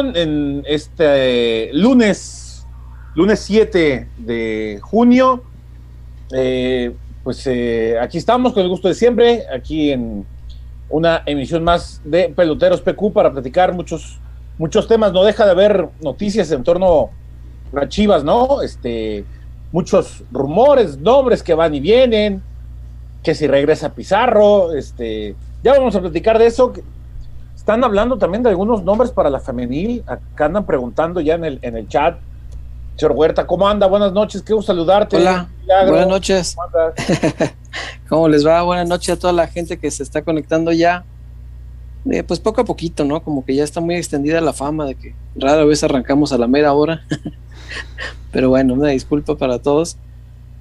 [0.00, 2.66] en este lunes,
[3.14, 5.42] lunes 7 de junio.
[6.32, 6.92] Eh,
[7.22, 10.26] pues eh, aquí estamos con el gusto de siempre, aquí en
[10.90, 14.18] una emisión más de Peloteros PQ para platicar muchos,
[14.58, 15.12] muchos temas.
[15.12, 17.10] No deja de haber noticias en torno
[17.74, 18.62] a Chivas, ¿no?
[18.62, 19.24] Este,
[19.72, 22.42] muchos rumores, nombres que van y vienen,
[23.22, 26.72] que si regresa Pizarro, este, ya vamos a platicar de eso.
[27.64, 30.04] Están hablando también de algunos nombres para la femenil.
[30.06, 32.18] Acá andan preguntando ya en el, en el chat.
[32.94, 33.86] Señor Huerta, ¿cómo anda?
[33.86, 35.16] Buenas noches, quiero saludarte.
[35.16, 35.48] Hola,
[35.88, 36.56] buenas noches.
[38.10, 38.60] ¿Cómo, les va?
[38.64, 41.06] Buenas noches a toda la gente que se está conectando ya.
[42.10, 43.22] Eh, pues poco a poquito, ¿no?
[43.22, 46.46] Como que ya está muy extendida la fama de que rara vez arrancamos a la
[46.46, 47.00] mera hora.
[48.30, 49.96] pero bueno, una disculpa para todos.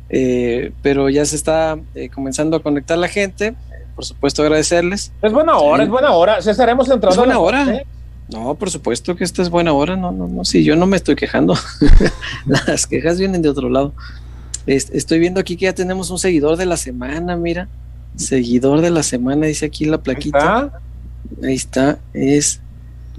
[0.08, 3.56] Eh, pero ya se está eh, comenzando a conectar la gente
[3.96, 5.12] por supuesto agradecerles.
[5.22, 6.42] Es buena hora, es buena hora.
[6.42, 7.14] César, hemos entrado.
[7.14, 7.84] Es buena hora.
[8.30, 9.96] No, por supuesto que esta es buena hora.
[9.96, 10.46] No, no, no.
[10.46, 11.56] Sí, yo no me estoy quejando.
[12.46, 13.94] Las quejas vienen de otro lado.
[14.66, 17.68] Estoy viendo aquí que ya tenemos un seguidor de la semana, mira.
[18.16, 20.80] Seguidor de la semana, dice aquí la plaquita.
[21.44, 22.00] Ahí está.
[22.14, 22.62] Es.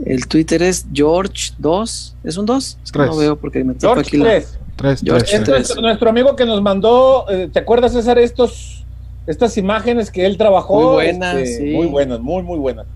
[0.05, 2.15] El Twitter es George2.
[2.25, 2.79] ¿Es un 2?
[2.83, 4.43] Es que no veo porque me toca aquí la.
[4.77, 5.03] 3.
[5.05, 5.39] George
[5.81, 8.84] Nuestro, amigo que nos mandó, eh, ¿te acuerdas, César, estos
[9.27, 10.81] estas imágenes que él trabajó.
[10.81, 12.87] Muy buenas, este, Muy buenas, muy, muy buenas.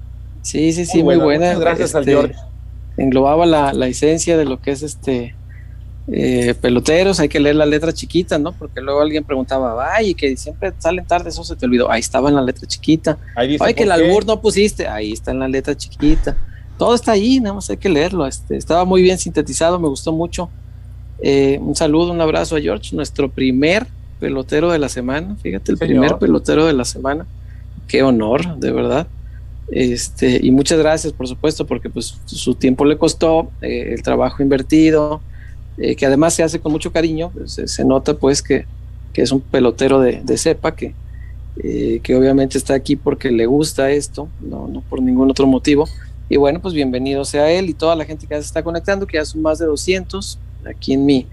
[0.43, 1.59] Sí, sí, sí, muy, buenas.
[1.59, 2.35] gracias al este, George.
[2.97, 5.35] Englobaba la, esencia de lo que es este
[6.11, 8.53] eh, peloteros, hay que leer la letra chiquita, ¿no?
[8.53, 11.91] Porque luego alguien preguntaba, ay, que siempre salen tarde, eso se te olvidó.
[11.91, 13.19] Ahí estaba en la letra chiquita.
[13.37, 16.37] Ahí dice, ay, que el albur no pusiste, ahí está en la letra chiquita.
[16.79, 18.27] Todo está ahí, nada más hay que leerlo.
[18.27, 20.49] Este, estaba muy bien sintetizado, me gustó mucho.
[21.21, 23.87] Eh, un saludo, un abrazo a George, nuestro primer
[24.19, 27.27] pelotero de la semana, fíjate, el primer pelotero de la semana.
[27.87, 29.07] Qué honor, de verdad.
[29.71, 34.43] Este, y muchas gracias, por supuesto, porque pues su tiempo le costó, eh, el trabajo
[34.43, 35.21] invertido,
[35.77, 38.67] eh, que además se hace con mucho cariño, pues, se nota pues que,
[39.15, 40.95] es un pelotero de, cepa, que,
[41.57, 45.89] eh, que obviamente está aquí porque le gusta esto, no, no por ningún otro motivo.
[46.29, 49.09] Y bueno, pues bienvenido sea él y toda la gente que ya se está conectando,
[49.09, 50.39] que ya son más de 200
[50.71, 51.27] aquí en mi,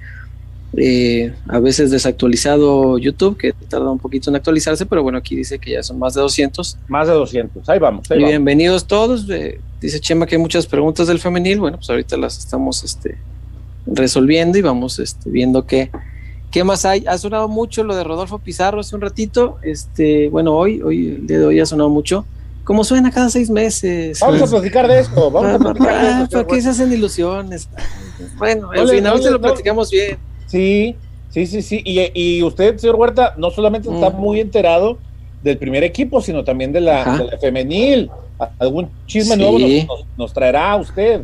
[0.78, 5.60] eh, a veces desactualizado YouTube, que tarda un poquito en actualizarse, pero bueno, aquí dice
[5.60, 6.78] que ya son más de 200.
[6.88, 8.08] Más de 200, ahí vamos.
[8.12, 9.30] y bienvenidos todos.
[9.30, 13.18] Eh, dice Chema que hay muchas preguntas del femenil, bueno, pues ahorita las estamos este,
[13.86, 15.92] resolviendo y vamos este, viendo qué,
[16.52, 17.06] qué más hay.
[17.08, 21.28] Ha sonado mucho lo de Rodolfo Pizarro hace un ratito, este, bueno, hoy, hoy, el
[21.28, 22.26] día de hoy ha sonado mucho.
[22.66, 24.20] Como suena cada seis meses.
[24.20, 25.30] Vamos a platicar de esto.
[25.30, 26.38] Vamos a platicar de esto.
[26.38, 27.70] ¿Para qué se hacen ilusiones?
[28.38, 30.18] Bueno, al final se lo platicamos bien.
[30.48, 30.96] Sí,
[31.30, 31.82] sí, sí, sí.
[31.86, 34.20] Y, usted, señor Huerta, no solamente está mm.
[34.20, 34.98] muy enterado
[35.44, 38.10] del primer equipo, sino también de la, femenil.
[38.60, 39.58] ¿Algún chisme nuevo
[40.18, 41.22] nos, traerá usted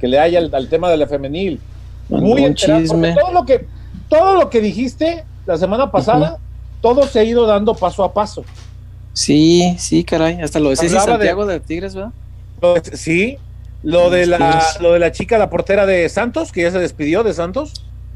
[0.00, 1.60] que le haya al, tema de la femenil?
[2.08, 2.80] Muy enterado.
[2.80, 3.14] Chisme.
[3.14, 3.66] Todo lo, que,
[4.08, 6.38] todo lo que dijiste la semana pasada,
[6.80, 8.44] todo se ha ido dando paso a paso.
[9.14, 10.40] Sí, sí, caray.
[10.40, 12.12] Hasta lo decía Santiago de, Tigres, ¿verdad?
[12.92, 13.38] sí,
[13.82, 17.22] lo de, la, lo de la chica, la portera de Santos, que ya se despidió
[17.22, 17.72] de Santos.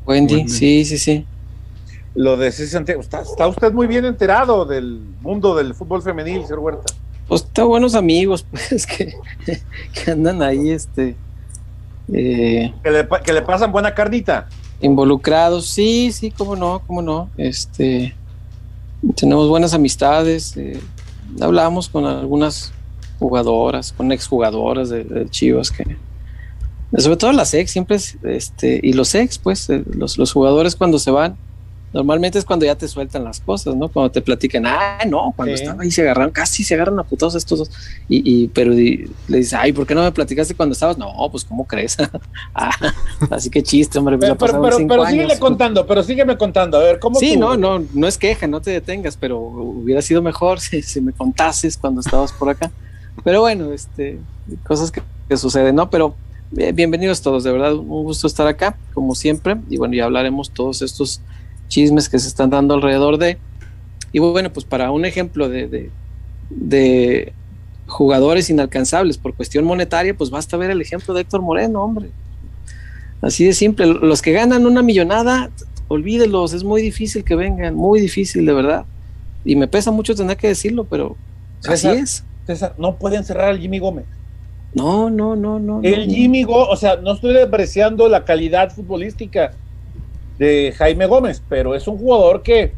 [0.09, 1.27] Wendy, sí, sí, sí.
[2.15, 6.95] Lo de Santiago, está, usted muy bien enterado del mundo del fútbol femenil, señor Huerta.
[7.29, 11.15] Pues está buenos amigos, pues, que, andan ahí, este.
[12.11, 14.49] Eh, que, le, pasan buena carnita.
[14.81, 17.29] Involucrados, sí, sí, cómo no, cómo no.
[17.37, 18.15] Este.
[19.15, 20.57] Tenemos buenas amistades.
[20.57, 20.81] Eh,
[21.39, 22.73] hablamos con algunas
[23.19, 25.99] jugadoras, con exjugadoras de, de Chivas que,
[26.97, 30.75] sobre todo las ex, siempre es, este, y los ex, pues, eh, los, los jugadores
[30.75, 31.37] cuando se van,
[31.93, 33.89] normalmente es cuando ya te sueltan las cosas, ¿no?
[33.89, 37.35] Cuando te platican, ah, no, cuando estaba ahí se agarraron, casi se agarran a putados
[37.35, 37.71] estos dos.
[38.09, 40.99] Y, y pero le dices, ay, ¿por qué no me platicaste cuando estabas?
[40.99, 41.97] No, pues, ¿cómo crees?
[42.55, 42.71] ah,
[43.31, 44.19] así que chiste, hombre.
[44.19, 47.57] Pues, pero, pero, pero, pero sígueme contando, pero sígueme contando, a ver, ¿cómo Sí, no,
[47.57, 51.77] no, no es queja, no te detengas, pero hubiera sido mejor si, si me contases
[51.77, 52.71] cuando estabas por acá.
[53.25, 54.19] Pero bueno, este,
[54.65, 55.91] cosas que, que suceden, ¿no?
[55.91, 56.15] Pero
[56.51, 59.57] bienvenidos todos, de verdad, un gusto estar acá, como siempre.
[59.69, 61.21] Y bueno, ya hablaremos todos estos
[61.69, 63.39] chismes que se están dando alrededor de.
[64.13, 65.91] Y bueno, pues para un ejemplo de,
[66.51, 67.33] de,
[67.87, 72.11] jugadores inalcanzables por cuestión monetaria, pues basta ver el ejemplo de Héctor Moreno, hombre.
[73.21, 73.87] Así de simple.
[73.87, 75.51] Los que ganan una millonada,
[75.89, 78.87] olvídelos, es muy difícil que vengan, muy difícil, de verdad.
[79.45, 81.17] Y me pesa mucho tener que decirlo, pero
[81.67, 82.25] así es.
[82.47, 84.07] César, no pueden cerrar al Jimmy Gómez.
[84.79, 85.81] No, no, no, no.
[85.83, 89.53] El Jimmy Gómez, o sea, no estoy apreciando la calidad futbolística
[90.39, 92.73] de Jaime Gómez, pero es un jugador que,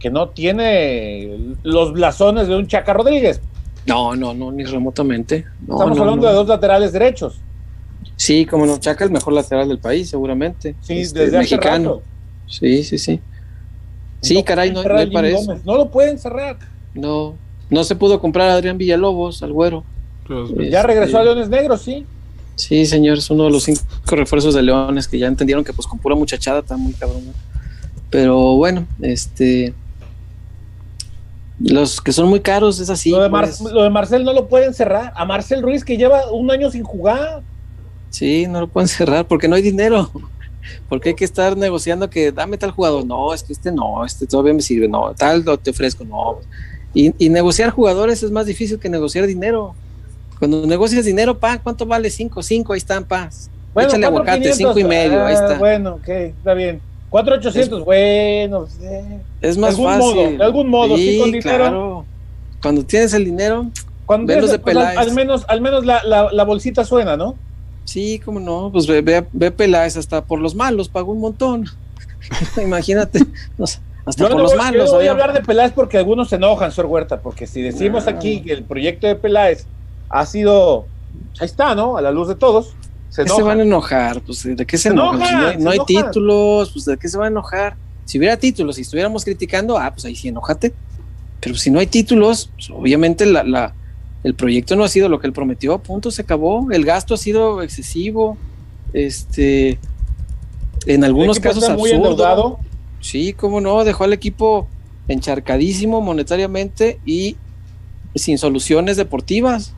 [0.00, 3.40] que no tiene los blasones de un Chaca Rodríguez.
[3.86, 5.44] No, no, no, ni remotamente.
[5.60, 7.40] Estamos hablando de dos laterales derechos.
[8.16, 10.74] Sí, como no, Chaca el mejor lateral del país, seguramente.
[10.80, 11.74] Sí, Este, desde mexicano.
[11.74, 12.02] hace rato.
[12.48, 13.20] Sí, sí, sí.
[14.22, 15.58] Sí, caray, no, hay para eso.
[15.64, 16.56] No lo pueden cerrar.
[16.94, 17.34] No,
[17.70, 19.84] no se pudo comprar a Adrián Villalobos, al güero.
[20.26, 22.04] Pues, Ya regresó a Leones Negros, sí.
[22.54, 25.86] Sí, señor, es uno de los cinco refuerzos de Leones que ya entendieron que pues
[25.86, 27.26] con pura muchachada está muy cabrón.
[27.26, 27.32] ¿no?
[28.10, 29.74] Pero bueno, este
[31.58, 33.10] los que son muy caros es así.
[33.10, 33.60] lo, de Mar- pues.
[33.72, 35.12] lo de Marcel no lo pueden cerrar.
[35.16, 37.42] A Marcel Ruiz, que lleva un año sin jugar.
[38.10, 40.10] Sí, no lo pueden cerrar porque no hay dinero.
[40.88, 43.06] Porque hay que estar negociando que dame tal jugador.
[43.06, 44.88] No, es que este no, este todavía me sirve.
[44.88, 46.04] No, tal lo te ofrezco.
[46.04, 46.38] No.
[46.92, 49.74] Y, y negociar jugadores es más difícil que negociar dinero.
[50.38, 52.10] Cuando negocias dinero, pa, ¿cuánto vale?
[52.10, 53.30] Cinco, cinco, ahí están, pa.
[53.78, 55.58] Échale aguacate, 4,500, cinco y medio, ahí ah, está.
[55.58, 56.80] Bueno, ok, está bien.
[57.10, 58.60] 4,800, bueno.
[58.60, 59.20] pues, eh.
[59.42, 60.16] Es más de algún fácil.
[60.24, 61.42] modo, de algún modo, sí, con dinero.
[61.58, 62.04] claro.
[62.62, 63.70] Cuando tienes el dinero,
[64.06, 67.34] Cuando tienes- de pues, al, menos, al menos la, la, la bolsita suena, ¿no?
[67.84, 71.66] sí, cómo no, pues ve, ve, ve Peláez hasta por los malos, pagó un montón.
[72.62, 73.20] Imagínate,
[73.58, 74.90] no sé, hasta Yo por no, los voy, yo malos.
[74.90, 78.06] no voy a hablar de Peláez porque algunos se enojan, señor Huerta, porque si decimos
[78.06, 78.10] Ah.
[78.10, 79.66] aquí que el proyecto de Peláez
[80.08, 80.86] ha sido,
[81.38, 81.96] ahí está, ¿no?
[81.96, 82.74] A la luz de todos,
[83.10, 84.20] se ¿Qué se van a enojar?
[84.20, 85.20] Pues de qué se, Se enojan.
[85.22, 87.76] enojan, Si no hay, no títulos, pues de qué se van a enojar.
[88.04, 90.74] Si hubiera títulos, si estuviéramos criticando, ah, pues ahí sí enojate.
[91.40, 93.74] Pero si no hay títulos, pues, obviamente la, la-
[94.22, 96.70] el proyecto no ha sido lo que él prometió, punto, se acabó.
[96.72, 98.36] El gasto ha sido excesivo.
[98.92, 99.78] Este,
[100.86, 102.10] en algunos casos está muy absurdo.
[102.10, 102.58] endeudado.
[103.00, 104.68] Sí, cómo no, dejó al equipo
[105.08, 107.36] encharcadísimo monetariamente y
[108.16, 109.74] sin soluciones deportivas.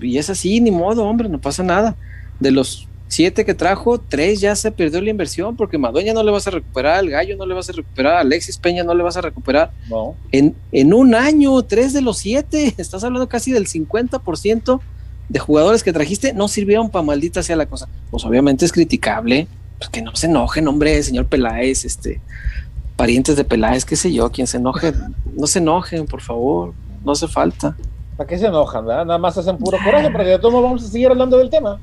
[0.00, 1.96] Y es así, ni modo, hombre, no pasa nada.
[2.38, 6.30] De los siete que trajo, tres ya se perdió la inversión porque Madueña no le
[6.30, 9.02] vas a recuperar, al Gallo no le vas a recuperar, a Alexis Peña no le
[9.02, 9.72] vas a recuperar.
[9.88, 10.14] No.
[10.30, 14.80] En, en un año, tres de los siete, estás hablando casi del 50%
[15.28, 17.88] de jugadores que trajiste no sirvieron para maldita sea la cosa.
[18.10, 19.48] Pues obviamente es criticable,
[19.78, 22.20] pues que no se enojen, hombre, señor Peláez, este,
[22.96, 24.92] parientes de Peláez, qué sé yo, quien se enoje,
[25.36, 26.74] no se enojen, por favor,
[27.04, 27.76] no hace falta.
[28.16, 29.06] ¿Para qué se enojan, verdad?
[29.06, 31.78] Nada más hacen puro coraje, pero de todos modos vamos a seguir hablando del tema.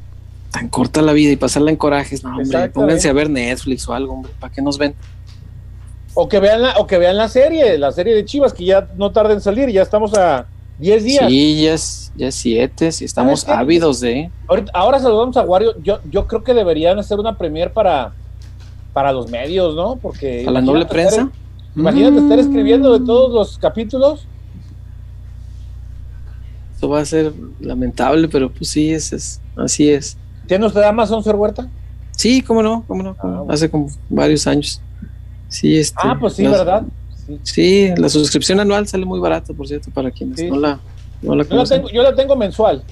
[0.51, 3.93] Tan corta la vida y pasarla en corajes, no, hombre, pónganse a ver Netflix o
[3.93, 4.95] algo, hombre, ¿para qué nos ven?
[6.13, 8.87] O que vean la, o que vean la serie, la serie de Chivas, que ya
[8.97, 10.45] no tarda en salir, ya estamos a
[10.79, 11.25] 10 días.
[11.27, 14.31] Sí, ya es, ya es siete, si estamos ávidos de...
[14.47, 15.73] Ahorita- ahora saludamos a Wario.
[15.83, 18.13] Yo, yo creo que deberían hacer una premier para,
[18.93, 19.95] para los medios, ¿no?
[19.97, 21.29] Porque A la noble estar- prensa.
[21.75, 24.27] imagínate estar escribiendo de todos los capítulos.
[26.77, 30.15] Esto va a ser lamentable, pero pues sí, es, es- así es.
[30.45, 31.67] ¿Tiene usted Amazon, señor Huerta?
[32.11, 33.51] Sí, cómo no, cómo no, cómo Ah, bueno.
[33.51, 34.79] hace como varios años.
[35.49, 36.83] Sí, este, Ah, pues sí, ¿verdad?
[37.25, 37.39] Sí.
[37.41, 40.51] Sí, la suscripción anual sale muy barata, por cierto, para quienes Sí.
[40.51, 40.79] no la,
[41.23, 41.77] no la Yo la, conocen.
[41.79, 42.83] tengo, yo la tengo mensual.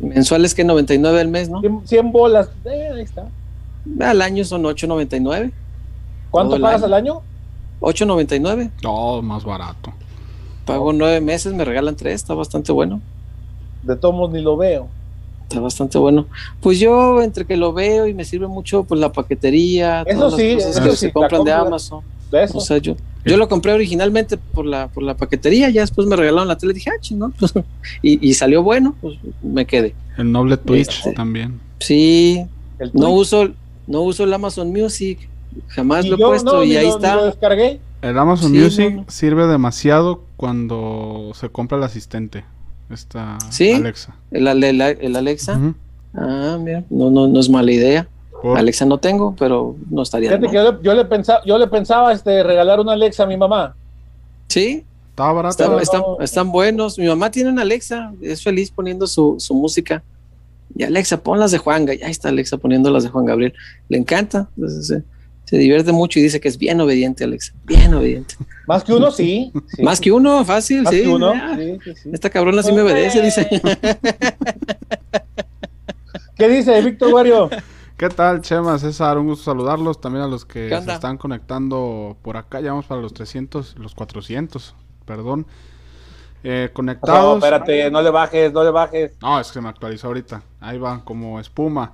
[0.00, 1.60] Mensual es que 99 al mes, ¿no?
[1.60, 2.48] 100, 100 bolas.
[2.64, 3.28] Eh, ahí está.
[4.00, 5.52] Al año son 8.99.
[6.32, 6.86] ¿Cuánto pagas año.
[6.86, 7.20] al año?
[7.78, 8.72] 8.99.
[8.82, 9.92] No, más barato.
[10.64, 13.00] Pago nueve meses, me regalan tres, está bastante bueno.
[13.82, 14.88] De todos modos ni lo veo.
[15.42, 16.26] Está bastante bueno.
[16.60, 20.32] Pues yo, entre que lo veo y me sirve mucho, pues la paquetería, Eso todas
[20.32, 21.52] las sí, cosas eso que sí, se compran de.
[21.52, 22.00] Amazon.
[22.30, 22.58] De eso.
[22.58, 26.16] O sea, yo, yo lo compré originalmente por la, por la paquetería, ya después me
[26.16, 27.52] regalaron la tele y dije, ah, chingón, pues,
[28.02, 29.94] y, y salió bueno, pues me quedé.
[30.16, 31.12] El noble Twitch Este.
[31.12, 31.60] también.
[31.80, 32.44] Sí,
[32.78, 33.14] El no Twitch.
[33.20, 33.48] uso,
[33.86, 35.28] no uso el Amazon Music,
[35.68, 37.16] jamás Y lo he puesto no, y ni ahí lo- ni está.
[37.16, 37.80] lo descargué.
[38.08, 42.44] El Amazon Sí, Music no, sirve demasiado cuando se compra el asistente.
[42.90, 43.72] Esta ¿Sí?
[43.72, 44.14] Alexa.
[44.30, 45.58] El, Ale- el, el Alexa.
[46.14, 48.06] Ah, mira, no, no, no es mala idea.
[48.42, 50.64] Por- Alexa no tengo, pero no estaría Fíjate que mal.
[50.66, 53.74] yo le, yo le pensaba, yo le pensaba este, regalar una Alexa a mi mamá.
[54.48, 55.50] Sí, Estaba barato.
[55.52, 55.80] están, no.
[55.80, 56.98] están, están buenos.
[56.98, 60.02] Mi mamá tiene una Alexa, es feliz poniendo su, su música.
[60.76, 62.04] Y Alexa, pon las de Juan Gabriel.
[62.04, 63.54] Ahí está Alexa poniendo las de Juan Gabriel.
[63.88, 64.48] Le encanta.
[64.56, 65.02] entonces,
[65.54, 67.52] se, divierte mucho y dice que es bien obediente, Alexa.
[67.64, 68.36] Bien obediente.
[68.66, 69.52] Más que uno, sí.
[69.68, 69.82] sí.
[69.82, 71.02] Más que uno, fácil, Más sí.
[71.02, 71.32] que uno.
[71.56, 72.10] Sí, sí, sí.
[72.12, 73.48] Esta cabrona sí me obedece, dice.
[76.36, 77.50] ¿Qué dice Víctor Wario?
[77.96, 79.18] ¿Qué tal, Chema, César?
[79.18, 80.00] Un gusto saludarlos.
[80.00, 82.60] También a los que ¿Qué se están conectando por acá.
[82.60, 84.74] Ya vamos para los 300, los 400,
[85.06, 85.46] perdón.
[86.42, 87.38] Eh, No, conectados.
[87.38, 89.12] espérate, no le bajes, no le bajes.
[89.22, 90.42] No, es que se me actualizó ahorita.
[90.60, 91.92] Ahí va, como espuma,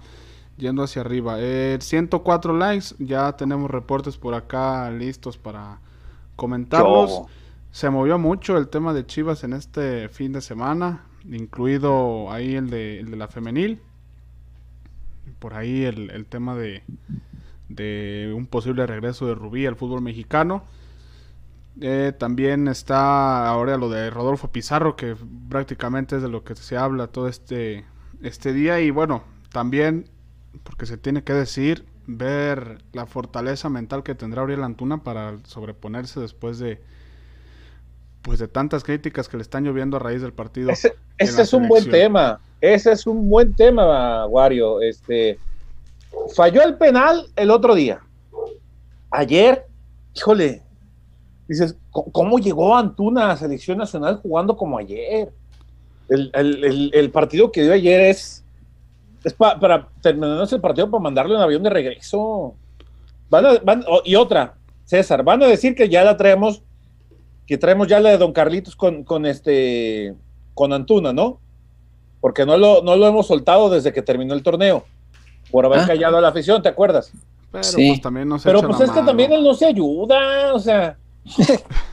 [0.60, 1.36] yendo hacia arriba.
[1.38, 5.80] Eh, 104 likes, ya tenemos reportes por acá listos para
[6.36, 7.10] comentarlos.
[7.10, 7.26] Yo.
[7.72, 12.70] Se movió mucho el tema de Chivas en este fin de semana, incluido ahí el
[12.70, 13.80] de, el de la femenil.
[15.38, 16.82] Por ahí el, el tema de,
[17.68, 20.64] de un posible regreso de Rubí al fútbol mexicano.
[21.80, 25.16] Eh, también está ahora lo de Rodolfo Pizarro, que
[25.48, 27.84] prácticamente es de lo que se habla todo este,
[28.22, 28.80] este día.
[28.80, 30.10] Y bueno, también,
[30.62, 36.20] porque se tiene que decir, ver la fortaleza mental que tendrá Uriel Antuna para sobreponerse
[36.20, 36.80] después de
[38.22, 40.70] pues de tantas críticas que le están lloviendo a raíz del partido.
[40.70, 44.80] Ese, es un buen tema, ese es un buen tema, Wario.
[44.82, 45.38] Este,
[46.34, 48.00] falló el penal el otro día.
[49.10, 49.64] Ayer,
[50.14, 50.62] híjole,
[51.48, 55.32] dices, ¿cómo llegó Antuna a selección nacional jugando como ayer?
[56.08, 58.39] El, partido que dio ayer es,
[59.24, 62.54] es para terminar ese partido para mandarle un avión de regreso.
[64.04, 66.62] y otra, César, van a decir que ya la traemos
[67.46, 70.14] que traemos ya la de Don Carlitos con, con este
[70.54, 71.40] con Antuna, ¿no?
[72.20, 74.84] Porque no lo, no lo hemos soltado desde que terminó el torneo,
[75.50, 75.86] por haber ah.
[75.86, 77.12] callado a la afición, ¿te acuerdas?
[77.50, 80.58] Pero pues también no se Pero pues es que también él no se ayuda, o
[80.60, 80.96] sea.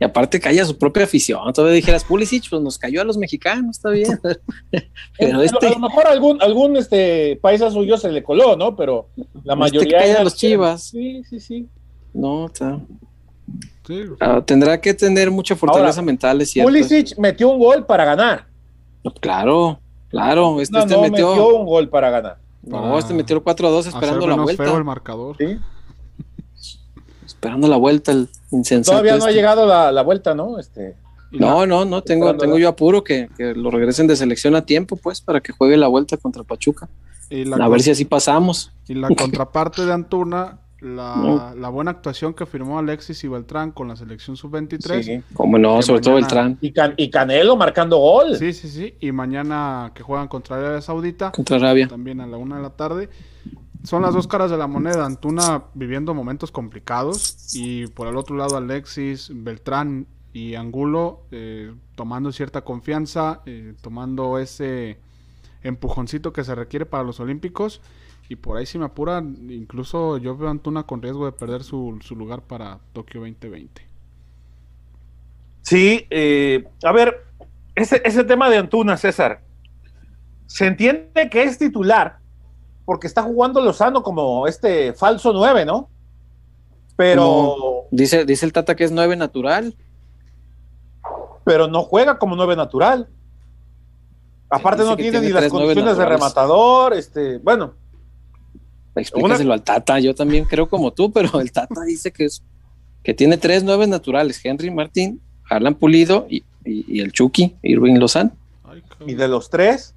[0.00, 1.52] y aparte calla a su propia afición.
[1.52, 4.18] Todavía dijeras, Pulisic, pues nos cayó a los mexicanos, está bien.
[5.18, 5.66] Pero este...
[5.66, 8.76] A lo mejor algún, algún este, paisa suyo se le coló, ¿no?
[8.76, 9.08] Pero
[9.44, 10.04] la este mayoría.
[10.04, 10.84] Este los chivas.
[10.84, 11.68] Sí, sí, sí.
[12.12, 12.80] No, está.
[14.20, 16.70] Ah, tendrá que tener mucha fortaleza mental, es cierto.
[16.70, 18.46] Pulisic metió un gol para ganar.
[19.20, 20.60] claro, claro.
[20.60, 21.56] Este, este metió...
[21.56, 22.38] un gol para ganar.
[22.62, 24.64] No, este metió el 4 a 2 esperando la vuelta.
[24.64, 25.36] el marcador.
[27.42, 28.92] Esperando la vuelta, el insensato.
[28.92, 29.34] Todavía no ha este.
[29.34, 30.60] llegado la, vuelta, ¿no?
[30.60, 30.94] Este.
[31.32, 34.94] No, no, no, tengo, tengo yo apuro que, que, lo regresen de selección a tiempo,
[34.94, 36.88] pues, para que juegue la vuelta contra Pachuca.
[37.60, 38.70] a ver si así pasamos.
[38.86, 43.96] Y la contraparte de Antuna la, buena actuación que firmó Alexis y Beltrán con la
[43.96, 45.02] selección sub-23.
[45.02, 46.58] Sí, como no, sobre todo Beltrán.
[46.60, 48.36] Y, y, Canelo marcando gol.
[48.36, 48.94] Sí, sí, sí.
[49.00, 51.32] Y mañana que juegan contra Arabia Saudita.
[51.32, 51.88] Contra Arabia.
[51.88, 53.08] También a la una de la tarde.
[53.84, 55.04] Son las dos caras de la moneda.
[55.04, 57.54] Antuna viviendo momentos complicados.
[57.54, 64.38] Y por el otro lado, Alexis, Beltrán y Angulo eh, tomando cierta confianza, eh, tomando
[64.38, 64.98] ese
[65.62, 67.80] empujoncito que se requiere para los Olímpicos
[68.28, 71.98] y por ahí si me apura, incluso yo veo Antuna con riesgo de perder su,
[72.16, 73.86] lugar para Tokio 2020.
[75.60, 77.26] Sí, eh, a ver,
[77.74, 79.42] ese, ese tema de Antuna, César,
[80.46, 82.21] se entiende que es titular
[82.84, 85.88] porque está jugando Lozano como este falso 9, ¿no?
[86.96, 87.86] Pero...
[87.90, 89.74] dice, dice el Tata que es 9 natural.
[91.44, 93.08] Pero no juega como 9 natural.
[94.50, 97.74] Aparte no tiene, ni las condiciones de rematador, este, bueno,
[98.94, 102.42] Explícaselo al Tata, yo también creo como tú, pero el Tata dice que es
[103.02, 106.44] que tiene tres nueve naturales, Henry Martín, Harlan Pulido y,
[107.00, 108.30] el Chucky, Irving Lozano.
[109.04, 109.94] ¿Y de los tres?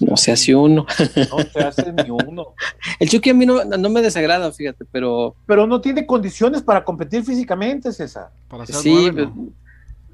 [0.00, 0.86] No, se hace uno.
[1.30, 2.54] No se hace ni uno.
[3.00, 5.34] El Chucky a mí no, me desagrada, fíjate, pero...
[5.46, 8.30] Pero no tiene condiciones para competir físicamente, César.
[8.64, 9.10] sí,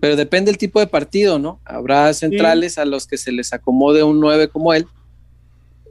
[0.00, 1.60] pero, depende del tipo de partido, ¿no?
[1.64, 4.86] Habrá centrales a los que se les acomode un 9 como él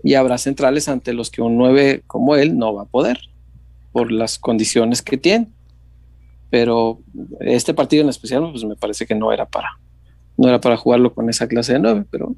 [0.04, 3.20] y habrá centrales ante los que un 9 como él no va a poder
[3.92, 5.48] por las condiciones que tiene.
[6.50, 7.00] Pero
[7.40, 9.80] este partido en especial, pues me parece que no era para,
[10.38, 12.36] no era para jugarlo con esa clase de 9, pero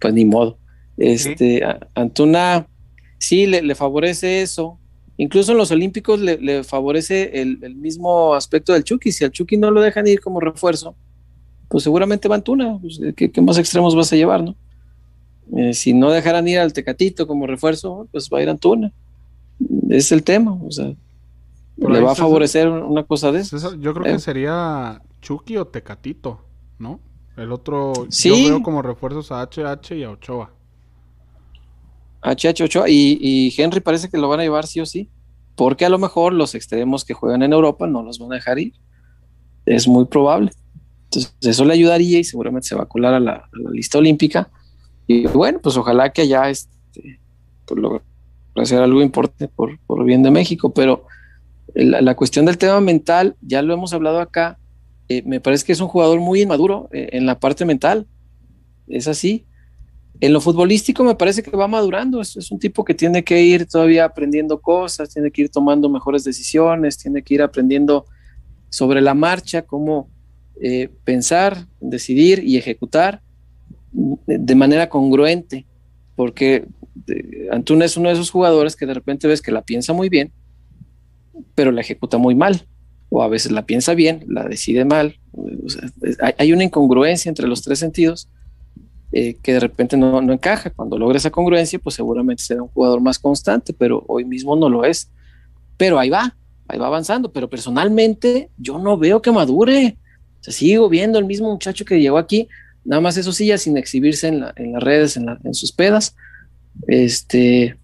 [0.00, 0.58] pues ni modo.
[0.96, 1.62] Este,
[1.94, 2.66] Antuna
[3.18, 4.78] sí le, favorece eso.
[5.16, 9.12] Incluso en los Olímpicos le, favorece el, mismo aspecto del Chucky.
[9.12, 10.96] Si al Chucky no lo dejan ir como refuerzo,
[11.68, 12.78] pues seguramente va Antuna.
[12.80, 14.56] Pues, ¿qué, ¿qué, más extremos vas a llevar, no?
[15.56, 18.92] Eh, si no dejaran ir al Tecatito como refuerzo, pues va a ir Antuna.
[19.88, 20.94] Es el tema, o sea,
[21.76, 23.74] le va a favorecer una cosa de eso.
[23.76, 26.40] yo creo que sería Chucky o Tecatito,
[26.78, 27.00] ¿no?
[27.36, 30.52] El otro, yo veo como refuerzos a HH y a Ochoa.
[32.24, 35.10] HH Ochoa y, y, Henry parece que lo van a llevar sí o sí,
[35.54, 38.58] porque a lo mejor los extremos que juegan en Europa no los van a dejar
[38.58, 38.72] ir.
[39.66, 40.50] Es muy probable.
[41.04, 44.50] Entonces, eso le ayudaría y seguramente se va a colar a la lista olímpica
[45.06, 47.20] y bueno, pues ojalá que ya este,
[47.66, 48.02] pues logre
[48.56, 51.06] hacer algo importante por, por bien de México, pero
[51.74, 54.58] la, cuestión del tema mental, ya lo hemos hablado acá,
[55.08, 58.06] eh, me parece que es un jugador muy inmaduro eh, en la parte mental,
[58.86, 59.46] es así.
[60.20, 63.66] En lo futbolístico me parece que va madurando, es, un tipo que tiene que ir
[63.66, 68.06] todavía aprendiendo cosas, tiene que ir tomando mejores decisiones, tiene que ir aprendiendo
[68.70, 70.08] sobre la marcha, cómo
[70.60, 73.22] eh, pensar, decidir y ejecutar
[73.92, 75.66] de manera congruente,
[76.16, 76.66] porque
[77.08, 80.08] eh, Antuna es uno de esos jugadores que de repente ves que la piensa muy
[80.08, 80.32] bien,
[81.54, 82.66] pero la ejecuta muy mal,
[83.08, 85.18] o a veces la piensa bien, la decide mal.
[86.38, 88.28] hay, una incongruencia entre los tres sentidos
[89.14, 90.70] eh, que de repente no, no, encaja.
[90.70, 94.68] Cuando logra esa congruencia, pues seguramente será un jugador más constante, pero hoy mismo no
[94.68, 95.10] lo es.
[95.76, 96.36] Pero ahí va,
[96.68, 99.96] ahí va avanzando, pero personalmente yo no veo que madure.
[100.40, 102.48] O sea, sigo viendo el mismo muchacho que llegó aquí
[102.84, 106.14] nada más eso sí, ya sin exhibirse en, las redes, en, sus pedas,
[106.86, 107.76] este,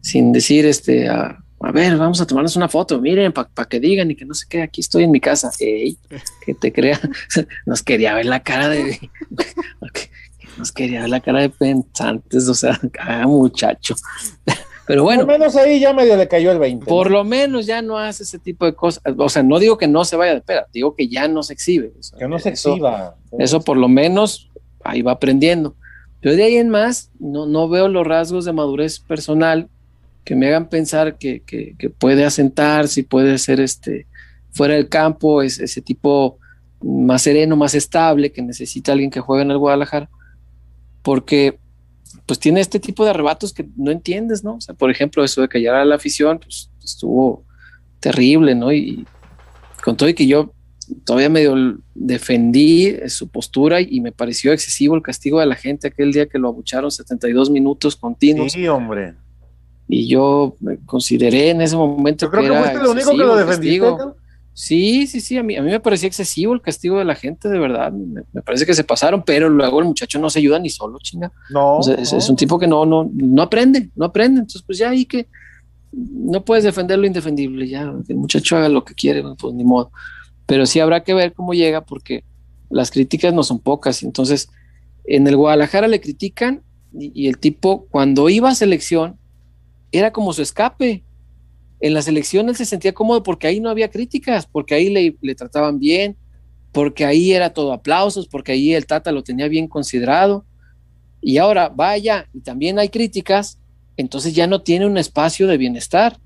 [0.00, 1.38] sin decir, este, a,
[1.72, 4.62] ver, vamos a tomarnos una foto, miren, para que digan y que no sé qué,
[4.62, 5.96] aquí estoy en mi casa, Ey,
[6.44, 7.00] que te crea,
[7.66, 8.98] nos quería ver la cara de,
[10.58, 13.94] nos quería ver la cara de pensantes, o sea, ah, muchacho.
[14.86, 15.24] Pero bueno.
[15.24, 16.86] Por lo menos ahí ya medio le cayó el 20.
[16.86, 19.02] Por lo menos ya no hace ese tipo de cosas.
[19.16, 21.52] O sea, no digo que no se vaya de peda, digo que ya no se
[21.52, 21.92] exhibe.
[22.18, 23.16] que no se exhiba.
[23.38, 24.50] Eso por lo menos
[24.82, 25.76] ahí va aprendiendo.
[26.20, 29.68] Pero de ahí en más, no, no veo los rasgos de madurez personal
[30.24, 34.06] que me hagan pensar que, que, puede asentarse y puede ser este,
[34.52, 36.38] fuera del campo, es, ese tipo
[36.80, 40.08] más sereno, más estable, que necesita alguien que juegue en el Guadalajara.
[41.02, 41.58] Porque
[42.26, 44.54] pues tiene este tipo de arrebatos que no entiendes, ¿no?
[44.56, 47.44] O sea, por ejemplo, eso de callar a la afición, pues estuvo
[48.00, 48.72] terrible, ¿no?
[48.72, 49.06] Y
[49.82, 50.52] con todo y que yo
[51.04, 56.12] todavía medio defendí su postura y me pareció excesivo el castigo de la gente aquel
[56.12, 58.52] día que lo abucharon 72 minutos continuos.
[58.52, 59.14] Sí, hombre.
[59.88, 63.86] Y yo me consideré en ese momento creo que, fuiste lo único que lo defendiste.
[64.54, 67.48] Sí, sí, sí, a mí, a mí me parecía excesivo el castigo de la gente,
[67.48, 67.90] de verdad.
[67.90, 71.32] Me, parece que se pasaron, pero luego el muchacho no se ayuda ni solo, chinga.
[71.50, 74.40] No, Es, un tipo que no, no, no aprende, no aprende.
[74.40, 75.26] Entonces, pues ya ahí que
[75.92, 79.64] no puedes defender lo indefendible, ya, que el muchacho haga lo que quiere, pues ni
[79.64, 79.90] modo.
[80.44, 82.24] Pero sí habrá que ver cómo llega, porque
[82.68, 84.02] las críticas no son pocas.
[84.02, 84.50] Entonces,
[85.04, 86.62] en el Guadalajara le critican
[86.94, 89.16] y el tipo, cuando iba a selección,
[89.92, 91.04] era como su escape
[91.82, 95.34] en la selección él se sentía cómodo porque ahí no había críticas, porque ahí le,
[95.34, 96.16] trataban bien,
[96.70, 100.46] porque ahí era todo aplausos, porque ahí el Tata lo tenía bien considerado.
[101.20, 103.58] Y ahora vaya y también hay críticas,
[103.96, 106.18] entonces ya no tiene un espacio de bienestar.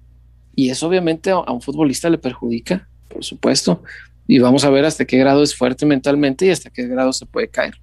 [0.55, 3.83] Y eso obviamente a un futbolista le perjudica, por supuesto.
[4.27, 7.25] Y vamos a ver hasta qué grado es fuerte mentalmente y hasta qué grado se
[7.25, 7.81] puede caer.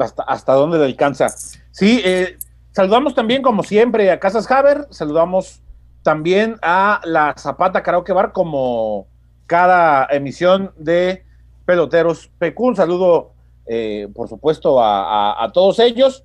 [0.00, 1.28] Hasta, hasta dónde le alcanza.
[1.72, 2.36] Sí, eh,
[2.70, 5.62] saludamos también, como siempre, a Casas Haber, saludamos
[6.02, 9.06] también a la Zapata Karaoke Bar como
[9.46, 11.24] cada emisión de
[11.64, 12.60] Peloteros PQ.
[12.60, 13.32] Un saludo,
[13.66, 16.24] eh, por supuesto, a, todos ellos.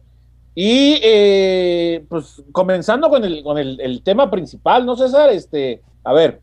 [0.56, 5.32] Y eh, pues comenzando con, el, con el, tema principal, ¿no, César?
[5.32, 6.42] Este, a ver,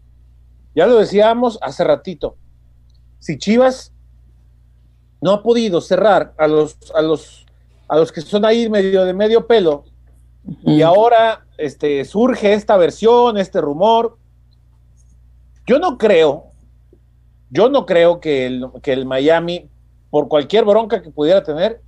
[0.74, 2.36] ya lo decíamos hace ratito.
[3.20, 3.92] Si Chivas
[5.20, 7.46] no ha podido cerrar a los, a los,
[7.88, 9.84] a los que son ahí medio de medio pelo,
[10.64, 14.16] y ahora este, surge esta versión, este rumor.
[15.66, 16.46] Yo no creo,
[17.50, 19.68] yo no creo que el, que el Miami,
[20.11, 21.81] por cualquier bronca que pudiera tener,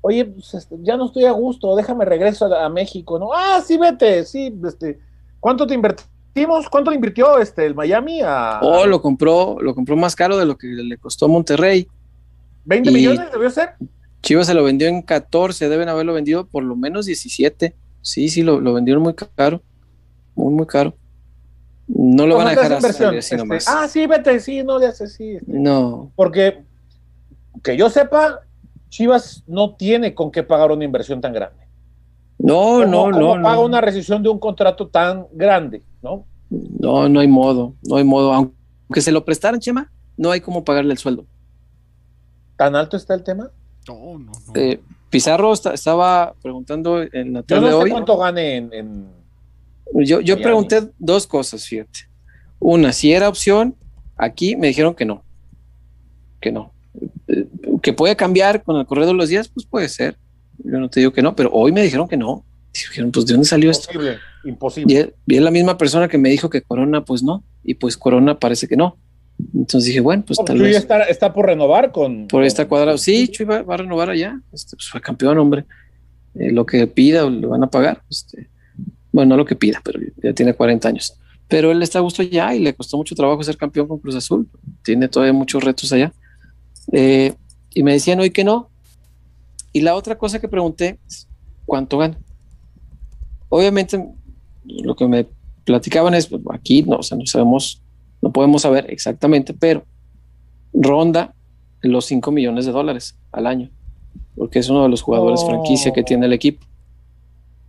[0.00, 3.30] oye, pues, este, ya no estoy a gusto, déjame regreso a, México, ¿no?
[3.32, 5.00] Ah, sí, vete, sí, este,
[5.40, 6.68] ¿cuánto te invertimos?
[6.68, 8.20] ¿Cuánto le invirtió este, el Miami?
[8.22, 11.88] A, oh, lo compró, lo compró más caro de lo que le costó a Monterrey.
[12.66, 13.74] ¿20 millones debió ser?
[14.22, 17.74] Chivas se lo vendió en 14, deben haberlo vendido por lo menos 17.
[18.02, 19.62] Sí, sí, lo, vendieron muy caro.
[20.34, 20.94] Muy, muy caro.
[21.88, 23.66] No lo van a dejar así este, nomás.
[23.68, 25.32] Ah, sí, vete, sí, no le hace así.
[25.32, 25.52] Este.
[25.52, 26.12] No.
[26.14, 26.62] Porque,
[27.62, 28.40] que yo sepa,
[28.88, 31.66] Chivas no tiene con qué pagar una inversión tan grande.
[32.38, 33.36] No, no, no.
[33.36, 36.24] no paga una rescisión de un contrato tan grande, no?
[36.48, 38.32] No, no hay modo, no hay modo.
[38.32, 41.26] Aunque se lo prestaran, Chema, no hay cómo pagarle el sueldo.
[42.56, 43.50] ¿Tan alto está el tema?
[43.88, 44.52] No, no, no.
[44.54, 49.08] Eh, Pizarro estaba preguntando en la tarde yo no sé cuánto gane en.
[49.94, 52.00] yo, yo pregunté dos cosas, fíjate.
[52.60, 53.74] Una, si era opción,
[54.16, 55.24] aquí me dijeron que no.
[56.40, 56.72] Que no.
[57.26, 57.46] Eh,
[57.82, 60.16] que puede cambiar con el correr de los días, pues puede ser.
[60.58, 62.44] Yo no te digo que no, pero hoy me dijeron que no.
[62.72, 64.48] Dijeron, pues ¿de dónde salió imposible, esto?
[64.48, 65.14] Imposible.
[65.26, 67.42] Y es la misma persona que me dijo que Corona, pues no.
[67.64, 68.96] Y pues Corona parece que no.
[69.54, 70.76] Entonces dije, bueno, pues tal vez.
[70.76, 72.28] Está, está, por renovar con.
[72.28, 72.98] Por esta cuadrado.
[72.98, 74.40] Sí, Chuy va, a renovar allá.
[74.52, 75.64] Este, pues fue campeón, hombre.
[76.34, 78.02] Eh, lo que pida le van a pagar.
[78.10, 78.48] Este,
[79.12, 81.14] bueno, no lo que pida, pero ya tiene 40 años.
[81.48, 84.14] Pero él está a gusto allá y le costó mucho trabajo ser campeón con Cruz
[84.14, 84.48] Azul.
[84.84, 86.12] Tiene todavía muchos retos allá.
[86.92, 87.34] Eh,
[87.74, 88.70] y me decían hoy que no.
[89.72, 91.28] Y la otra cosa que pregunté es,
[91.64, 92.18] ¿cuánto gana?
[93.48, 94.04] Obviamente,
[94.64, 95.26] lo que me
[95.64, 97.82] platicaban es, pues, aquí no, o sea, no sabemos
[98.22, 99.84] no podemos saber exactamente, pero
[100.72, 101.34] ronda
[101.82, 103.70] los 5 millones de dólares al año,
[104.36, 106.66] porque es uno de los jugadores franquicia que tiene el equipo.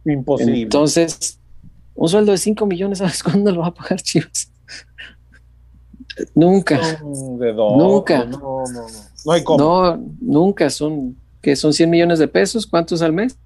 [0.05, 0.61] Imposible.
[0.61, 1.39] Entonces,
[1.95, 4.51] un sueldo de 5 millones, ¿sabes cuándo lo va a pagar Chivas?
[6.35, 6.79] nunca.
[7.03, 8.25] nunca.
[8.25, 9.11] No, no, no.
[9.25, 9.57] No hay cómo.
[9.57, 10.69] No, nunca.
[10.69, 12.65] Son, que son 100 millones de pesos.
[12.65, 13.37] ¿Cuántos al mes?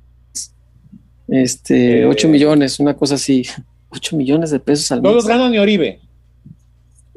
[1.27, 2.31] Este, 8 eh.
[2.31, 3.45] millones, una cosa así.
[3.89, 5.09] 8 millones de pesos al mes.
[5.09, 5.99] No los gana ni Oribe.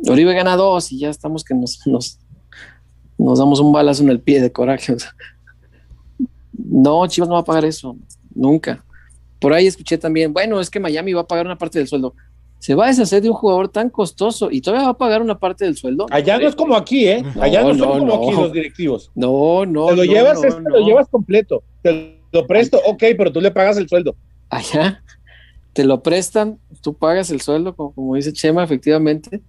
[0.07, 2.19] Oribe gana dos y ya estamos que nos, nos,
[3.17, 4.97] nos damos un balazo en el pie de coraje.
[6.53, 7.97] No, Chivas no va a pagar eso,
[8.35, 8.85] nunca.
[9.41, 12.15] Por ahí escuché también, bueno, es que Miami va a pagar una parte del sueldo.
[12.59, 15.39] Se va a deshacer de un jugador tan costoso y todavía va a pagar una
[15.39, 16.07] parte del sueldo.
[16.11, 17.25] Allá no es como aquí, ¿eh?
[17.41, 19.13] Allá no, son como aquí los directivos.
[19.15, 19.87] No, no.
[19.87, 21.63] Te lo llevas, te lo llevas completo.
[21.83, 24.17] Te lo presto, ok, pero tú le pagas el sueldo.
[24.51, 25.03] Allá
[25.79, 29.41] te lo prestan, tú pagas el sueldo, como, dice Chema, efectivamente.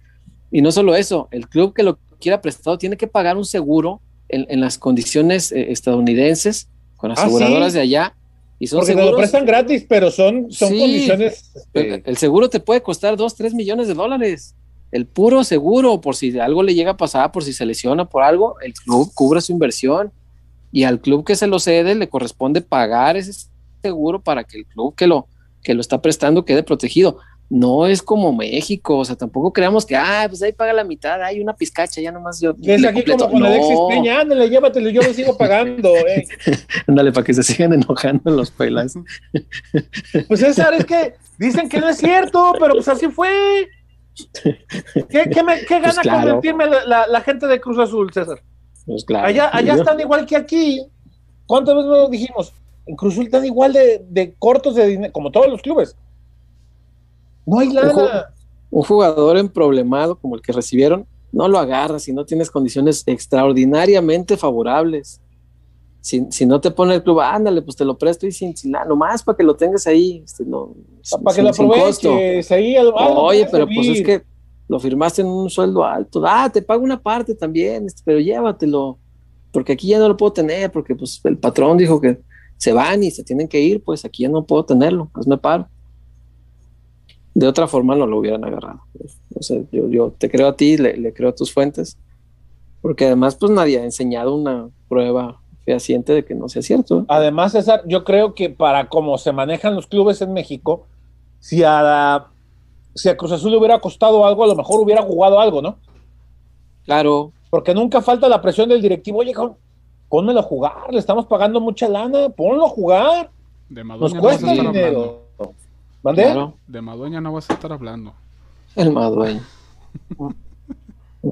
[0.50, 4.00] Y no solo eso, el club que lo quiera prestado tiene que pagar un seguro
[4.28, 8.14] en, las condiciones eh, estadounidenses, con ah, aseguradoras de allá.
[8.58, 11.50] Y son Porque te lo prestan gratis, pero son, son condiciones.
[11.54, 14.54] Este, el seguro te puede costar 2, 3 millones de dólares.
[14.92, 18.22] El puro seguro, por si algo le llega a pasar, por si se lesiona por
[18.22, 20.12] algo, el club cubre su inversión.
[20.72, 23.48] Y al club que se lo cede le corresponde pagar ese
[23.82, 25.26] seguro para que el club que lo,
[25.62, 27.18] que lo está prestando quede protegido.
[27.50, 31.20] No es como México, o sea, tampoco creamos que, ah, pues ahí paga la mitad,
[31.20, 32.54] hay una pizcacha, ya nomás yo.
[32.62, 35.90] Es aquí como con Alexis Peña, ándale, llévatelo, yo lo sigo pagando.
[36.10, 36.24] Eh.
[36.86, 38.94] ándale, para que se sigan enojando los pelas.
[40.28, 43.68] pues César, es que dicen que no es cierto, pero pues así fue.
[44.42, 48.40] ¿Qué, qué, me, qué pues gana convertirme la, la, gente de Cruz Azul, César?
[48.86, 49.26] Pues claro.
[49.26, 50.86] Allá, allá están igual que aquí.
[51.46, 52.52] ¿Cuántas veces lo dijimos?
[52.86, 55.96] En Cruz Azul están igual de, de cortos de dinero, como todos los clubes.
[57.46, 58.32] No hay nada.
[58.70, 63.02] Un, jugador en problemado como el que recibieron, no lo agarras si no tienes condiciones
[63.06, 65.20] extraordinariamente favorables.
[66.00, 68.86] Si, no te pone el club, ándale, pues te lo presto y sin, sin nada,
[68.86, 70.22] nomás para que lo tengas ahí.
[70.24, 70.74] Este, no,
[71.22, 72.76] para que lo aproveches ahí.
[73.16, 74.22] Oye, pero pues es que
[74.66, 76.22] lo firmaste en un sueldo alto.
[76.24, 78.98] Ah, te pago una parte también, este, pero llévatelo.
[79.52, 82.20] Porque aquí ya no lo puedo tener, porque pues el patrón dijo que
[82.56, 85.36] se van y se tienen que ir, pues aquí ya no puedo tenerlo, pues me
[85.36, 85.66] paro.
[87.40, 88.82] De otra forma no lo hubieran agarrado.
[89.34, 91.96] O sea, yo, yo te creo a ti, le, creo a tus fuentes,
[92.82, 97.06] porque además pues nadie ha enseñado una prueba fehaciente de que no sea cierto.
[97.08, 100.86] Además, César, yo creo que para cómo se manejan los clubes en México,
[101.38, 102.26] si a,
[102.94, 105.78] si a Cruz Azul le hubiera costado algo, a lo mejor hubiera jugado algo, ¿no?
[106.84, 107.32] Claro.
[107.48, 109.32] Porque nunca falta la presión del directivo, oye,
[110.10, 113.30] pónmelo a jugar, le estamos pagando mucha lana, ponlo a jugar.
[113.70, 115.29] De Nos cuesta dinero.
[116.02, 116.52] ¿Mande?
[116.66, 118.14] De Madueña no vas a estar hablando.
[118.76, 119.42] El Madueña.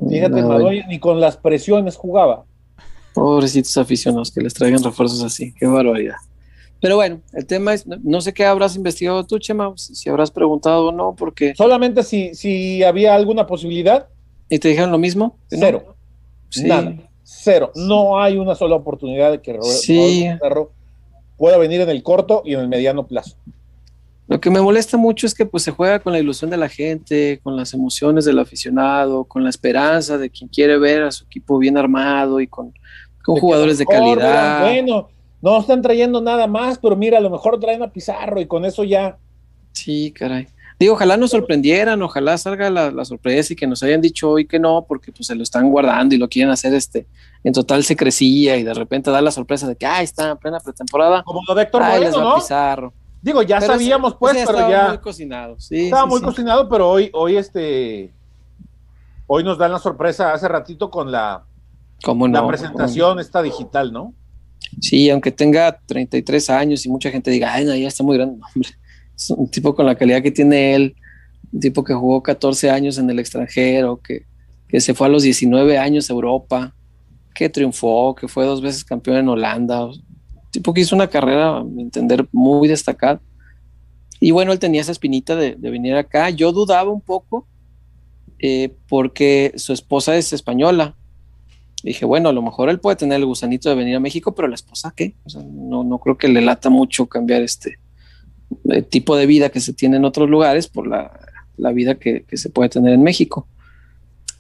[0.09, 2.45] Fíjate, Madueña ni con las presiones jugaba.
[3.15, 6.17] Pobrecitos aficionados que les traigan refuerzos así, qué barbaridad.
[6.81, 10.89] Pero bueno, el tema es, no sé qué habrás investigado tú, Chema, si habrás preguntado
[10.89, 11.55] o no, porque...
[11.57, 14.09] Solamente si, si había alguna posibilidad.
[14.49, 15.37] ¿Y te dijeron lo mismo?
[15.49, 15.97] Cero.
[16.63, 16.95] Nada.
[17.25, 17.73] Cero.
[17.75, 20.73] No hay una sola oportunidad de que Roberto
[21.37, 23.37] pueda venir en el corto y en el mediano plazo.
[24.29, 26.69] Lo que me molesta mucho es que pues se juega con la ilusión de la
[26.69, 31.25] gente, con las emociones del aficionado, con la esperanza de quien quiere ver a su
[31.25, 32.75] equipo bien armado y con,
[33.25, 34.63] jugadores de calidad.
[34.63, 35.09] Bueno,
[35.41, 38.67] no están trayendo nada más, pero mira, a lo mejor traen a Pizarro y con
[38.67, 39.17] eso ya.
[39.73, 40.47] Sí, caray.
[40.79, 44.59] Digo, ojalá nos sorprendieran, ojalá salga la, sorpresa y que nos hayan dicho hoy que
[44.59, 47.07] no, porque pues se lo están guardando y lo quieren hacer este
[47.43, 50.61] en total secrecía y de repente da la sorpresa de que ah, está en plena
[50.61, 51.23] pretemporada.
[51.25, 52.37] Como lo de Héctor Moreno,
[53.29, 55.61] Digo, ya sabíamos pues, pero ya muy cocinado.
[55.61, 58.11] Sí, estaba muy cocinado, pero hoy, hoy este,
[59.27, 61.45] hoy nos dan la sorpresa hace ratito con la,
[62.07, 64.15] la presentación esta digital, ¿no?
[64.81, 68.41] Sí, aunque tenga 33 años y mucha gente diga, ay, no, ya está muy grande,
[68.55, 68.71] hombre
[69.15, 70.97] es un tipo con la calidad que tiene él,
[71.53, 74.25] un tipo que jugó 14 años en el extranjero, que,
[74.81, 76.75] se fue a los 19 años a Europa,
[77.35, 80.08] que triunfó, que fue dos veces campeón en Holanda, un
[80.51, 83.21] tipo que hizo una carrera, a mi entender, muy destacada.
[84.21, 86.31] Y bueno, él tenía esa espinita de, venir acá.
[86.31, 87.47] Yo dudaba un poco
[88.39, 90.97] eh, porque su esposa es española.
[91.83, 94.49] dije, bueno, a lo mejor él puede tener el gusanito de venir a México, pero
[94.49, 95.15] la esposa, ¿qué?
[95.53, 97.79] no, no creo que le lata mucho cambiar este,
[98.65, 101.11] el tipo de vida que se tiene en otros lugares por la,
[101.73, 103.47] vida que, se puede tener en México.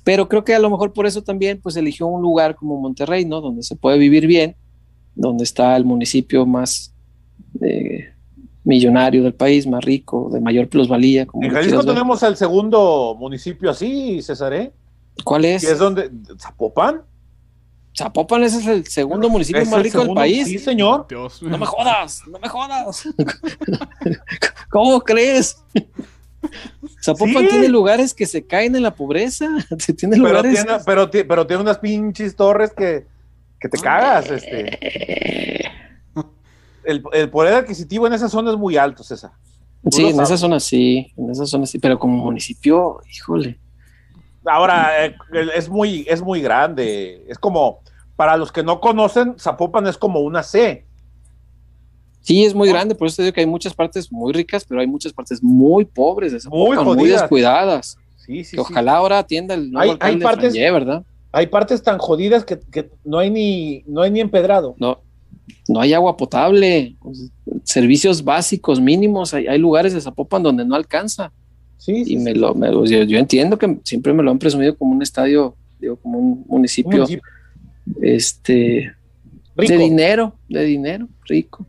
[0.04, 3.24] Pero creo que a lo mejor por eso también pues eligió un lugar como Monterrey,
[3.24, 3.40] ¿no?
[3.40, 4.56] Donde se puede vivir bien,
[5.18, 6.94] donde está el municipio más
[7.60, 8.14] eh,
[8.62, 11.26] millonario del país, más rico, de mayor plusvalía.
[11.42, 14.72] en Jalisco tenemos el segundo municipio así, César, ¿eh?
[15.24, 15.64] ¿Cuál es?
[15.64, 16.08] es donde,
[16.40, 17.02] Zapopan.
[17.96, 20.46] Zapopan ese es el segundo municipio más rico del país.
[20.46, 21.08] Sí, señor.
[21.10, 23.08] no me jodas, no me jodas.
[24.70, 25.64] ¿Cómo crees?
[27.02, 29.48] Zapopan tiene lugares que se caen en la pobreza.
[29.98, 30.64] tiene lugares...
[30.86, 33.04] pero, tiene, pero, tiene unas pinches torres que,
[33.60, 34.30] que te cagas.
[34.30, 34.78] Este.
[36.84, 39.32] El, el, poder adquisitivo en esa zona es muy alto, César.
[39.90, 43.58] Sí, en esa zona sí, en esa zona sí, pero como municipio, híjole.
[44.46, 45.14] Ahora, eh,
[45.54, 47.26] es muy, es muy grande.
[47.28, 47.80] Es como,
[48.16, 50.86] para los que no conocen, Zapopan es como una C.
[52.22, 54.80] Sí, es muy grande, por eso te digo que hay muchas partes muy ricas, pero
[54.80, 57.20] hay muchas partes muy pobres, de Muy Zapopan, muy, jodidas.
[57.22, 57.98] descuidadas.
[58.16, 58.70] Sí, sí, que sí.
[58.72, 61.02] ojalá ahora atienda el nuevo Hay- alcalde hay partes- Frangé, ¿verdad?
[61.32, 64.74] Hay partes tan jodidas que, que no hay ni no hay ni empedrado.
[64.78, 65.00] No,
[65.68, 66.96] no hay agua potable,
[67.64, 71.32] servicios básicos mínimos, hay, hay lugares de Zapopan donde no alcanza.
[71.76, 72.38] Sí, sí, Y me sí.
[72.38, 75.54] lo, me lo- yo, yo entiendo que siempre me lo han presumido como un estadio,
[75.78, 77.06] digo, como un Un municipio,
[78.02, 78.92] este,
[79.56, 79.72] rico.
[79.72, 81.66] de dinero, de dinero, rico.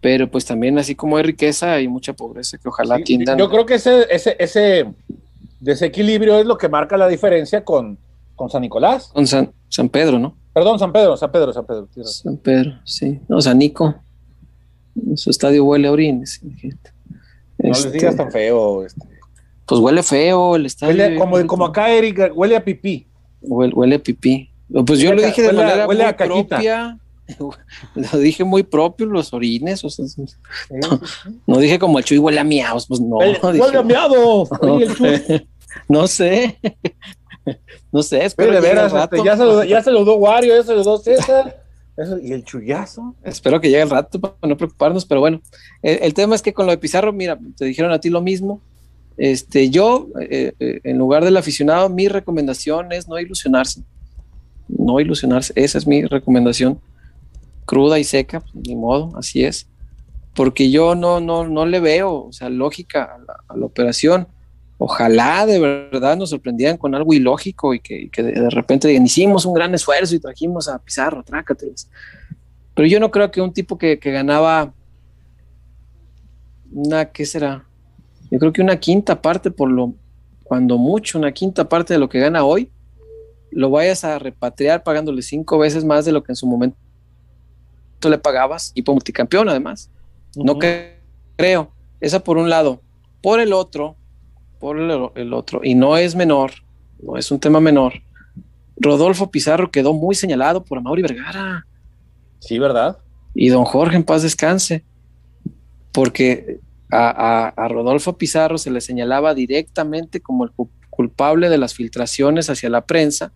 [0.00, 3.38] Pero pues también así como hay riqueza, hay mucha pobreza que ojalá atiendan.
[3.38, 4.86] Yo creo que ese, ese, ese
[5.60, 7.98] desequilibrio es lo que marca la diferencia con,
[8.40, 9.10] con San Nicolás.
[9.12, 10.34] Con San, San Pedro, ¿no?
[10.54, 11.86] Perdón, San Pedro, San Pedro, San Pedro.
[12.06, 13.20] San Pedro, sí.
[13.28, 13.94] No, San Nico.
[15.16, 16.40] Su estadio huele a orines.
[16.56, 16.90] gente.
[17.58, 18.82] No les Este, digas tan feo.
[18.86, 18.98] este.
[19.66, 20.94] Pues huele feo el estadio.
[20.94, 23.06] Huele- como, como acá, Eric, huele a pipí.
[23.42, 24.48] Huele, huele a pipí.
[24.86, 26.56] Pues yo Huele lo a- dije de a- manera huele a muy caquita.
[26.56, 26.98] propia.
[27.94, 29.84] Lo dije muy propio, los orines.
[29.84, 30.06] O sea,
[31.46, 32.86] no dije como el Chuy huele a miaos.
[32.88, 33.18] Pues no.
[33.18, 34.48] Huele- dije- huele a miado.
[34.62, 35.46] Oye, el Chuy.
[35.88, 36.58] no sé.
[37.92, 38.24] no sé.
[38.24, 39.16] Espero, Pero de veras, el rato.
[39.16, 41.62] este, ya, saludó, ya saludó Wario, ya saludó César.
[41.96, 43.14] Eso- y el chullazo.
[43.24, 45.40] Espero que llegue el rato para no preocuparnos, pero bueno,
[45.82, 48.20] el, el tema es que con lo de Pizarro, mira, te dijeron a ti lo
[48.22, 48.60] mismo.
[49.16, 53.82] Este, yo, eh, eh, en lugar del aficionado, mi recomendación es no ilusionarse.
[54.68, 56.80] No ilusionarse, esa es mi recomendación.
[57.66, 59.66] Cruda y seca, ni modo, así es.
[60.34, 64.26] Porque yo no, no, no le veo, o sea, lógica a la, a la operación.
[64.82, 69.04] Ojalá de verdad nos sorprendieran con algo ilógico y que, y que de, repente digan,
[69.04, 71.90] hicimos un gran esfuerzo y trajimos a Pizarro, trácatelas.
[72.74, 74.72] Pero yo no creo que un tipo que, que ganaba
[76.72, 77.66] una, ¿qué será?
[78.30, 79.92] Yo creo que una quinta parte, por lo,
[80.44, 82.70] cuando mucho, una quinta parte de lo que gana hoy,
[83.50, 86.78] lo vayas a repatriar pagándole cinco veces más de lo que en su momento
[88.04, 89.90] le pagabas y por multicampeón además.
[90.36, 90.94] No cre-
[91.36, 91.70] creo.
[92.00, 92.80] Esa por un lado.
[93.20, 93.96] Por el otro,
[94.60, 96.52] por el, el otro, y no es menor,
[97.02, 97.94] no es un tema menor.
[98.76, 101.66] Rodolfo Pizarro quedó muy señalado por Amaury Vergara
[102.38, 102.98] Sí, ¿verdad?
[103.34, 104.84] y don Jorge en paz descanse,
[105.92, 111.58] porque a, a- a Rodolfo Pizarro se le señalaba directamente como el cu- culpable de
[111.58, 113.32] las filtraciones hacia la prensa,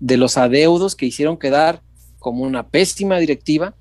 [0.00, 1.82] de los adeudos que hicieron quedar
[2.18, 3.74] como una pésima directiva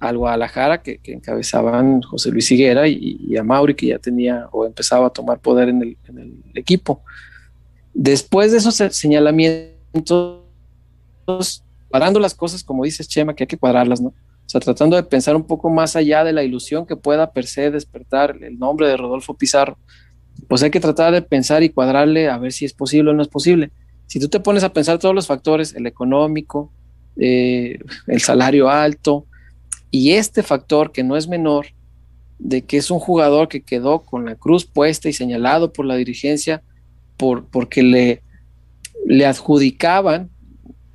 [0.00, 4.48] al Guadalajara que, que encabezaban José Luis Higuera y, y a Mauri que ya tenía
[4.52, 7.02] o empezaba a tomar poder en el, en el equipo.
[7.94, 10.42] Después de esos se- señalamientos,
[11.90, 14.08] parando las cosas, como dices Chema, que hay que cuadrarlas, ¿no?
[14.08, 17.46] O sea, tratando de pensar un poco más allá de la ilusión que pueda per
[17.46, 19.78] se despertar el nombre de Rodolfo Pizarro,
[20.48, 23.22] pues hay que tratar de pensar y cuadrarle a ver si es posible o no
[23.22, 23.70] es posible.
[24.06, 26.70] Si tú te pones a pensar todos los factores, el económico,
[27.16, 29.26] eh, el salario alto
[29.98, 31.66] y este factor que no es menor,
[32.40, 35.94] de que es un jugador que quedó con la cruz puesta y señalado por la
[35.94, 36.62] dirigencia
[37.16, 38.22] por, porque le,
[39.06, 40.30] le adjudicaban,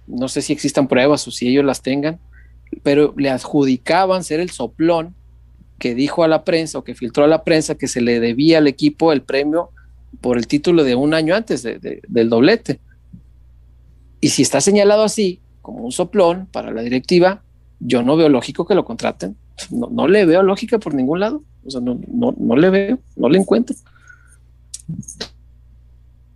[0.06, 2.20] no sé si existan pruebas o si ellos las tengan,
[2.84, 5.16] pero le adjudicaban ser el soplón
[5.80, 8.58] que dijo a la prensa o que filtró a la prensa que se le debía
[8.58, 9.70] al equipo el premio
[10.20, 12.82] por el título de un año antes de- de- del doblete.
[14.20, 17.44] Y si está señalado así, como un soplón para la directiva,
[17.80, 19.36] yo no veo lógico que lo contraten.
[19.72, 21.44] No, no le veo lógica por ningún lado.
[21.65, 23.76] O sea, no, no, no le veo, no le encuentro.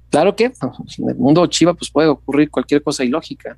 [0.10, 3.58] Claro que en el mundo chiva pues puede ocurrir cualquier cosa ilógica.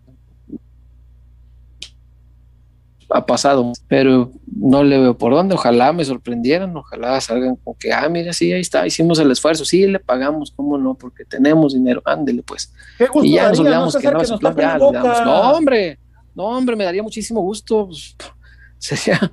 [3.09, 5.53] Ha pasado, pero no le veo por dónde.
[5.53, 9.63] Ojalá me sorprendieran, ojalá salgan con que, ah, mira, sí, ahí está, hicimos el esfuerzo,
[9.63, 12.73] sí, le pagamos, cómo no, porque tenemos dinero, ándele pues.
[13.21, 14.79] Y ya nos olvidamos ¿no, que no, es un plan?
[14.79, 15.99] No, hombre,
[16.35, 17.87] no, hombre, me daría muchísimo gusto.
[17.87, 18.15] pues,
[18.77, 19.31] sería,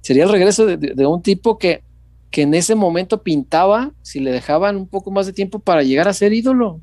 [0.00, 1.82] sería el regreso de, de- de un tipo que,
[2.30, 6.08] que en ese momento pintaba si le dejaban un poco más de tiempo para llegar
[6.08, 6.80] a ser ídolo.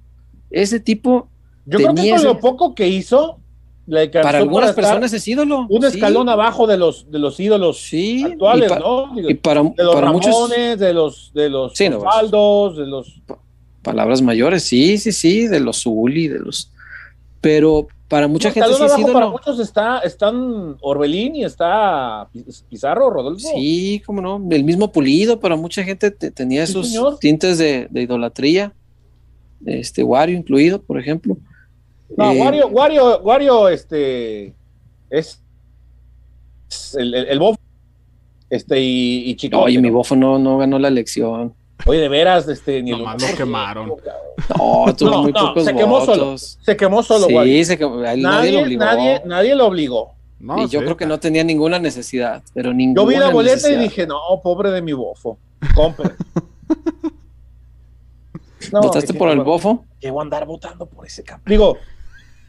[0.50, 1.30] Ese tipo,
[1.66, 3.38] Yo creo que tenía con ese- lo poco que hizo,
[3.88, 5.66] le para algunas personas es ídolo.
[5.70, 9.16] un sí, escalón abajo de los, de los ídolos sí, actuales, y, pa- ¿no?
[9.16, 11.98] Digo, y para, de los para Ramones, muchos de los de los Sí, no.
[11.98, 13.22] Osvaldos, de los
[13.82, 16.72] palabras mayores, sí, sí, sí, de los Zuli, de los.
[17.42, 22.28] Pero para mucha No, gente sí es abajo para muchos está están Orbelín y está
[22.34, 23.48] Piz- Pizarro, Rodolfo.
[23.56, 27.18] Sí, como no, el mismo pulido, para mucha gente te- tenía Sí, esos señor.
[27.20, 28.74] tintes de, de idolatría,
[29.66, 31.38] este Wario incluido, por ejemplo.
[32.18, 34.54] No, Eh, Wario, Wario, Wario, este
[35.10, 35.42] es,
[36.70, 37.60] es el, el, el bofo,
[38.50, 39.60] este y, y Chico.
[39.62, 41.54] Oye, mi bofo no, no ganó la elección.
[41.86, 43.89] Oye, de veras, este ni el- Nomás lo quemaron.
[44.58, 46.38] No, tuvo No, muy no, pocos se quemó solo.
[46.38, 48.84] Se quemó solo, sí, se quemó, él nadie, lo Nadie, obligó.
[48.86, 50.13] nadie, nadie lo obligó.
[50.58, 53.80] y yo creo que no tenía ninguna necesidad, pero ninguna Yo vi la boleta necesidad.
[53.80, 55.38] y dije, no, pobre de mi bofo,
[55.76, 56.12] compre.
[58.72, 59.86] No, ¿Votaste por el bueno, bofo?
[60.00, 61.44] que voy a andar votando por ese cabrón.
[61.48, 61.78] Digo,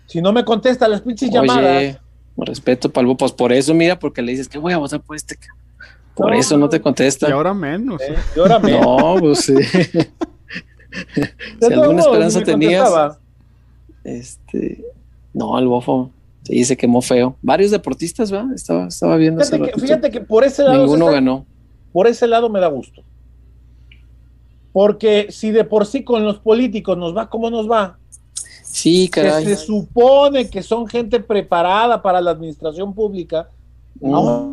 [0.07, 1.77] si no me contesta las pinches llamadas.
[1.83, 1.99] Oye,
[2.37, 3.19] respeto para el bofo.
[3.19, 5.37] Pues por eso, mira, porque le dices que voy a votar por este.
[5.37, 5.55] ca-".
[6.15, 7.29] Por No, eso no te contesta.
[7.29, 8.01] Y ahora menos.
[8.03, 8.73] eh, y ahora me.
[8.81, 9.55] No, pues sí.
[11.61, 13.19] Si alguna esperanza tenías, contestaba.
[14.05, 14.85] este,
[15.33, 16.11] no, el bofo
[16.43, 17.37] sí se quemó feo.
[17.41, 18.53] Varios deportistas, ¿verdad?
[18.55, 19.43] Estaba, estaba viendo.
[19.43, 20.79] Fíjate que, fíjate que por ese lado.
[20.83, 21.47] Ninguno ganó.
[21.93, 23.03] por ese lado me da gusto.
[24.73, 27.99] Porque si de por sí con los políticos nos va como nos va,
[28.65, 29.45] Sí, que caray.
[29.45, 33.49] se supone que son gente preparada para la administración pública,
[34.03, 34.47] ahora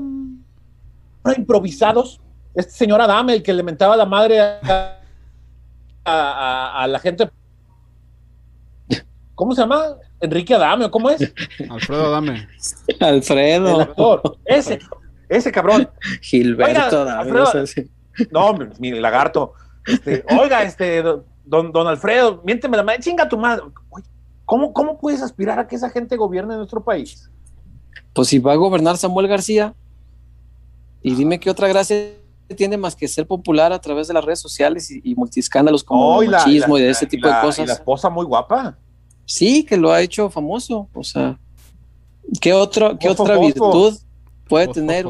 [1.37, 2.19] improvisados.
[2.55, 4.99] Este señor Adame, el que le mentaba la madre a, a-
[6.05, 7.29] a- a la gente.
[9.35, 9.95] ¿Cómo se llama?
[10.19, 11.33] Enrique Adame, ¿o ¿cómo es?
[11.69, 12.47] Alfredo, dame.
[12.87, 14.37] El Alfredo, actor.
[14.43, 14.79] Ese,
[15.29, 15.89] ese cabrón.
[16.21, 17.63] Gilberto, Oiga, Alfredo.
[18.31, 19.53] No, mi, mi lagarto.
[19.85, 21.01] Este, oiga, este,
[21.45, 23.63] don, don Alfredo, miénteme la madre, chinga tu madre.
[23.89, 24.05] Oye,
[24.43, 27.29] ¿Cómo, ¿Cómo puedes aspirar a que esa gente gobierne nuestro país?
[28.13, 29.73] Pues si va a gobernar Samuel García,
[31.01, 32.13] y dime qué otra gracia
[32.55, 36.15] tiene más que ser popular a través de las redes sociales y, y multiscándalos como
[36.17, 37.69] Oh, el machismo y, de ese tipo la- de Y la cosas.
[37.69, 38.77] esposa muy guapa.
[39.25, 40.89] Sí, que lo ha hecho famoso.
[40.93, 41.37] O sea,
[42.41, 43.95] ¿qué, otro, qué otra virtud
[44.47, 45.05] puede tener?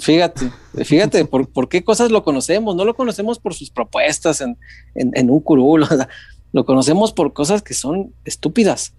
[0.00, 0.50] Fíjate,
[0.84, 2.74] fíjate, por, por qué cosas lo conocemos?
[2.74, 4.56] No lo conocemos por sus propuestas en,
[4.94, 6.08] en, en un curul, o sea,
[6.52, 8.94] lo conocemos por cosas que son estúpidas.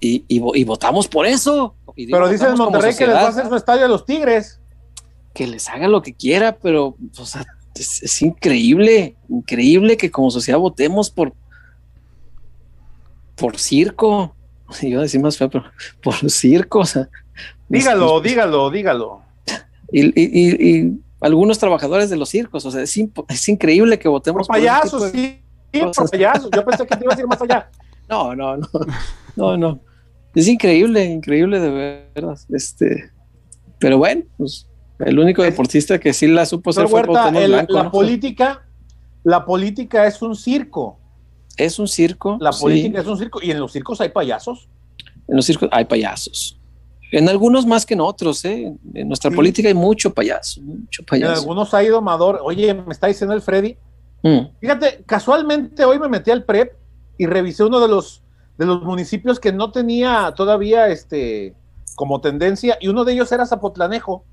[0.00, 1.76] Y, y, vo- y votamos por eso.
[1.94, 4.04] Pero dice en votamos como Monterrey que les va a hacer su estadio a los
[4.04, 4.60] Tigres.
[5.34, 7.44] Que les haga lo que quiera, pero o sea,
[7.74, 11.34] es, es increíble, increíble que como sociedad votemos por
[13.36, 14.34] por circo.
[14.82, 15.64] Iba a decir más feo, pero
[16.02, 17.08] por circo, o sea.
[17.68, 19.22] Dígalo, nos- dígalo, dígalo.
[19.92, 22.96] Y, y- y- y algunos trabajadores de los circos, o sea, es,
[23.28, 25.40] es increíble que Por votemos por payasos, de-
[25.72, 25.78] sí.
[25.80, 26.50] por payasos.
[26.54, 27.70] Yo pensé que te iba a decir más allá.
[28.06, 28.68] No, no, no,
[29.34, 29.80] no, no.
[30.34, 31.70] Es increíble, increíble de
[32.14, 32.38] verdad.
[32.50, 33.10] Este,
[33.78, 34.68] pero bueno, pues
[35.00, 37.90] el único deportista que sí la supo Señor fue Huerta, el- Blanco, la ¿no?
[37.90, 38.66] política,
[39.24, 40.98] la política es un circo.
[41.56, 42.36] Es un circo.
[42.40, 42.62] La sí.
[42.62, 43.40] política es un circo.
[43.42, 44.68] Y en los circos hay payasos.
[45.28, 46.60] En los circos hay payasos.
[47.12, 48.74] En algunos más que en otros, ¿eh?
[48.92, 49.36] En nuestra Sí.
[49.36, 51.40] política hay mucho payaso, mucho En payaso.
[51.40, 52.40] algunos ha ido Amador.
[52.42, 53.76] Oye, me está diciendo el Freddy.
[54.22, 54.46] Mm.
[54.60, 56.72] Fíjate, casualmente hoy me metí al PREP
[57.18, 58.22] y revisé uno de los,
[58.58, 61.54] de los municipios que no tenía todavía este
[61.94, 64.24] como tendencia y uno de ellos era Zapotlanejo.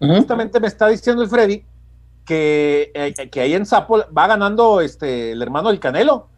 [0.00, 1.64] Justamente me está diciendo el Freddy
[2.24, 6.28] que, eh, que ahí en Zapo va ganando este el hermano del Canelo.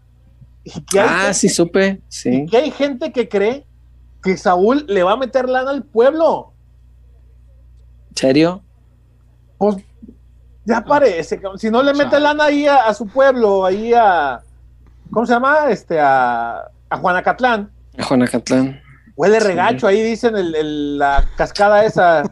[0.64, 2.46] Y que hay, Ah, gente, sí, supe, y sí.
[2.50, 3.66] que hay gente que cree
[4.22, 6.52] que Saúl le va a meter lana al pueblo.
[8.14, 8.62] ¿Serio?
[9.58, 9.76] Pues
[10.64, 14.40] ya parece, si no le mete lana ahí a, a su pueblo, ahí a,
[15.10, 15.70] ¿cómo se llama?
[15.70, 17.70] Este, a, a Juanacatlán.
[17.98, 18.80] A Juanacatlán.
[19.16, 19.46] Huele Sí.
[19.46, 22.22] regacho, ahí dicen el- el- la cascada esa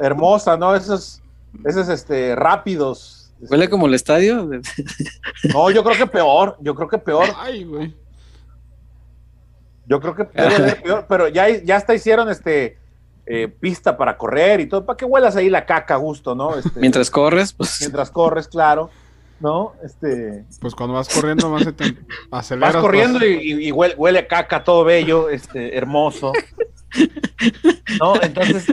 [0.00, 0.74] hermosa, ¿no?
[0.74, 1.22] Esos,
[1.64, 3.32] esos este, rápidos.
[3.40, 4.48] ¿Huele como el estadio?
[5.52, 7.94] No, yo creo que peor, yo creo que peor, Ay, güey.
[9.86, 12.78] yo creo que debe peor, pero ya, ya hasta hicieron este
[13.26, 16.56] eh, pista para correr y todo, para que huelas ahí la caca a gusto, ¿no?
[16.56, 18.90] Este, Mientras corres, pues mientras corres, claro,
[19.40, 19.72] ¿no?
[19.84, 21.96] Este, Pues cuando vas corriendo más se te
[22.30, 22.74] aceleras.
[22.74, 26.32] vas corriendo pues, y, y- y huele, huele a caca, todo bello, este, hermoso.
[28.00, 28.20] ¿No?
[28.22, 28.66] Entonces,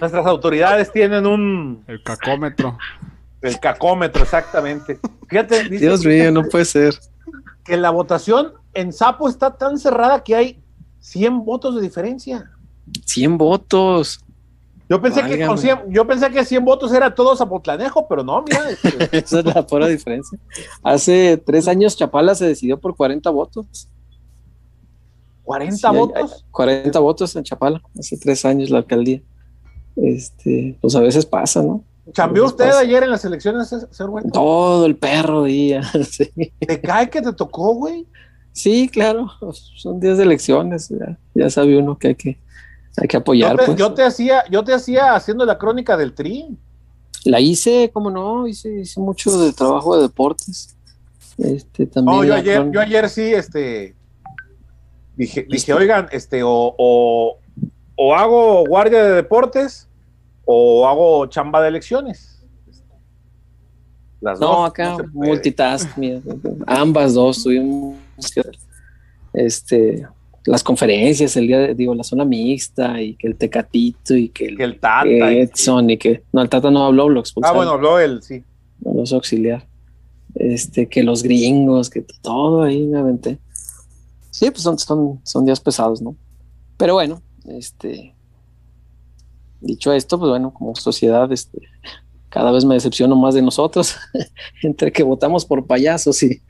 [0.00, 2.78] nuestras autoridades tienen un, El cacómetro.
[3.40, 4.98] el cacómetro, exactamente.
[5.28, 6.94] Fíjate, dice Dios mío, no puede ser.
[7.64, 10.62] que la votación en Sapo está tan cerrada que hay
[11.00, 12.50] 100 votos de diferencia.
[13.06, 14.24] 100 votos.
[14.92, 18.42] Yo pensé, que con 100, yo pensé que 100 votos era todo Zapotlanejo, pero no,
[18.42, 18.68] mira.
[18.70, 18.88] este,
[19.18, 20.38] Esa es la pura diferencia.
[20.82, 23.88] Hace tres años Chapala se decidió por 40 votos.
[25.44, 26.32] 40 Sí, hay- votos.
[26.32, 29.22] hay 40 votos en Chapala, hace tres años la alcaldía.
[29.96, 31.84] Este, pues a veces pasa, ¿no?
[32.14, 32.80] ¿Cambió usted pasa.
[32.80, 34.30] ayer en las elecciones, señor Huerta?
[34.32, 35.82] Todo el perro día.
[36.04, 36.30] Sí,
[36.60, 38.06] ¿Te cae que te tocó, güey?
[38.52, 39.30] Sí, claro,
[39.76, 42.38] son días de elecciones, ya, ya sabe uno que hay que,
[42.96, 43.56] hay que Yo apoyar.
[43.56, 43.78] te, pues.
[43.78, 46.56] yo te hacía, yo te hacía haciendo la crónica del tri.
[47.24, 50.76] La hice, cómo no, hice, hice mucho de trabajo de deportes.
[51.38, 53.94] Este, también No, yo ayer, yo ayer sí, este,
[55.16, 57.38] dije, dije, oigan, este, o, o,
[57.96, 59.88] o hago guardia de deportes
[60.44, 62.28] o hago chamba de elecciones.
[64.20, 65.30] Las No, dos, acá puede.
[65.30, 66.20] multitask, mira,
[66.66, 67.96] ambas dos tuvimos
[68.34, 68.42] que.
[69.32, 70.06] Este,
[70.46, 74.46] las conferencias, el día de, digo, la zona mixta y que el Tecatito y que
[74.46, 75.06] el, Que el Tata.
[75.32, 77.56] y- Edson y que, no, el Tata no habló, lo Ah, expulsaron.
[77.56, 78.42] bueno, habló él, sí.
[78.80, 79.66] no los auxiliar.
[80.34, 83.38] Este, que los gringos, que todo ahí me aventé.
[84.30, 86.16] Sí, pues son, son, son días pesados, ¿no?
[86.78, 88.14] Pero bueno, este,
[89.60, 91.58] dicho esto, pues bueno, como sociedad, este,
[92.28, 93.94] cada vez me decepciono más de nosotros,
[94.62, 96.40] entre que votamos por payasos y,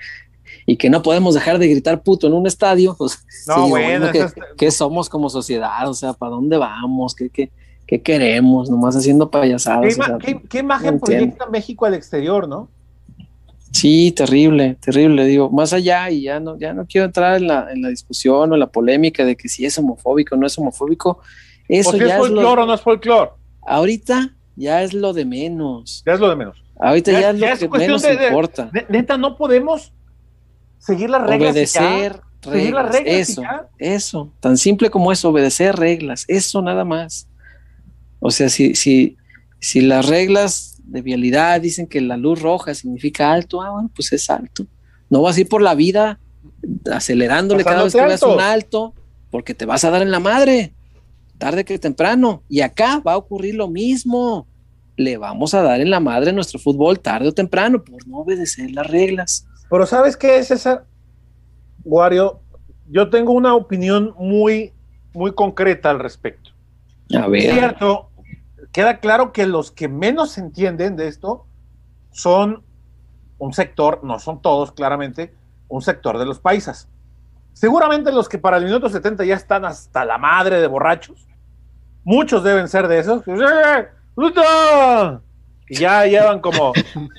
[0.67, 4.11] y que no podemos dejar de gritar puto en un estadio, pues No, sí, bueno,
[4.13, 5.89] ¿qué, eso es- qué somos como sociedad?
[5.89, 7.15] O sea, ¿para dónde vamos?
[7.15, 7.51] ¿Qué, qué,
[7.87, 8.71] qué queremos?
[8.71, 9.85] Nomás haciendo ¿Qué, payasadas.
[9.85, 11.25] o ima- sea, qué- qué imagen no entiendo.
[11.27, 12.69] proyecta México al exterior, no?
[13.71, 15.25] Sí, terrible, terrible.
[15.25, 18.53] Digo, más allá, y ya no, ya no quiero entrar en la, en la discusión
[18.53, 21.21] o la polémica de que si es homofóbico o no es homofóbico.
[21.69, 23.31] Eso o si es ya es folclore lo, o no es folclore.
[23.67, 26.03] ahorita ya es lo de menos.
[26.07, 26.63] Ya es lo de menos.
[26.79, 28.69] Ahorita Ya- ya, es ya lo es que menos de- importa.
[28.75, 29.93] Ne- Neta, no podemos
[30.85, 31.55] seguir las reglas.
[31.55, 31.80] ya.
[31.80, 33.43] Obedecer Seguir las reglas, reglas eso,
[33.78, 37.28] eso, tan simple como eso, obedecer reglas, eso nada más.
[38.18, 39.16] O sea, si, si,
[39.61, 44.12] si las reglas de vialidad dicen que la luz roja significa alto, ah, bueno, pues
[44.12, 44.66] es alto.
[45.09, 46.18] No vas a ir por la vida
[46.91, 48.95] acelerándole cada vez que veas un alto.
[49.30, 50.74] porque te vas a dar en la madre,
[51.39, 52.43] tarde que temprano.
[52.49, 54.49] Y acá va a ocurrir lo mismo.
[54.97, 58.72] Le vamos a dar en la madre nuestro fútbol tarde o temprano por no obedecer
[58.72, 59.47] las reglas.
[59.73, 60.85] Pero ¿sabes qué es esa?
[61.83, 62.43] Wario,
[62.91, 64.75] yo tengo una opinión muy,
[65.14, 66.51] muy concreta al respecto.
[67.14, 68.11] A Es ver, cierto,
[68.70, 71.47] queda claro que los que menos entienden de esto
[72.11, 72.62] son
[73.39, 75.35] un sector, no son todos claramente,
[75.68, 76.91] un sector de los paisas.
[77.55, 81.27] Seguramente los que para el minuto 70 ya están hasta la madre de borrachos,
[82.05, 83.27] muchos deben ser de esos.
[83.27, 85.23] ¡Eh, puta!
[85.69, 86.73] Y ya llevan como,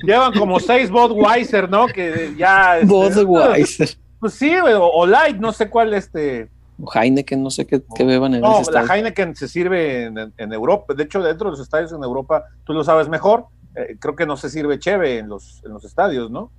[0.04, 1.88] llevan como seis Budweiser, ¿no?
[1.88, 2.80] Que ya.
[2.80, 2.88] este,
[3.24, 3.90] Budweiser.
[4.20, 6.50] Pues sí, o, o Light, no sé cuál este.
[6.82, 8.94] o Heineken, no sé qué, qué beban en No, ese la estadio.
[9.04, 10.94] Heineken se sirve en, en Europa.
[10.94, 13.48] De hecho, dentro de los estadios en Europa, tú lo sabes mejor.
[13.76, 16.50] eh, creo que no se sirve cheve en los, en los estadios, ¿no?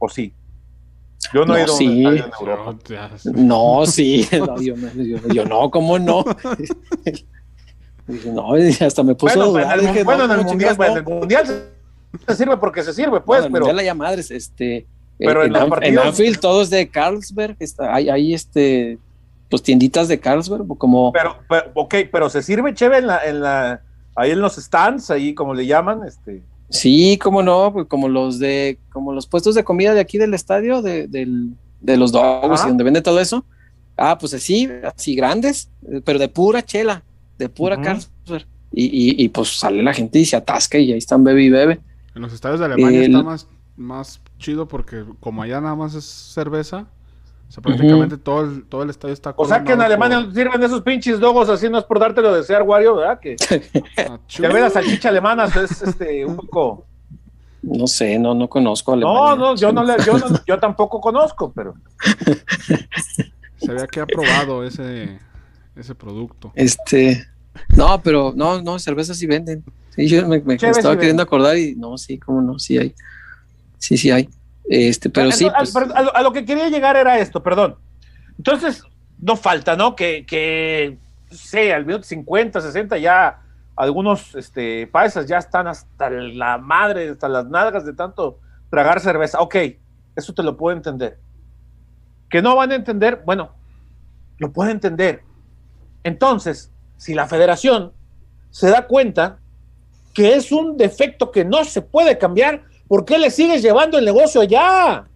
[0.00, 0.32] ¿O sí?
[1.32, 1.98] Yo no, he ido a un sí.
[1.98, 2.76] estadio en Europa.
[3.36, 6.24] No, sí, no, yo, no, yo, yo no, ¿cómo no?
[8.06, 8.52] Dije, no,
[8.86, 10.98] hasta me puso Bueno, en el, dije, bueno, no, en el ¿cómo mundial, chingados en
[10.98, 11.10] el no?
[11.20, 11.46] mundial
[12.26, 13.66] se, sirve porque se sirve, pues, en el pero.
[13.66, 14.86] Mundial madres, este,
[15.18, 18.98] Pero en en, Anf- en partidos- Anfield todo es de Carlsberg, está, hay, hay este,
[19.50, 23.40] pues tienditas de Carlsberg, como, Pero, pero, ok, pero se sirve cheve en la, en
[23.40, 23.80] la,
[24.16, 26.42] ahí en los stands, ahí como le llaman, este.
[26.68, 30.34] sí, como no, pues como los de, como los puestos de comida de aquí del
[30.34, 31.50] estadio, de, del-
[31.80, 32.66] de los dogos Ajá.
[32.66, 33.44] y donde vende todo eso,
[33.96, 37.02] ah, pues así, así grandes, eh, pero de pura chela,
[37.38, 37.84] de pura Ujú.
[37.84, 41.42] Carlsberg, y, y, y pues sale la gente y se atasca y ahí están bebe
[41.44, 41.80] y bebe.
[42.14, 45.94] En los estadios de Alemania El- está más, más chido porque como allá nada más
[45.94, 46.86] es cerveza,
[47.48, 50.34] o sea, prácticamente todo, el, todo el estadio está O sea que en Alemania por-
[50.34, 53.20] sirven esos pinches dogos así, no es por dártelo de desear, Wario, ¿verdad?
[53.20, 53.36] Que,
[53.98, 56.86] Ah, que ve la salchicha alemana es este, un poco.
[57.62, 59.44] No sé, no, no conozco No, Alemania.
[59.44, 61.74] no, yo no, le- yo no- yo tampoco conozco, pero
[63.56, 65.18] Se había que ha probado ese,
[65.76, 66.52] ese producto.
[66.54, 67.26] Este,
[67.76, 69.64] no, pero no, no, cervezas sí venden.
[69.90, 72.94] Sí, yo me, estaba sí queriendo acordar y no, sí, cómo no, sí hay.
[73.78, 74.28] Sí, sí hay.
[74.68, 77.18] Este, pero sí, Entonces, pues, a, pero a lo, a lo que quería llegar era
[77.18, 77.76] esto, perdón.
[78.36, 78.82] Entonces,
[79.20, 79.94] no falta, ¿no?
[79.94, 80.98] Que, que
[81.30, 83.40] sé, al minuto 50, 60 ya
[83.76, 88.38] algunos este, paisas ya están hasta la madre, hasta las nalgas de tanto
[88.70, 89.40] tragar cerveza.
[89.40, 89.56] Ok,
[90.14, 91.18] eso te lo puedo entender.
[92.30, 93.52] Que no van a entender, bueno,
[94.38, 95.22] lo puedo entender.
[96.04, 97.92] Entonces, si la federación
[98.50, 99.38] se da cuenta
[100.12, 104.04] que es un defecto que no se puede cambiar, ¿por qué le sigues llevando el
[104.04, 105.06] negocio allá?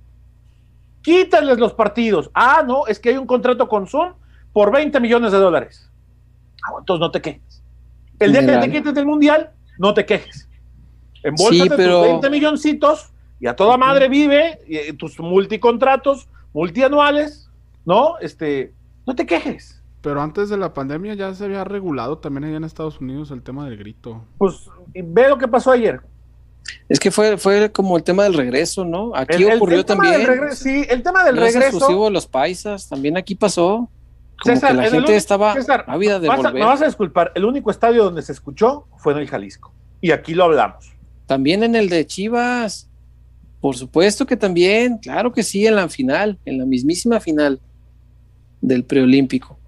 [1.03, 2.31] Quítales los partidos.
[2.35, 4.15] Ah, no, es que hay un contrato con Zoom
[4.53, 5.89] por 20 millones de dólares.
[6.65, 7.63] Ah, entonces no te quejes.
[8.19, 10.49] El día que te quites del mundial, no te quejes.
[11.23, 16.29] Embolsate Sí, pero- tus 20 milloncitos y a toda madre vive y, eh, tus multicontratos,
[16.53, 17.49] multianuales,
[17.85, 18.19] ¿no?
[18.19, 18.73] Este,
[19.07, 19.78] no te quejes.
[20.01, 23.43] Pero antes de la pandemia ya se había regulado también allá en Estados Unidos el
[23.43, 24.25] tema del grito.
[24.39, 26.01] Pues ve lo que pasó ayer.
[26.89, 29.13] es que fue, fue como el tema del regreso, ¿no?
[29.15, 30.21] Aquí El- ocurrió el tema también.
[30.27, 31.77] del regreso- sí, el tema del No es regreso.
[31.79, 33.89] exclusivo de los paisas, también aquí pasó.
[34.41, 36.55] Como César, que la gente único- estaba César, ávida de Vas a- volver.
[36.63, 39.73] me vas a disculpar, el único estadio donde se escuchó fue en el Jalisco.
[40.01, 40.93] Y aquí lo hablamos.
[41.27, 42.89] También en el de Chivas.
[43.61, 47.61] Por supuesto que también, claro que sí, en la final, en la mismísima final
[48.61, 49.59] del preolímpico.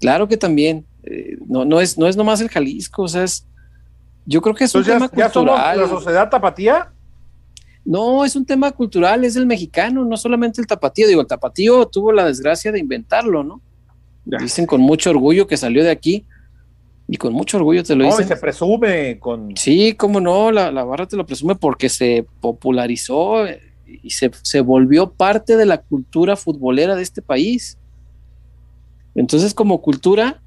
[0.00, 0.86] Claro que también.
[1.02, 3.46] eh, no, no, es, no es nomás el Jalisco, o sea, es,
[4.26, 5.80] yo creo que es un tema ya, ya somos cultural.
[5.80, 6.92] la sociedad tapatía.
[7.84, 11.08] No, es un tema cultural, es el mexicano, no solamente el tapatío.
[11.08, 13.62] Digo, el tapatío tuvo la desgracia de inventarlo, ¿no?
[14.24, 16.26] Dicen con mucho orgullo que salió de aquí
[17.06, 18.28] y con mucho orgullo te lo no, dicen.
[18.28, 19.56] se presume con.
[19.56, 23.46] Sí, cómo no, la, la, barra te lo presume porque se popularizó
[23.86, 27.78] y se, se, volvió parte de la cultura futbolera de este país.
[29.18, 30.40] Entonces, como cultura,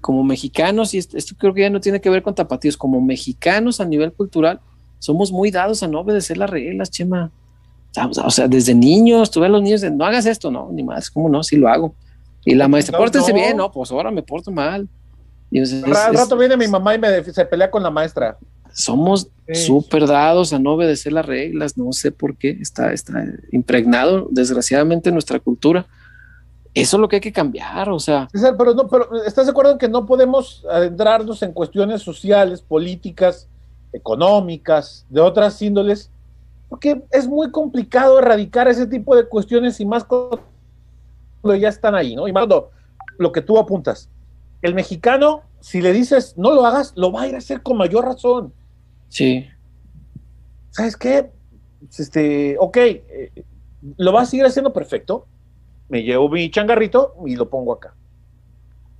[0.00, 3.80] como mexicanos, y esto, creo que ya no tiene que ver con tapatíos, como mexicanos
[3.80, 4.60] a nivel cultural,
[4.98, 7.30] somos muy dados a no obedecer las reglas, Chema.
[8.24, 10.82] O sea, desde niños, tú ves a los niños, de, no hagas esto, no, ni
[10.82, 11.42] más, ¿cómo no?
[11.42, 11.94] Sí lo hago.
[12.46, 14.88] Y la maestra, pórtense bien, no, pues ahora me porto mal.
[15.50, 18.38] Y Al rato viene mi mamá y me se pelea con la maestra.
[18.72, 24.28] Somos súper dados a no obedecer las reglas, no sé por qué, está, está impregnado
[24.30, 25.86] desgraciadamente en nuestra cultura.
[26.74, 28.28] Eso es lo que hay que cambiar, o sea.
[28.56, 33.48] pero, no, pero ¿estás de acuerdo en que no podemos adentrarnos en cuestiones sociales, políticas,
[33.92, 36.10] económicas, de otras índoles?
[36.70, 40.40] Porque es muy complicado erradicar ese tipo de cuestiones y más cuando
[41.60, 42.26] ya están ahí, ¿no?
[42.26, 42.70] Y más cuando
[43.18, 44.08] lo que tú apuntas,
[44.62, 47.76] el mexicano, si le dices no lo hagas, lo va a ir a hacer con
[47.76, 48.54] mayor razón.
[49.10, 49.46] Sí.
[50.70, 51.30] ¿Sabes qué?
[51.98, 53.44] Este, ok, eh,
[53.98, 55.26] lo va a seguir haciendo perfecto.
[55.92, 57.94] Me llevo mi changarrito y lo pongo acá.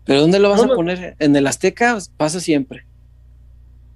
[0.05, 1.17] ¿Pero dónde lo vas a poner?
[1.19, 2.85] En el Azteca pasa siempre.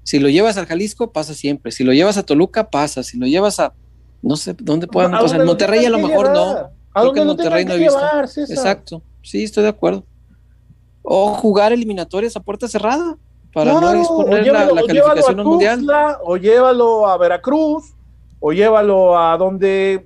[0.02, 1.72] Si lo llevas al Jalisco, pasa siempre.
[1.72, 3.02] Si lo llevas a Toluca, pasa.
[3.02, 3.74] Si lo llevas a.
[4.22, 5.40] No sé dónde puedan pasar.
[5.40, 6.70] En Monterrey a lo mejor no.
[6.94, 8.00] ¿A dónde en Monterrey no he visto.
[8.48, 9.02] Exacto.
[9.22, 10.04] Sí, estoy de acuerdo
[11.08, 13.16] o jugar eliminatorias a puerta cerrada
[13.52, 15.86] para no exponer la, calificación mundial.
[16.24, 17.94] O llévalo a Veracruz,
[18.40, 20.04] o llévalo a donde...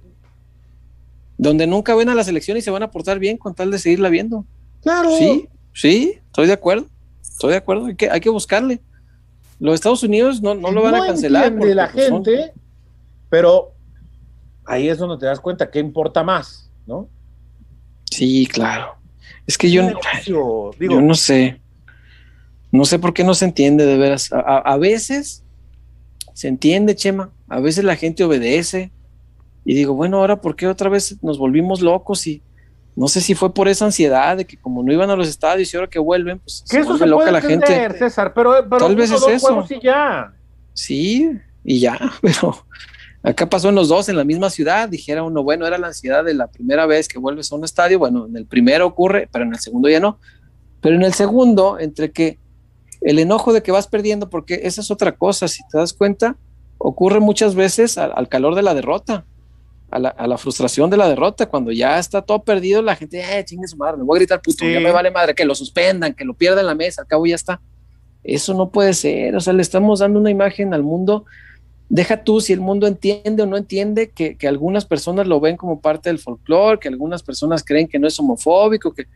[1.43, 3.78] Donde nunca ven a la selección y se van a portar bien con tal de
[3.78, 4.45] seguirla viendo.
[4.82, 5.11] Claro.
[5.16, 6.86] Sí, sí, estoy de acuerdo.
[7.22, 8.80] Estoy de acuerdo, hay que, hay que buscarle.
[9.59, 11.55] Los Estados Unidos no, no lo van a cancelar.
[11.55, 12.53] de la gente,
[13.30, 13.72] pero
[14.66, 17.09] ahí es donde te das cuenta que importa más, ¿no?
[18.11, 18.97] Sí, claro.
[19.47, 19.82] Es que yo,
[20.26, 21.59] yo no sé.
[22.70, 24.30] No sé por qué no se entiende de veras.
[24.30, 25.43] A, veces
[26.34, 27.30] se entiende, Chema.
[27.49, 28.91] A veces la gente obedece.
[29.65, 32.27] Y digo, bueno, ahora ¿por qué otra vez nos volvimos locos?
[32.27, 32.43] Y
[32.97, 35.73] no sé si fue por esa ansiedad de que como no iban a los estadios
[35.73, 37.99] y ahora que vuelven, pues se vuelve loca la gente.
[37.99, 39.67] César, pero, tal vez es eso.
[39.83, 40.33] ya.
[40.73, 41.31] Sí,
[41.65, 42.65] y ya, pero
[43.23, 46.25] Acá pasó en los dos, en la misma ciudad, dijera uno, bueno, era la ansiedad
[46.25, 49.45] de la primera vez que vuelves a un estadio, bueno, en el primero ocurre, pero
[49.45, 50.19] en el segundo ya no.
[50.81, 52.39] Pero en el segundo, entre que
[53.03, 56.37] el enojo de que vas perdiendo, porque esa es otra cosa, si te das cuenta,
[56.79, 59.27] ocurre muchas veces al, calor de la derrota,
[59.91, 63.66] a la, frustración de la derrota, cuando ya está todo perdido, la gente, eh, chingue
[63.66, 66.24] su madre, me voy a gritar puto, ya me vale madre, que lo suspendan, que
[66.24, 67.61] lo pierdan la mesa, al cabo ya está.
[68.22, 71.24] Eso no puede ser, o sea, le estamos dando una imagen al mundo
[71.91, 75.80] deja tú si el mundo entiende o no entiende que, algunas personas lo ven como
[75.80, 79.07] parte del folclore, que algunas personas creen que no es homofóbico, que,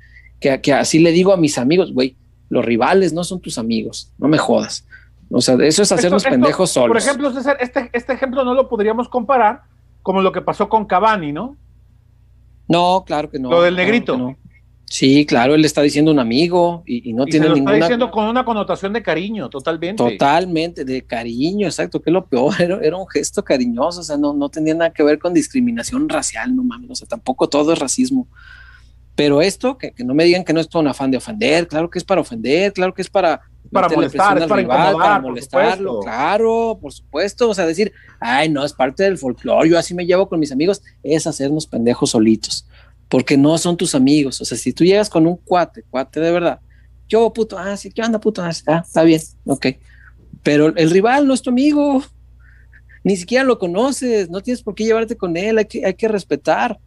[0.60, 2.16] que, así le digo a mis amigos, güey,
[2.50, 4.84] los rivales no son tus amigos, no me jodas.
[5.30, 6.88] O sea, eso es hacernos pendejos solos.
[6.88, 9.62] Por ejemplo, César, este, este ejemplo no lo podríamos comparar
[10.04, 11.56] como lo que pasó con Cavani, ¿no?
[12.68, 13.50] No, claro que no.
[13.50, 14.36] Lo del negrito.
[14.84, 17.72] Sí, claro, él le está diciendo un amigo y, no tiene se lo ninguna.
[17.72, 19.96] Está diciendo con una connotación de cariño, totalmente.
[19.96, 24.34] Totalmente, de cariño, exacto, que es lo peor, era, un gesto cariñoso, o sea, no,
[24.34, 27.78] no tenía nada que ver con discriminación racial, no mames, o sea, tampoco todo es
[27.78, 28.28] racismo.
[29.16, 31.88] Pero esto, que, no me digan que no es todo un afán de ofender, claro
[31.88, 33.40] que es para ofender, claro que es para.
[33.72, 37.48] Para molestar, es para, rival, para molestarlo, claro, por supuesto.
[37.48, 40.52] O sea, decir, ay, no, es parte del folclore, yo así me llevo con mis
[40.52, 42.66] amigos, es hacernos pendejos solitos
[43.08, 44.40] porque no son tus amigos.
[44.40, 46.60] O sea, si tú llegas con un cuate, cuate de verdad,
[47.08, 48.42] yo puto, ah, sí, ¿qué onda, puto?
[48.42, 49.66] Ah, está bien, ok.
[50.42, 52.02] Pero el rival no es tu amigo,
[53.02, 56.08] ni siquiera lo conoces, no tienes por qué llevarte con él, hay que, hay que
[56.08, 56.78] respetar.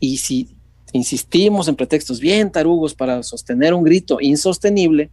[0.00, 0.56] Y si
[0.92, 5.10] insistimos en pretextos bien tarugos para sostener un grito insostenible,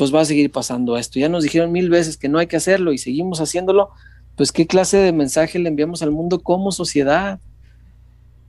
[0.00, 1.18] pues va a seguir pasando esto.
[1.18, 3.90] Ya nos dijeron mil veces que no hay que hacerlo y seguimos haciéndolo,
[4.34, 7.38] pues qué clase de mensaje le enviamos al mundo como sociedad.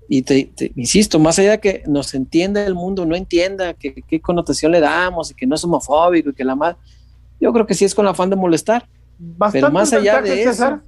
[0.07, 4.71] Y te, insisto, más allá de que nos entienda el mundo, no entienda qué connotación
[4.71, 6.77] le damos y que no es homofóbico y que la más,
[7.37, 8.87] yo creo que sí es con afán de molestar.
[9.19, 10.79] Bastantes Pero más allá de eso,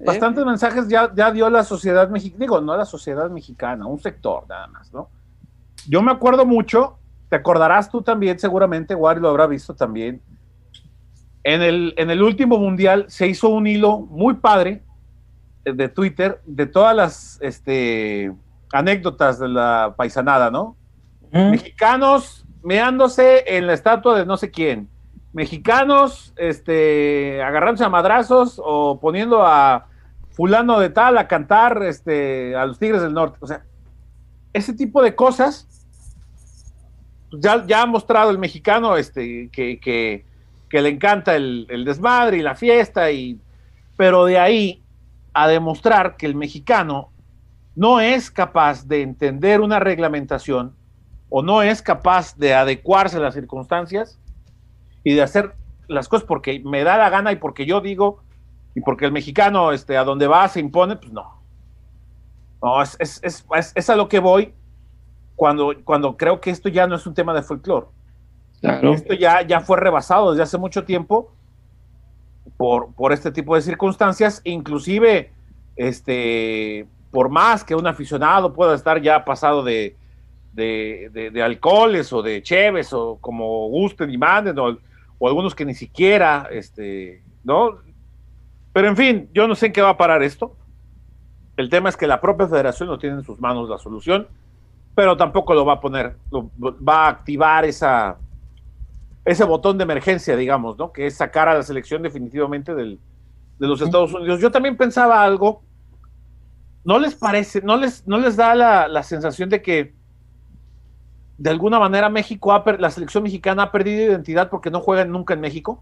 [0.00, 0.04] ¿eh?
[0.04, 4.48] bastantes mensajes ya, ya dio la sociedad mexicana, digo, no la sociedad mexicana, un sector
[4.48, 5.10] nada más, ¿no?
[5.88, 6.97] Yo me acuerdo mucho,
[7.28, 10.22] te acordarás tú también, seguramente, Wari lo habrá visto también.
[11.44, 14.82] En el, en el último mundial se hizo un hilo muy padre
[15.64, 18.32] de Twitter de todas las este,
[18.72, 20.76] anécdotas de la paisanada, ¿no?
[21.30, 24.88] Mexicanos meándose en la estatua de no sé quién.
[25.32, 29.86] Mexicanos este, agarrándose a madrazos o poniendo a
[30.30, 33.38] fulano de tal a cantar este, a los Tigres del Norte.
[33.40, 33.62] O sea,
[34.52, 35.77] ese tipo de cosas,
[37.32, 40.24] ya, ya ha mostrado el mexicano este, que, que,
[40.68, 43.40] que le encanta el, el, desmadre y la fiesta, y,
[43.96, 44.82] pero de ahí
[45.34, 47.10] a demostrar que el mexicano
[47.74, 50.74] no es capaz de entender una reglamentación
[51.28, 54.18] o no es capaz de adecuarse a las circunstancias
[55.04, 55.54] y de hacer
[55.86, 58.22] las cosas porque me da la gana y porque yo digo
[58.74, 61.38] y porque el mexicano este, a donde va se impone, pues no.
[62.62, 64.54] No, es, es, es, es a lo que voy
[65.38, 67.86] cuando, cuando creo que esto ya no es un tema de folclore.
[68.60, 68.92] Claro.
[68.92, 71.30] Esto ya, ya fue rebasado desde hace mucho tiempo
[72.56, 75.30] por, por este tipo de circunstancias, inclusive
[75.76, 79.94] este, por más que un aficionado pueda estar ya pasado de,
[80.54, 84.76] de, de, de alcoholes o de cheves o como gusten y manden o,
[85.20, 87.78] o, algunos que ni siquiera, este, ¿no?
[88.72, 90.56] Pero en fin, yo no sé en qué va a parar esto.
[91.56, 94.26] El tema es que la propia federación no tiene en sus manos la solución,
[94.98, 98.18] pero tampoco lo va a poner, lo, va a activar esa,
[99.24, 100.92] ese botón de emergencia, digamos, ¿no?
[100.92, 102.98] Que es sacar a la selección definitivamente del,
[103.60, 104.40] de los Estados Unidos.
[104.40, 105.62] Yo también pensaba algo,
[106.82, 109.94] ¿no les parece, no les, no les da la, la sensación de que
[111.38, 115.34] de alguna manera México, ha la selección mexicana ha perdido identidad porque no juegan nunca
[115.34, 115.80] en México?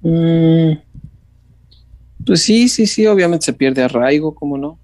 [0.00, 0.78] Mm,
[2.24, 4.79] pues sí, sí, sí, obviamente se pierde arraigo, ¿cómo no?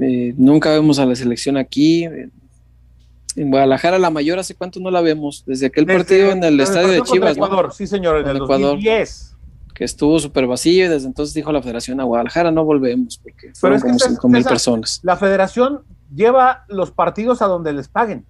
[0.00, 2.04] Eh, nunca vemos a la selección aquí.
[2.04, 5.44] En Guadalajara, la mayor, ¿hace cuánto no la vemos?
[5.46, 7.36] Desde aquel desde, partido en el estadio de Chivas.
[7.36, 7.70] Ecuador, ¿no?
[7.70, 9.36] sí, señor, en, el Ecuador, 2010.
[9.74, 13.52] Que estuvo súper vacío y desde entonces dijo la federación a Guadalajara no volvemos porque
[13.54, 15.00] fueron es que como cinco mil personas.
[15.02, 15.80] La federación
[16.14, 18.26] lleva los partidos a donde les paguen.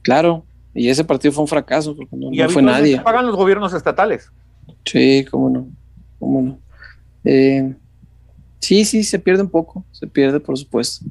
[0.00, 3.00] Claro, y ese partido fue un fracaso porque no, no fue nadie.
[3.00, 4.30] Pagan los gobiernos estatales.
[4.84, 5.68] Sí, cómo no,
[6.18, 6.58] cómo no.
[7.24, 7.74] Eh,
[8.66, 11.06] sí, sí, se pierde un poco, se pierde, por supuesto.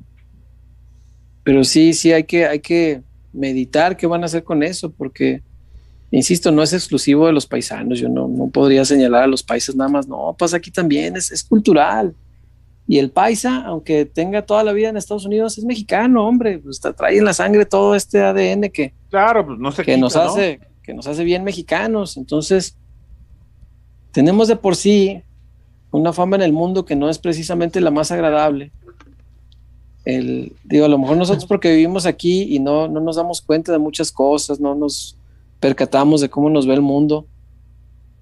[1.44, 3.02] Pero sí, sí, hay que, hay que
[3.32, 5.42] meditar qué van a hacer con eso, porque,
[6.12, 8.00] insisto, no es exclusivo de los paisanos.
[8.00, 11.32] Yo no, no podría señalar a los países nada más, no, pasa aquí también, es,
[11.32, 12.14] es cultural.
[12.88, 16.80] Y el paisa, aunque tenga toda la vida en Estados Unidos, es mexicano, hombre, pues
[16.80, 20.16] trae en la sangre todo este ADN que, claro, pues no se que quita, nos
[20.18, 22.18] hace, que nos hace bien mexicanos.
[22.18, 22.78] Entonces,
[24.12, 25.24] tenemos de por sí
[25.96, 28.72] una fama en el mundo que no es precisamente la más agradable.
[30.04, 33.72] El, digo, a lo mejor nosotros porque vivimos aquí y no, no nos damos cuenta
[33.72, 35.18] de muchas cosas, no nos
[35.60, 37.26] percatamos de cómo nos ve el mundo,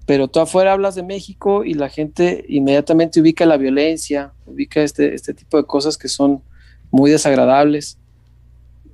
[0.06, 5.14] pero tú afuera hablas de México y la gente inmediatamente ubica la violencia, ubica este,
[5.14, 6.42] este tipo de cosas que son
[6.90, 7.98] muy desagradables.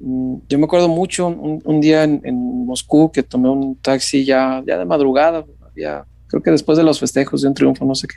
[0.00, 4.62] Mm, Yo me acuerdo mucho un, día en, en, Moscú que tomé un taxi ya,
[4.66, 5.44] ya de madrugada,
[5.76, 8.16] ya creo que después de los festejos de un triunfo, no sé qué.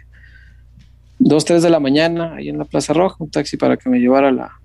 [1.26, 4.00] Dos, tres de la mañana, ahí en la Plaza Roja, un taxi para que me
[4.00, 4.60] llevara la,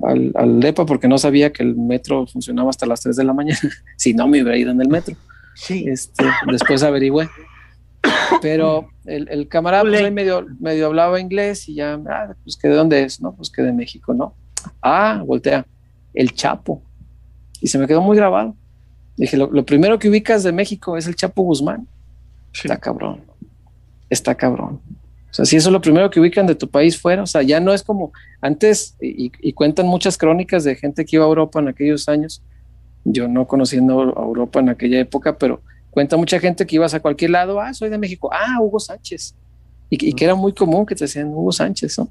[0.00, 3.32] al, al DEPA, porque no sabía que el metro funcionaba hasta las 3 de la
[3.32, 3.58] mañana.
[3.96, 5.16] si no, me hubiera ido en el metro.
[5.54, 5.84] Sí.
[5.88, 7.28] Este, después averigüé.
[8.40, 12.74] Pero el, el camarada pues, medio, medio hablaba inglés y ya, ah, pues que de
[12.74, 13.34] dónde es, ¿no?
[13.34, 14.34] Pues que de México, ¿no?
[14.80, 15.66] Ah, voltea,
[16.14, 16.82] el Chapo.
[17.60, 18.54] Y se me quedó muy grabado.
[19.16, 21.88] Dije, lo, lo primero que ubicas de México es el Chapo Guzmán.
[22.52, 22.62] Sí.
[22.68, 23.22] Está cabrón.
[24.08, 24.80] Está cabrón.
[25.32, 27.40] O sea, si eso es lo primero que ubican de tu país fuera, o sea,
[27.40, 28.12] ya no es como
[28.42, 32.42] antes, y, y, cuentan muchas crónicas de gente que iba a Europa en aquellos años,
[33.02, 37.00] yo no conociendo a Europa en aquella época, pero cuenta mucha gente que ibas a
[37.00, 39.34] cualquier lado, ah, soy de México, ah, Hugo Sánchez,
[39.88, 42.10] y, y que era muy común que te decían Hugo Sánchez, ¿no?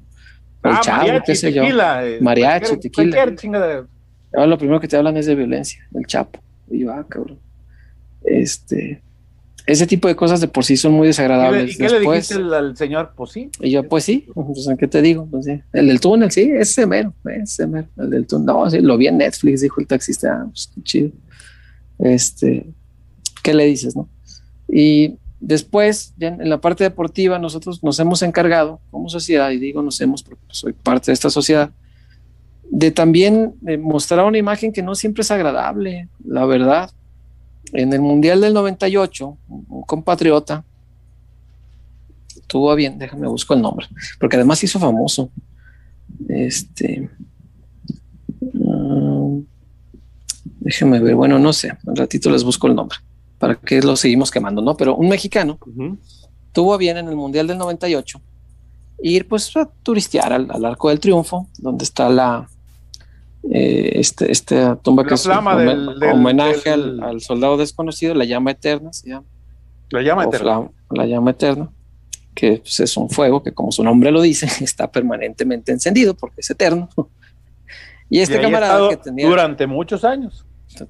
[0.64, 3.24] El ah, chavo, mariachi, qué sé tequila, yo, mariachi, cualquier, tequila.
[3.24, 3.86] Cualquier de...
[4.34, 7.38] Ahora lo primero que te hablan es de violencia, del chapo, y yo, ah, cabrón,
[8.24, 9.00] este
[9.66, 11.74] ese tipo de cosas de por sí son muy desagradables.
[11.74, 13.12] ¿Y qué, Después, le dijiste al, señor?
[13.16, 13.50] Pues sí.
[13.60, 15.26] Y yo, pues sí, pues, ¿qué te digo?
[15.30, 15.60] Pues sí.
[15.72, 18.46] El del túnel, sí, ese mero, ese mero, el del túnel.
[18.46, 21.10] No, sí, lo vi en Netflix, dijo el taxista, ah, pues qué chido.
[21.98, 22.66] Este,
[23.42, 24.08] ¿qué le dices, no?
[24.68, 29.82] Y después, ya en la parte deportiva, nosotros nos hemos encargado como sociedad, y digo
[29.82, 31.70] nos hemos porque soy parte de esta sociedad,
[32.68, 36.90] de también mostrar una imagen que no siempre es agradable, la verdad
[37.72, 40.64] en el Mundial del 98, un compatriota
[42.46, 43.86] tuvo bien, déjame busco el nombre,
[44.20, 45.30] porque además hizo famoso.
[46.28, 47.08] Este.
[48.52, 49.46] Um,
[50.60, 52.98] déjeme ver, bueno, no sé, un ratito les busco el nombre,
[53.38, 54.76] para que lo seguimos quemando, ¿no?
[54.76, 55.98] Pero un mexicano uh -huh.
[56.52, 58.20] tuvo bien en el Mundial del 98
[59.04, 62.48] ir pues a turistear al, al Arco del Triunfo, donde está la,
[63.50, 67.56] eh, este, esta tumba la que es un del, del, homenaje del, al, al, soldado
[67.56, 69.26] desconocido, la llama eterna, se llama.
[69.90, 70.70] La llama eterna.
[70.90, 71.70] La, la, llama eterna.
[72.34, 76.40] que pues, es un fuego que, como su nombre lo dice, está permanentemente encendido porque
[76.40, 76.88] es eterno.
[78.08, 79.28] y este camarada que tenía.
[79.28, 80.44] Durante muchos años.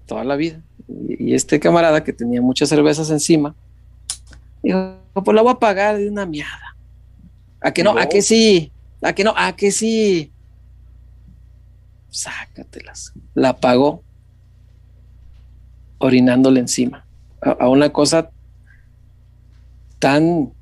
[0.07, 0.61] Toda la vida.
[0.89, 3.55] Y, este camarada que tenía muchas cervezas encima,
[4.63, 6.77] dijo: Pues la voy a pagar de una miada.
[7.63, 7.97] ¿A que no?
[7.97, 8.73] ¿A que sí?
[9.01, 9.33] ¿A que no?
[9.37, 10.32] ¿A que sí?
[12.13, 13.13] Sácatelas.
[13.35, 14.05] La pagó
[15.99, 17.05] orinándole encima.
[17.41, 18.31] a una cosa
[19.99, 20.53] tan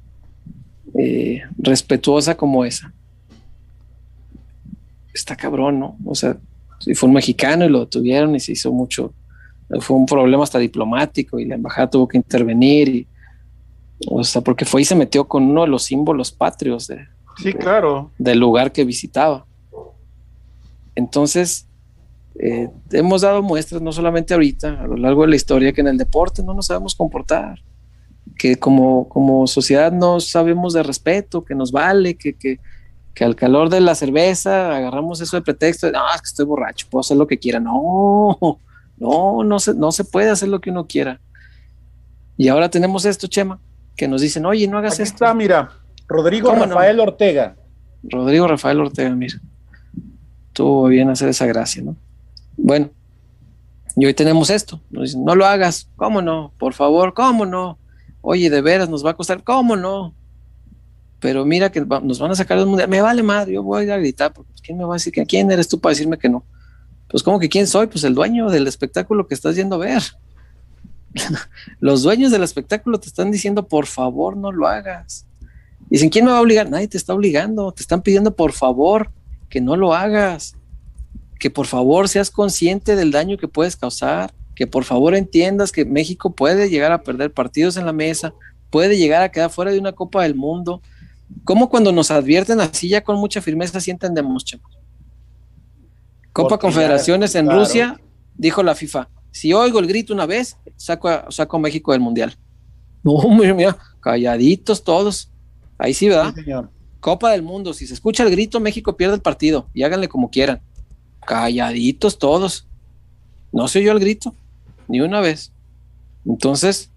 [0.98, 2.92] eh, respetuosa como esa.
[5.14, 5.96] Está cabrón, ¿no?
[6.04, 6.36] O sea,
[6.78, 9.12] si fue un mexicano y lo tuvieron y se hizo mucho,
[9.80, 13.06] fue un problema hasta diplomático y la embajada tuvo que intervenir y,
[14.08, 17.52] o sea, porque fue y se metió con uno de los símbolos patrios de, sí,
[17.52, 18.10] claro.
[18.18, 19.46] del lugar que visitaba.
[20.94, 21.66] Entonces,
[22.38, 25.88] eh, hemos dado muestras, no solamente ahorita, a lo largo de la historia, que en
[25.88, 27.60] el deporte no nos sabemos comportar
[28.40, 32.58] que como, como sociedad no sabemos de respeto, que nos vale, que, que,
[33.14, 36.86] que, al calor de la cerveza agarramos eso de pretexto, no, es que estoy borracho,
[36.90, 37.60] puedo hacer lo que quiera.
[37.60, 38.38] No,
[38.96, 41.20] no, no se, no se puede hacer lo que uno quiera.
[42.38, 43.60] Y ahora tenemos esto, Chema,
[43.94, 45.16] que nos dicen, oye, no hagas esto.
[45.16, 45.72] Está, mira,
[46.08, 47.56] Rodrigo Rafael Ortega.
[48.02, 49.38] Rodrigo Rafael Ortega, mira.
[50.52, 51.96] Tuvo bien hacer esa gracia, ¿no?
[52.56, 52.90] Bueno,
[53.96, 54.80] y hoy tenemos esto.
[54.90, 55.88] Nos dicen, no lo hagas.
[55.96, 56.52] ¿Cómo no?
[56.58, 57.78] Por favor, ¿cómo no?
[58.20, 60.14] Oye, de veras nos va a costar, ¿cómo no?
[61.20, 62.88] Pero mira que nos van a sacar del mundial.
[62.88, 65.50] Me vale madre, yo voy a gritar, porque ¿quién me va a decir que quién
[65.50, 66.44] eres tú para decirme que no?
[67.08, 67.88] Pues, ¿cómo que quién soy?
[67.88, 70.02] Pues el dueño del espectáculo que estás yendo a ver.
[71.80, 75.26] Los dueños del espectáculo te están diciendo, por favor, no lo hagas.
[75.88, 76.70] Dicen, ¿quién me va a obligar?
[76.70, 79.10] Nadie te está obligando, te están pidiendo, por favor,
[79.50, 80.56] que no lo hagas.
[81.38, 85.86] Que por favor seas consciente del daño que puedes causar que por favor entiendas que
[85.86, 88.34] México puede llegar a perder partidos en la mesa,
[88.68, 90.82] puede llegar a quedar fuera de una Copa del Mundo.
[91.44, 94.76] ¿Cómo cuando nos advierten así ya con mucha firmeza sí entendemos, chicos?
[96.34, 97.98] Copa Confederaciones en Rusia,
[98.34, 102.36] dijo la FIFA, si oigo el grito una vez, saco a, saco México del Mundial.
[103.02, 105.32] No, mira, mira, calladitos todos.
[105.78, 106.34] Ahí sí, ¿verdad?
[107.00, 110.30] Copa del Mundo, si se escucha el grito, México pierde el partido y háganle como
[110.30, 110.60] quieran.
[111.26, 112.66] Calladitos todos.
[113.52, 114.34] No se oyó el grito
[114.86, 115.52] ni una vez.
[116.26, 116.90] Entonces,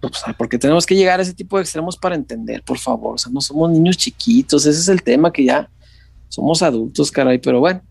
[0.00, 3.14] pues, porque tenemos que llegar a ese tipo de extremos para entender, por favor.
[3.14, 5.70] O sea, no somos niños chiquitos, ese es el tema que ya
[6.28, 7.82] somos adultos, caray, pero bueno,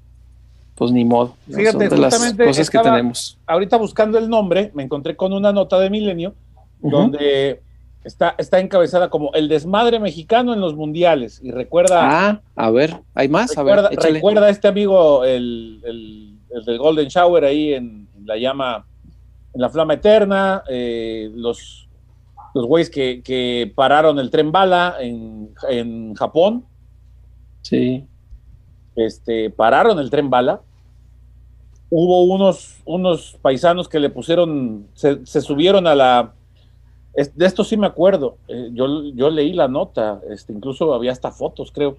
[0.76, 1.36] pues ni modo.
[1.50, 3.38] Fíjate, de las cosas que tenemos.
[3.46, 6.36] Ahorita buscando el nombre, me encontré con una nota de Milenio
[6.82, 7.62] donde
[8.04, 11.40] está, está encabezada como el desmadre mexicano en los mundiales.
[11.44, 12.00] Y recuerda.
[12.02, 13.56] Ah, a ver, hay más.
[13.56, 18.08] Recuerda, a ver, recuerda a este amigo, el, el, el del Golden Shower ahí en
[18.26, 18.86] la llama
[19.54, 21.88] en la Flama Eterna, eh, los,
[22.54, 26.66] los güeyes que, pararon el tren bala en, Japón.
[27.62, 28.06] Sí.
[28.96, 30.62] Este, pararon el tren bala.
[31.90, 36.34] Hubo unos, unos paisanos que le pusieron, se, subieron a la...
[37.14, 38.38] de esto sí me acuerdo.
[38.48, 41.98] Eh, yo, yo leí la nota, este, incluso había hasta fotos, creo.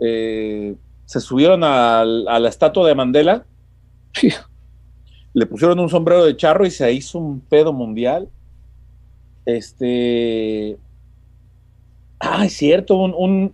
[0.00, 0.74] Eh,
[1.04, 3.44] se subieron a, a la estatua de Mandela.
[4.12, 4.30] Sí
[5.36, 8.26] le pusieron un sombrero de charro y se hizo un pedo mundial.
[9.44, 10.78] Este.
[12.18, 13.52] Ah, es cierto, un,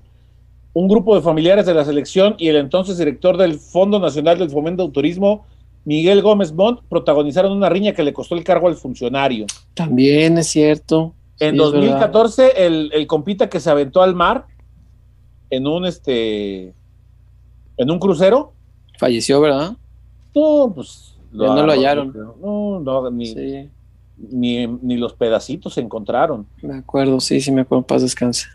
[0.75, 4.85] grupo de familiares de la selección y el entonces director del Fondo Nacional del Fomento
[4.85, 5.45] del Turismo,
[5.85, 9.47] Miguel Gómez Montt, protagonizaron una riña que le costó el cargo al funcionario.
[9.75, 11.15] También es cierto.
[11.41, 14.47] En 2014, el, el, compita que se aventó al mar
[15.51, 16.75] en un este
[17.77, 18.53] en un crucero.
[18.99, 19.77] Falleció, ¿verdad?
[20.35, 22.13] No, pues no lo hallaron.
[22.41, 23.35] No, no, ni,
[24.17, 26.47] ni, los pedacitos se encontraron.
[26.63, 28.47] Me acuerdo, sí, sí me acuerdo, paz descanse.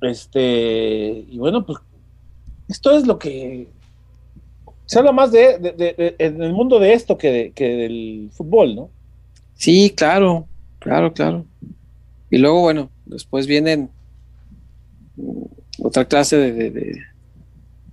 [0.00, 1.78] Este, y bueno, pues
[2.68, 3.68] esto es lo que
[4.86, 8.90] se habla más de, en el mundo de esto que, que del fútbol, ¿no?
[9.54, 10.46] Sí, claro,
[10.78, 11.44] claro, claro.
[12.30, 13.90] Y luego, bueno, después vienen
[15.78, 17.00] otra clase de,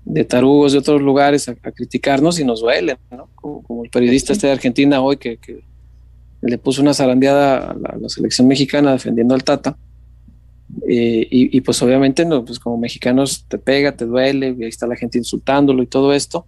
[0.05, 3.29] de tarugos de otros lugares a, criticarnos y nos duele, ¿no?
[3.35, 5.39] Como, el periodista este de Argentina hoy que,
[6.41, 9.77] le puso una zarandeada a la, selección mexicana defendiendo al Tata.
[10.87, 14.87] Eh, y, pues obviamente no, pues como mexicanos te pega, te duele, y ahí está
[14.87, 16.45] la gente insultándolo y todo esto.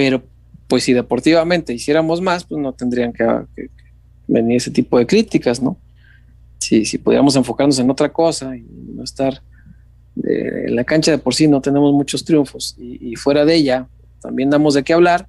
[0.00, 0.22] Pero
[0.66, 3.26] pues si deportivamente hiciéramos más, pues no tendrían que,
[4.26, 5.76] venir ese tipo de críticas, ¿no?
[6.56, 8.62] Si, si pudiéramos enfocarnos en otra cosa y
[8.94, 9.42] no estar
[10.24, 13.88] en la cancha de por sí no tenemos muchos triunfos y, fuera de ella
[14.22, 15.28] también damos de qué hablar,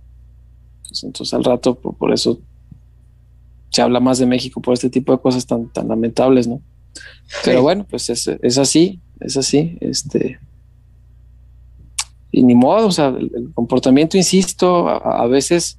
[0.87, 2.39] pues entonces al rato por, eso
[3.71, 6.61] se habla más de México por este tipo de cosas tan, tan lamentables, ¿no?
[7.43, 9.77] Pero bueno, pues es, es, así, es así.
[9.81, 10.39] Este,
[12.31, 15.77] y ni modo, o sea, el, comportamiento, insisto, a, veces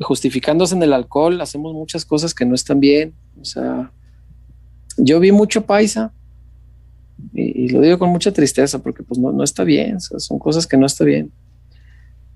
[0.00, 3.12] justificándose en el alcohol, hacemos muchas cosas que no están bien.
[3.40, 3.90] O sea,
[4.96, 6.12] yo vi mucho paisa
[7.32, 10.76] y, lo digo con mucha tristeza porque pues no, no está bien, son cosas que
[10.76, 11.32] no está bien.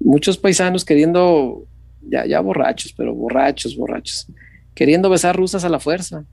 [0.01, 1.65] Muchos paisanos queriendo,
[2.09, 4.27] ya, ya borrachos, pero borrachos, borrachos,
[4.75, 6.25] queriendo besar rusas a la fuerza.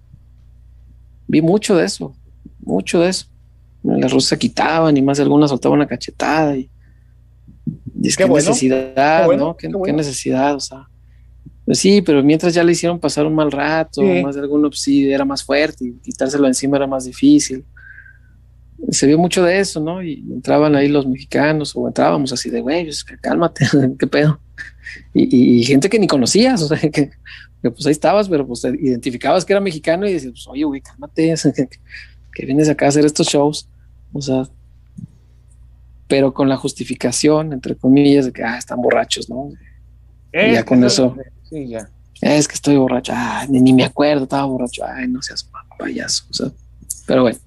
[1.28, 2.16] Vi mucho de eso,
[2.62, 3.28] mucho de eso.
[3.84, 6.70] Las rusas se quitaban y más de algunas soltaban una cachetada y,
[8.04, 9.56] es que necesidad, ¿no?
[9.56, 10.88] Qué, necesidad, o sea.
[11.66, 14.82] Pues sí, pero mientras ya le hicieron pasar un mal rato, más de alguno pues
[14.82, 17.66] sí era más fuerte y quitárselo encima era más difícil.
[18.90, 20.04] Se vio mucho de eso, ¿no?
[20.04, 22.88] Y entraban ahí los mexicanos o entrábamos así de, güey,
[23.20, 23.66] cálmate,
[24.00, 24.40] qué pedo.
[25.14, 27.12] Y, gente que ni conocías, o sea, que,
[27.62, 31.34] pues ahí estabas, pero pues identificabas que era mexicano y decías, pues, oye, güey, cálmate,
[32.36, 33.68] que vienes acá a hacer estos shows.
[34.14, 34.48] O sea,
[36.08, 39.50] pero con la justificación, entre comillas, de que ah, están borrachos, ¿no?
[40.34, 41.16] y ya con eso.
[41.50, 41.90] Sí, ya.
[42.22, 46.26] Es que estoy borracho, ah, ni, me acuerdo, estaba borracho, ay, no seas payaso.
[46.30, 46.48] O sea,
[47.06, 47.38] pero bueno.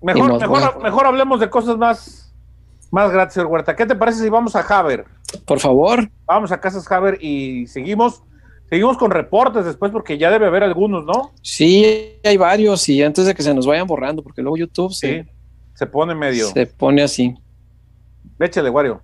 [0.00, 2.32] Mejor, mejor, mejor hablemos de cosas más,
[2.90, 3.76] más gratis, señor Huerta.
[3.76, 5.04] ¿Qué te parece si vamos a Haber?
[5.44, 6.10] Por favor.
[6.26, 8.22] Vamos a Casas Haber y seguimos.
[8.68, 11.32] Seguimos con reportes después porque ya debe haber algunos, ¿no?
[11.42, 15.22] Sí, hay varios y antes de que se nos vayan borrando, porque luego YouTube sí,
[15.74, 16.48] se pone medio.
[16.48, 17.34] Se pone así.
[18.42, 19.00] Échale, Wario.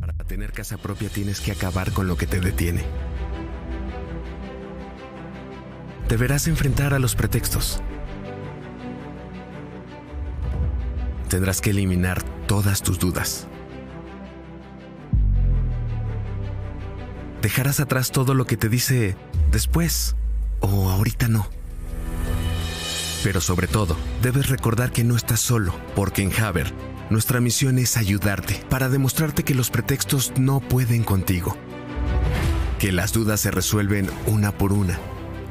[0.00, 2.84] Para tener casa propia tienes que acabar con lo que te detiene.
[6.08, 7.80] Deberás enfrentar a los pretextos.
[11.28, 13.46] Tendrás que eliminar todas tus dudas.
[17.40, 19.14] Dejarás atrás todo lo que te dice
[19.52, 20.16] después
[20.58, 21.59] o ahorita no.
[23.22, 26.72] Pero sobre todo, debes recordar que no estás solo, porque en Haber,
[27.10, 31.56] nuestra misión es ayudarte para demostrarte que los pretextos no pueden contigo,
[32.78, 34.98] que las dudas se resuelven una por una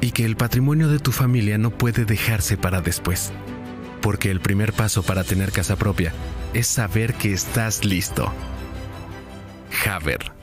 [0.00, 3.32] y que el patrimonio de tu familia no puede dejarse para después.
[4.00, 6.12] Porque el primer paso para tener casa propia
[6.54, 8.32] es saber que estás listo.
[9.86, 10.39] Haber.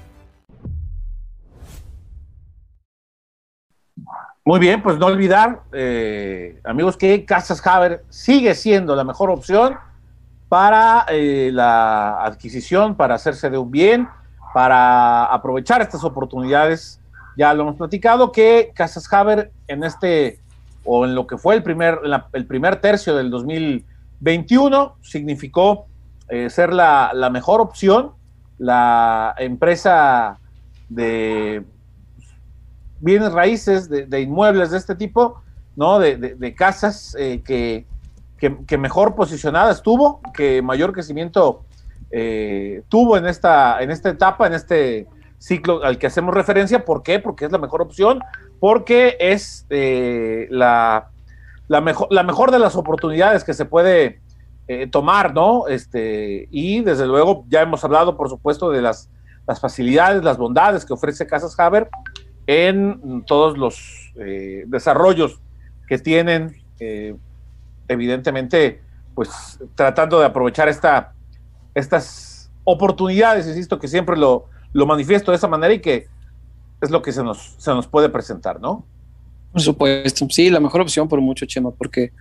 [4.48, 9.76] Muy bien, pues no olvidar, eh, amigos, que Casas Haber sigue siendo la mejor opción
[10.48, 14.08] para eh, la adquisición, para hacerse de un bien,
[14.54, 17.02] para aprovechar estas oportunidades.
[17.36, 20.40] Ya lo hemos platicado que Casas Haber en este
[20.86, 22.00] o en lo que fue el primer,
[22.32, 25.88] el primer tercio del 2021 significó
[26.30, 28.14] eh, ser la, la mejor opción,
[28.60, 30.40] la empresa
[30.88, 31.66] de
[33.00, 35.42] bienes raíces, de, inmuebles de este tipo,
[35.76, 36.00] ¿no?
[36.00, 41.66] De, casas eh, que, mejor posicionada estuvo, que mayor crecimiento
[42.12, 46.84] eh, tuvo en esta, en esta etapa, en este ciclo al que hacemos referencia.
[46.84, 47.20] ¿Por qué?
[47.20, 48.20] Porque es la mejor opción,
[48.60, 51.12] porque es eh, la,
[51.82, 54.22] mejor, la mejor de las oportunidades que se puede
[54.92, 55.68] tomar, ¿no?
[55.70, 59.10] Este, y desde luego ya hemos hablado, por supuesto, de las,
[59.48, 61.90] las facilidades, las bondades que ofrece Casas Haber
[62.48, 65.40] en todos los eh, desarrollos
[65.88, 67.16] que tienen, eh,
[67.88, 68.82] evidentemente,
[69.14, 71.14] pues tratando de aprovechar esta,
[71.76, 76.08] estas oportunidades, insisto, que siempre lo, lo manifiesto de esa manera y que
[76.82, 78.86] es lo que se nos, se nos puede presentar, ¿no?
[79.52, 82.12] Por supuesto, sí, la mejor opción por mucho, Chema, porque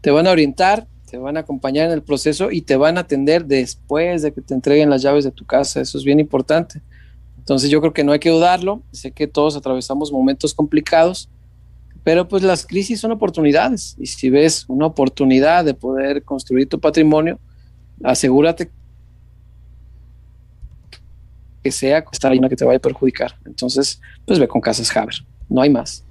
[0.00, 3.02] te van a orientar, te van a acompañar en el proceso y te van a
[3.02, 6.82] atender después de que te entreguen las llaves de tu casa, eso es bien importante.
[7.42, 11.28] Entonces yo creo que no hay que dudarlo, sé que todos atravesamos momentos complicados,
[12.04, 13.96] pero pues las crisis son oportunidades.
[13.98, 17.40] Y si ves una oportunidad de poder construir tu patrimonio,
[18.04, 18.70] asegúrate
[21.64, 23.34] que sea estar una que te vaya a perjudicar.
[23.44, 25.16] Entonces, pues ve con Casas Haber,
[25.48, 26.04] no hay más.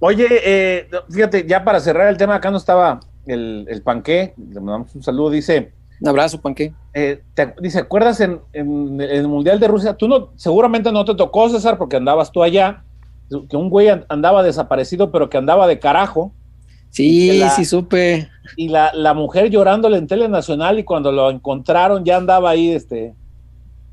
[0.00, 4.58] Oye, eh, fíjate, ya para cerrar el tema, acá no estaba el, el panqué, le
[4.58, 5.70] mandamos un saludo, dice,
[6.00, 6.72] un abrazo, Panque.
[6.94, 7.22] Eh,
[7.60, 9.94] dice, ¿acuerdas en, el Mundial de Rusia?
[9.94, 12.84] Tú no, seguramente no te tocó, César, porque andabas tú allá,
[13.48, 16.32] que un güey andaba desaparecido, pero que andaba de carajo.
[16.90, 18.28] Sí, sí, supe.
[18.56, 22.70] Y la, la, mujer llorándole en Tele Nacional y cuando lo encontraron ya andaba ahí,
[22.70, 23.14] este.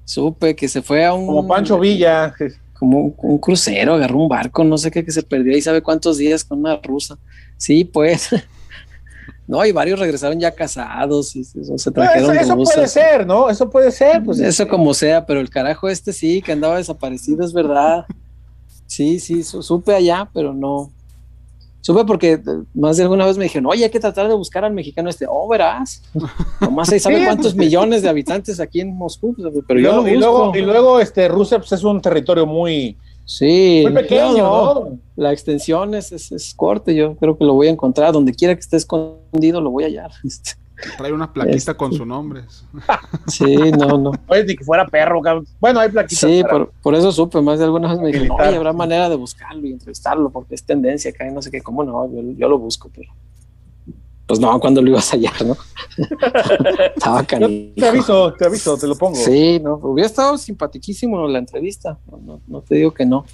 [0.06, 1.26] Supe que se fue a un.
[1.26, 2.34] Como Pancho Villa.
[2.74, 6.18] Como un, crucero, agarró un barco, no sé qué, que se perdió y sabe cuántos
[6.18, 7.18] días con una rusa.
[7.58, 8.30] Sí, pues.
[9.48, 12.36] No, y varios regresaron ya casados y se trajeron.
[12.36, 13.50] eso, puede ser, ¿no?
[13.50, 14.24] Eso puede ser.
[14.24, 14.68] Pues eso este.
[14.68, 18.06] como sea, pero el carajo este sí, que andaba desaparecido, es verdad.
[18.88, 20.92] Sí, sí, supe allá, pero no.
[21.82, 22.42] Supe porque eh,
[22.74, 25.28] más de alguna vez me dijeron, oye, hay que tratar de buscar al mexicano este.
[25.30, 26.02] Oh, verás.
[26.60, 29.36] Nomás ahí sabe cuántos millones de habitantes aquí en Moscú.
[29.36, 30.58] pues, Pero y, yo luego, lo y luego, busco.
[30.58, 33.82] y luego, este, Rusia pues, es un territorio muy, Sí.
[33.84, 35.00] muy pequeño, no, ¿no?
[35.16, 36.94] La extensión es, es, es corte.
[36.96, 38.14] Yo creo que lo voy a encontrar.
[38.14, 40.12] Donde quiera que esté escondido, lo voy a hallar.
[40.24, 40.52] Este,
[40.98, 42.42] Trae una plaquita Este- con su nombre.
[43.28, 44.12] Sí, no, no.
[44.28, 45.48] Oye, ni que fuera perro, cabrón.
[45.60, 46.20] Bueno, hay plaquitas.
[46.30, 49.10] Sí, para- por, por eso supe, más de alguna vez me dijeron, oye, habrá manera
[49.10, 52.22] de buscarlo y entrevistarlo, porque es tendencia acá y no sé qué, cómo no, yo,
[52.38, 53.10] yo lo busco, pero
[54.28, 55.58] pues no, cuando lo ibas a hallar, ¿no?
[56.96, 57.74] Estaba Yo canijo.
[57.76, 59.16] te aviso, te aviso, te lo pongo.
[59.16, 63.26] Sí, no, hubiera estado simpaticísimo la entrevista, no, no, no te digo que no.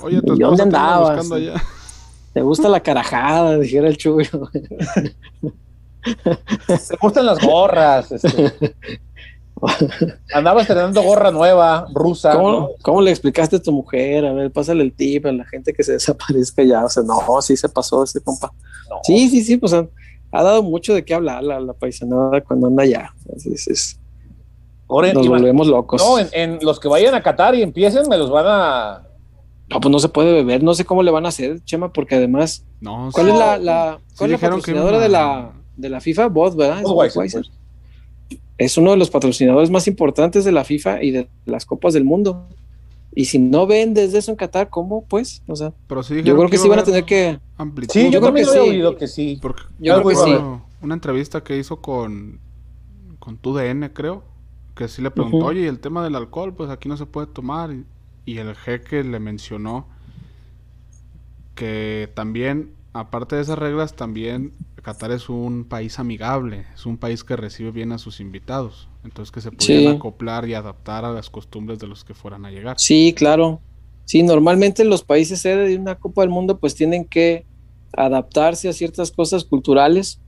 [0.00, 1.16] Oye, ¿Y dónde andabas?
[1.16, 1.62] buscando allá.
[2.32, 4.50] Te gusta la carajada, dijera el chuyo.
[6.02, 8.10] Te gustan las gorras.
[8.12, 8.74] Este.
[10.34, 12.32] Andaba estrenando gorra nueva, rusa.
[12.32, 12.68] ¿Cómo, ¿no?
[12.82, 14.26] cómo le explicaste a tu mujer?
[14.26, 16.84] A ver, pásale el tip a la gente que se desaparezca ya.
[16.84, 18.52] O sea, no, sí se pasó ese compa.
[18.94, 19.00] No.
[19.02, 19.86] Sí, sí, sí, pues ha,
[20.32, 23.14] ha dado mucho de qué hablar la, la paisanada cuando anda allá.
[23.34, 24.00] Así es, es-
[24.88, 26.00] Ahora, nos volvemos locos.
[26.02, 29.02] no, en, en los que vayan a Qatar y empiecen, me los van a.
[29.70, 32.16] No, pues no se puede beber, no sé cómo le van a hacer, Chema, porque
[32.16, 33.32] además, No, ¿cuál sí.
[33.32, 36.26] es la, la, cuál es la dijeron que patrocinadora de la, de la FIFA?
[36.28, 36.82] Bud, ¿verdad?
[36.82, 37.34] Es pues.
[38.58, 42.04] Es uno de los patrocinadores más importantes de la FIFA y de las copas del
[42.04, 42.46] mundo.
[43.14, 45.42] Y si no vendes de eso en Qatar, ¿cómo pues?
[45.46, 47.38] O sea, Pero sí yo creo que sí van a tener que...
[47.56, 47.92] amplitud.
[47.92, 48.58] Sí, yo, Yo creo también que sí.
[48.58, 49.38] oído que sí.
[49.40, 50.36] Porque Yo creo que sí.
[50.82, 52.40] una, entrevista que hizo con
[53.20, 54.22] con tu DN, creo,
[54.74, 55.46] que sí le preguntó, Ujú.
[55.46, 57.72] oye, ¿y el tema del alcohol, pues aquí no se puede tomar.
[57.72, 57.86] Y,
[58.26, 59.86] y el jeque le mencionó
[61.54, 64.52] que también, aparte de esas reglas, también
[64.84, 68.88] Qatar es un país amigable, es un país que recibe bien a sus invitados.
[69.02, 69.86] Entonces que se podían Sí.
[69.88, 72.78] acoplar y adaptar a las costumbres de los que fueran a llegar.
[72.78, 73.60] Sí, claro.
[74.04, 77.46] Sí, normalmente los países sede de una Copa del Mundo pues tienen que
[77.96, 80.20] adaptarse a ciertas cosas culturales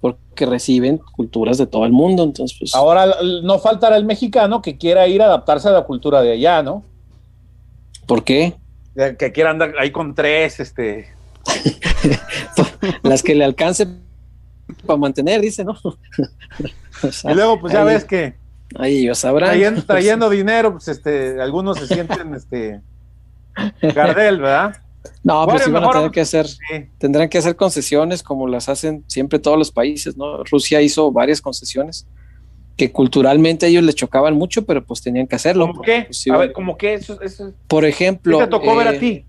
[0.00, 2.24] porque reciben culturas de todo el mundo.
[2.24, 2.74] Entonces, pues...
[2.74, 3.06] Ahora
[3.44, 6.82] no faltará el mexicano que quiera ir a adaptarse a la cultura de allá, ¿no?
[8.06, 8.54] ¿Por qué?
[9.18, 11.08] Que quiera andar ahí con tres, este.
[13.02, 13.86] Las que le alcance
[14.86, 15.76] para mantener, dice, ¿no?
[17.02, 18.34] O sea, Y luego, pues ya ahí- ves que
[18.76, 19.50] Ahí ellos sabrán.
[19.50, 22.80] trayendo, trayendo dinero, pues este, algunos se sienten este.
[23.80, 24.76] Gardel, ¿verdad?
[25.24, 26.58] No, pues Bueno, sí van a tener que hacer, Sí.
[26.98, 30.44] tendrán que hacer concesiones como las hacen siempre todos los países, ¿no?
[30.44, 32.06] Rusia hizo varias concesiones
[32.76, 35.66] que culturalmente a ellos les chocaban mucho, pero pues tenían que hacerlo.
[35.68, 36.02] ¿Cómo qué?
[36.06, 36.94] Pues, sí, A ver, ¿cómo qué?
[36.94, 39.24] Eso, eso, por ¿qué ejemplo, te tocó ver eh, a ti?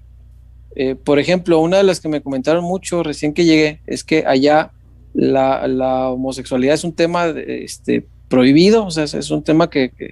[0.76, 4.24] Eh, por ejemplo, una de las que me comentaron mucho recién que llegué es que
[4.26, 4.72] allá
[5.13, 10.11] la, la homosexualidad es un tema este, prohibido, o sea, es, un tema que, que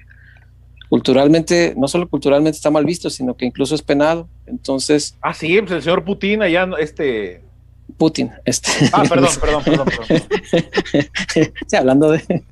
[0.90, 4.28] culturalmente, no solo culturalmente está mal visto, sino que incluso es penado.
[4.48, 7.42] Entonces, Ah, sí, pues el señor Putin allá, no- este.
[7.98, 10.24] Putin, este, Ah, perdón, perdón, perdón, perdón.
[11.68, 12.44] sí, hablando de,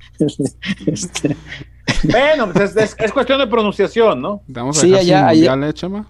[0.86, 1.36] este,
[2.04, 4.42] Bueno, pues es, es- es cuestión de pronunciación, ¿no?
[4.46, 6.06] Vamos a Sí, dejar sin allá- allá- mundial, ¿eh, Chema?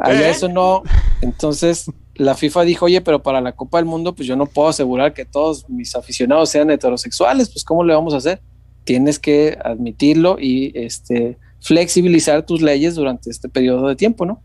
[0.00, 0.30] Allá ¿Eh?
[0.30, 0.82] eso no.
[1.22, 4.68] Entonces, la FIFA dijo, oye, pero para la Copa del Mundo, pues yo no puedo
[4.68, 8.40] asegurar que todos mis aficionados sean heterosexuales, pues ¿cómo le vamos a hacer?
[8.84, 14.42] Tienes que admitirlo y este, flexibilizar tus leyes durante este periodo de tiempo, ¿no?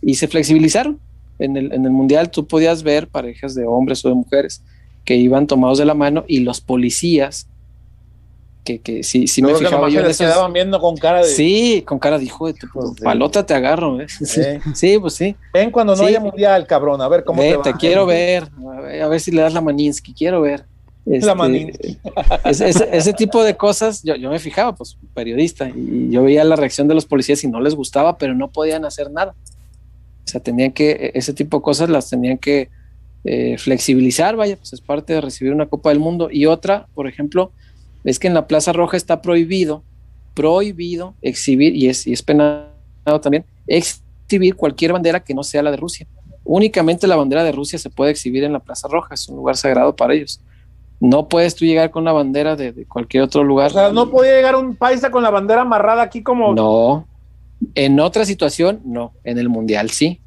[0.00, 1.00] Y se flexibilizaron.
[1.38, 4.62] En el, en el Mundial tú podías ver parejas de hombres o de mujeres
[5.04, 7.48] que iban tomados de la mano y los policías,
[8.64, 10.26] que, que sí, sí me que fijaba yo se en esos...
[10.26, 11.24] quedaban viendo con cara de.
[11.24, 14.06] Sí, con cara de hijo de tu de- palota te agarro, ¿eh?
[14.24, 14.60] Sí, Eh.
[14.74, 15.34] sí, pues sí.
[15.52, 16.08] Ven cuando no Sí.
[16.08, 17.62] haya mundial, cabrón, a ver cómo te va.
[17.62, 20.64] te quiero ver, a ver, a ver si le das la Maninsky, quiero ver.
[21.04, 21.98] Este, La Maninsky.
[22.44, 26.86] ese, tipo de cosas, yo, yo me fijaba, pues periodista, y yo veía la reacción
[26.86, 29.34] de los policías y no les gustaba, pero no podían hacer nada.
[30.24, 32.70] O sea, tenían que, ese tipo de cosas las tenían que
[33.24, 36.28] eh, flexibilizar, vaya, pues es parte de recibir una Copa del Mundo.
[36.30, 37.50] Y otra, por ejemplo,
[38.04, 39.82] es que en la Plaza Roja está prohibido,
[40.34, 42.68] prohibido exhibir, y es, y es penado
[43.20, 46.06] también, exhibir cualquier bandera que no sea la de Rusia.
[46.44, 49.56] Únicamente la bandera de Rusia se puede exhibir en la Plaza Roja, es un lugar
[49.56, 50.40] sagrado para ellos.
[51.00, 53.70] No puedes tú llegar con una bandera de, de cualquier otro lugar.
[53.70, 56.54] O sea, no podía llegar un paisa con la bandera amarrada aquí como.
[56.54, 57.08] No.
[57.74, 59.12] En otra situación, no.
[59.24, 60.20] En el mundial sí.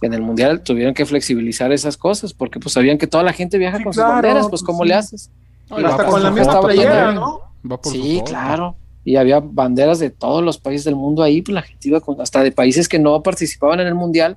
[0.00, 3.58] En el mundial tuvieron que flexibilizar esas cosas porque pues sabían que toda la gente
[3.58, 4.88] viaja Sí, con claro, sus banderas, pues pues, ¿cómo sí.
[4.88, 5.30] le haces?
[5.72, 7.12] Hasta con la misma playera.
[7.12, 7.40] ¿no?
[7.70, 8.76] Va por su Sí, claro.
[9.04, 12.20] Y había banderas de todos los países del mundo ahí, pues la gente iba con,
[12.20, 14.36] hasta de países que no participaban en el mundial,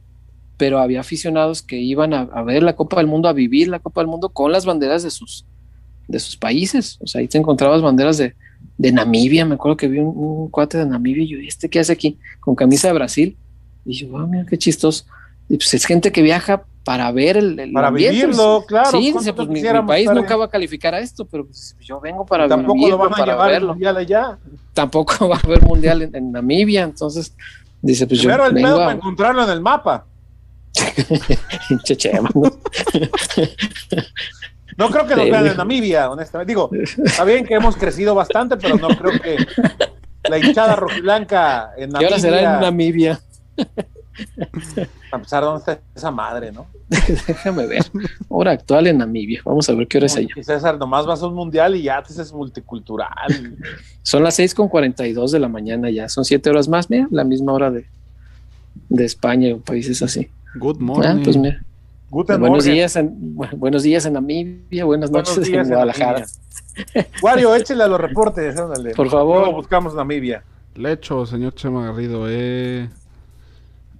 [0.57, 3.79] pero había aficionados que iban a, a ver la Copa del Mundo, a vivir la
[3.79, 5.45] Copa del Mundo con las banderas de sus,
[6.07, 6.97] de sus países.
[7.01, 8.33] O sea, ahí te encontrabas banderas de,
[8.77, 9.45] de Namibia.
[9.45, 11.93] Me acuerdo que vi un, un cuate de Namibia y yo, ¿y este qué hace
[11.93, 12.17] aquí?
[12.39, 13.37] Con camisa de Brasil.
[13.85, 15.05] Y yo, ah, mira qué chistoso.
[15.47, 18.67] Y pues es gente que viaja para ver el, el Para ambiente, vivirlo, pues.
[18.67, 18.85] claro.
[18.91, 21.99] Sí, ¿Cuánto dice, pues mi, país nunca va a calificar a esto, pero pues, yo
[21.99, 23.67] vengo para Tampoco vivirlo, lo van a llevar verlo.
[23.73, 24.37] mundial allá.
[24.73, 27.35] Tampoco va a haber mundial en, en Namibia, entonces
[27.81, 30.05] dice, pues Primero yo el vengo pedo a- para encontrarlo en el mapa.
[31.69, 32.41] Pinche Chema, ¿no?
[34.77, 35.31] No creo que Sí.
[35.31, 36.51] vean en Namibia, honestamente.
[36.51, 36.69] Digo,
[37.05, 39.37] está bien que hemos crecido bastante, pero no creo que
[40.29, 42.07] la hinchada rojiblanca en ¿Qué Namibia.
[42.09, 43.19] hora será en Namibia?
[45.11, 46.65] A pesar de dónde está esa madre, ¿no?
[47.27, 47.83] Déjame ver.
[48.29, 49.41] Hora actual en Namibia.
[49.45, 50.27] Vamos a ver qué hora es allá.
[50.35, 53.57] Y César, nomás vas a un mundial y ya te es multicultural.
[54.03, 56.07] Son las 6 con 42 de la mañana ya.
[56.09, 57.85] Son 7 horas más, mira, la misma hora de,
[58.89, 60.29] de España o países así.
[60.55, 61.23] Good Ah, morning.
[61.23, 61.61] pues mira.
[62.09, 66.25] Guten Buenos días, en, bu- buenos días en Namibia, buenas Buenos noches días en Guadalajara.
[67.21, 68.91] Wario, échale a los reportes, ándale.
[68.93, 69.39] Por favor.
[69.41, 70.43] Luego buscamos Namibia.
[70.75, 72.25] Lecho, señor Chema Garrido.
[72.29, 72.87] Eh,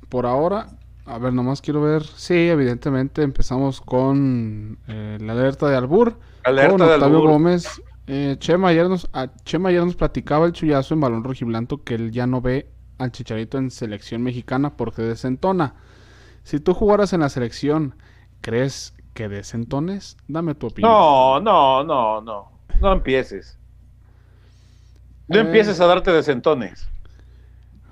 [0.06, 0.68] por ahora,
[1.06, 2.04] a ver, nomás quiero ver.
[2.04, 6.18] Sí, evidentemente empezamos con eh, la alerta de Albur.
[6.44, 7.30] Alerta con de Octavio albur.
[7.32, 7.82] Gómez.
[8.08, 11.96] Eh, Chema, ayer nos, a- Chema ayer nos platicaba el chullazo en balón rojiblanco que
[11.96, 15.74] él ya no ve al Chicharito en selección mexicana porque desentona.
[16.44, 17.96] Si tú jugaras en la selección,
[18.42, 20.18] ¿crees que desentones?
[20.28, 20.92] Dame tu opinión.
[20.92, 22.52] No, no, no, no.
[22.82, 23.58] No empieces.
[25.28, 25.42] No Eh.
[25.42, 26.88] empieces a darte desentones.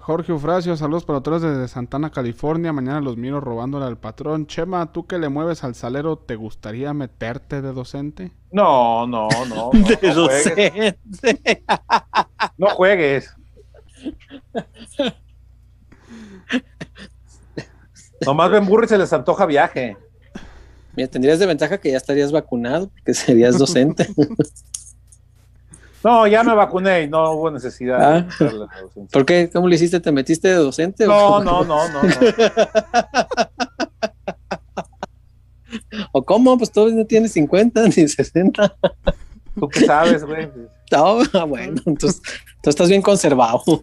[0.06, 2.74] Jorge Ufracio, saludos para todos desde Santana, California.
[2.74, 4.47] Mañana los miro robándole al patrón.
[4.47, 8.34] Chema, tú que le mueves al salero, ¿te gustaría meterte de docente?
[8.51, 9.72] No, no, no.
[9.72, 10.95] No, no juegues.
[12.58, 13.34] No juegues.
[18.26, 19.95] Nomás Ben Burri se les antoja viaje.
[20.97, 24.06] Mira, tendrías de ventaja que ya estarías vacunado, porque serías docente.
[26.04, 27.97] No, ya me vacuné y no hubo necesidad.
[27.99, 28.28] de Ah.
[28.39, 29.08] a la docencia.
[29.12, 29.49] ¿Por qué?
[29.51, 29.99] ¿Cómo le hiciste?
[29.99, 31.06] ¿Te metiste de docente?
[31.08, 32.04] No, no, no, no.
[32.04, 32.10] no.
[36.12, 36.58] ¿O cómo?
[36.58, 38.76] Pues todavía no tienes 50 ni 60.
[39.60, 40.49] ¿Tú qué sabes, güey?
[40.91, 42.22] No, ah, bueno, entonces
[42.62, 43.62] tú estás bien conservado.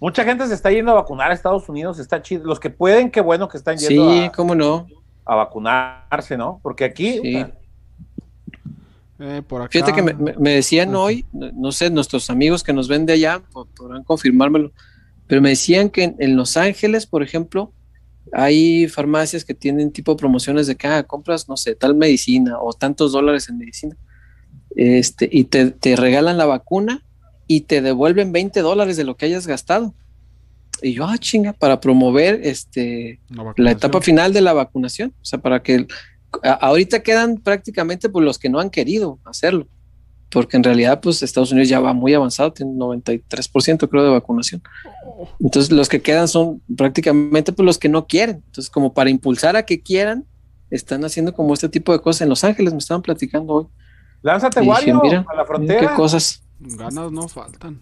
[0.00, 2.44] Mucha gente se está yendo a vacunar a Estados Unidos, está chido.
[2.44, 4.86] Los que pueden, qué bueno que están yendo Sí, a, cómo no.
[5.24, 6.60] a vacunarse, ¿no?
[6.62, 7.44] Porque aquí, Sí.
[9.20, 9.70] Eh, por acá.
[9.72, 10.98] Fíjate que me, decían Ajá.
[11.00, 14.72] hoy, no sé, nuestros amigos que nos ven de allá po- podrán confirmármelo,
[15.26, 17.72] pero me decían que en, en Los Ángeles, por ejemplo,
[18.32, 22.72] hay farmacias que tienen tipo promociones de que ah, compras, no sé, tal medicina o
[22.72, 23.96] tantos dólares en medicina,
[24.76, 27.02] este, y te, te regalan la vacuna
[27.46, 29.94] y te devuelven 20 dólares de lo que hayas gastado.
[30.80, 33.18] Y yo, ah, chinga, para promover este,
[33.56, 35.12] La etapa final de la vacunación.
[35.20, 35.86] O sea, para que
[36.42, 39.66] ahorita quedan prácticamente pues, los que no han querido hacerlo,
[40.30, 44.10] porque en realidad pues Estados Unidos ya va muy avanzado, tiene un 93% creo de
[44.10, 44.62] vacunación.
[45.40, 48.42] Entonces los que quedan son prácticamente pues los que no quieren.
[48.46, 50.24] Entonces como para impulsar a que quieran,
[50.70, 53.66] están haciendo como este tipo de cosas en Los Ángeles, me estaban platicando hoy.
[54.22, 55.94] lánzate, Wario, mira, a la Qué frontera.
[55.94, 57.80] cosas, Ganas no faltan.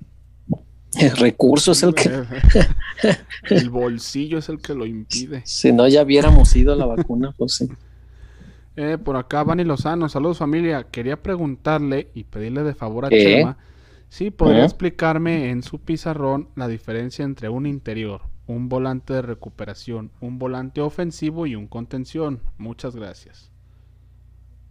[1.16, 2.08] recursos el que
[3.50, 5.42] El bolsillo es el que lo impide.
[5.44, 7.68] si no ya hubiéramos ido a la vacuna, pues sí.
[8.76, 10.84] Eh, por acá, Vani Lozano, saludos familia.
[10.90, 13.18] Quería preguntarle y pedirle de favor a ¿Qué?
[13.22, 13.56] Chema
[14.08, 14.64] si podría ¿Eh?
[14.66, 20.80] explicarme en su pizarrón la diferencia entre un interior, un volante de recuperación, un volante
[20.80, 22.40] ofensivo y un contención.
[22.56, 23.50] Muchas gracias.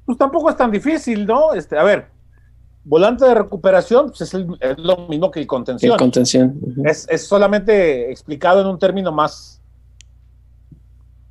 [0.05, 1.53] Pues tampoco es tan difícil, ¿no?
[1.53, 2.07] Este, a ver,
[2.83, 5.97] volante de recuperación pues es, el- es lo mismo que el El contención.
[5.97, 6.57] contención.
[6.61, 6.83] ujú.
[6.85, 9.61] es, es solamente explicado en un término más.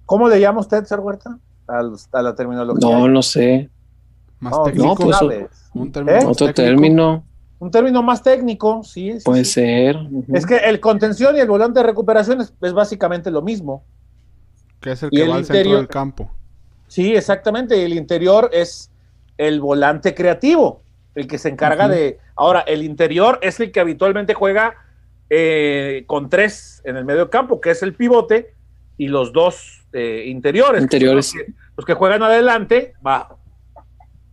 [0.04, 1.38] ¿Cómo le llama usted, Ser Huerta?
[1.66, 2.88] A, los- a la terminología.
[2.88, 3.70] No, no sé.
[4.40, 4.96] Más No, técnico.
[4.96, 5.16] pues,
[5.74, 6.20] un término ¿Eh?
[6.20, 6.54] más Otro técnico.
[6.62, 7.24] término
[7.60, 9.12] Un término más técnico, sí.
[9.12, 9.52] sí, puede sí.
[9.52, 9.96] ser.
[10.34, 13.84] Es que el contención y el volante de recuperación es, es básicamente lo mismo.
[14.80, 16.30] Que es el Y que el va al centro del campo.
[16.88, 17.82] Sí, exactamente.
[17.84, 18.90] El interior es
[19.38, 20.82] el volante creativo,
[21.14, 22.18] el que se encarga de.
[22.36, 24.74] Ahora, el interior es el que habitualmente juega
[25.30, 28.52] eh, con tres en el medio campo, que es el pivote
[28.98, 30.86] y los dos eh, interiores.
[30.88, 31.00] que.
[31.00, 33.36] Los que, los que juegan adelante, va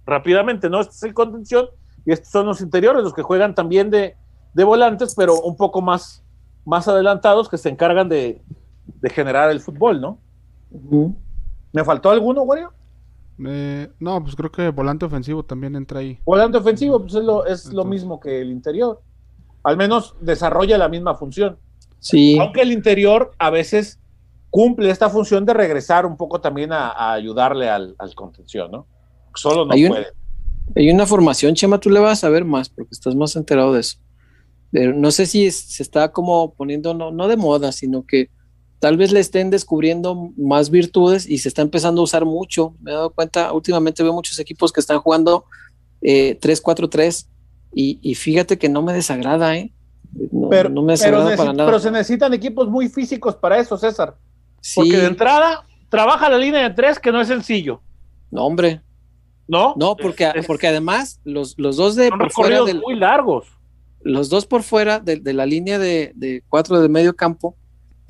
[0.05, 0.81] rápidamente, ¿no?
[0.81, 1.67] Este es el contención
[2.05, 4.15] y estos son los interiores, los que juegan también de,
[4.53, 6.23] de volantes, pero un poco más,
[6.65, 8.41] más adelantados, que se encargan de,
[8.85, 10.19] de generar el fútbol, ¿no?
[11.73, 12.73] ¿Me faltó alguno, Wario?
[13.45, 16.19] Eh, no, pues creo que volante ofensivo también entra ahí.
[16.25, 19.01] Volante ofensivo, pues es lo, es lo mismo que el interior.
[19.63, 21.57] Al menos desarrolla la misma función.
[21.99, 23.99] Sí, Aunque el interior a veces
[24.51, 28.85] cumple esta función de regresar un poco también a, a ayudarle al, al contención, ¿no?
[29.33, 30.07] Solo no Hay puede.
[30.75, 33.79] hay una formación, Chema, tú le vas a saber más porque estás más enterado de
[33.79, 33.97] eso.
[34.69, 38.29] Pero no sé si es- se está como poniendo, no, no de moda, sino que
[38.79, 42.75] tal vez le estén descubriendo más virtudes y se está empezando a usar mucho.
[42.81, 45.45] Me he dado cuenta, últimamente veo muchos equipos que están jugando
[46.01, 47.27] eh, 3-4-3
[47.73, 49.71] y, y, fíjate que no me desagrada, ¿eh?
[50.31, 51.65] No, pero, no me desagrada para nada.
[51.69, 54.17] pero se necesitan equipos muy físicos para eso, César.
[54.61, 54.75] Sí.
[54.75, 57.81] Porque de entrada trabaja la línea de tres que no es sencillo.
[58.31, 58.81] No, hombre.
[59.47, 59.73] ¿No?
[59.75, 63.47] No, porque, es, porque además los, los dos de son por fuera del, muy largos.
[64.01, 67.57] Los dos por fuera de, de la línea de, de, cuatro de medio campo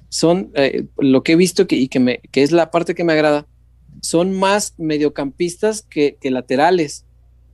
[0.09, 3.03] son eh, lo que he visto que, y que, me, que es la parte que
[3.03, 3.47] me agrada,
[4.01, 7.05] son más mediocampistas que, que laterales.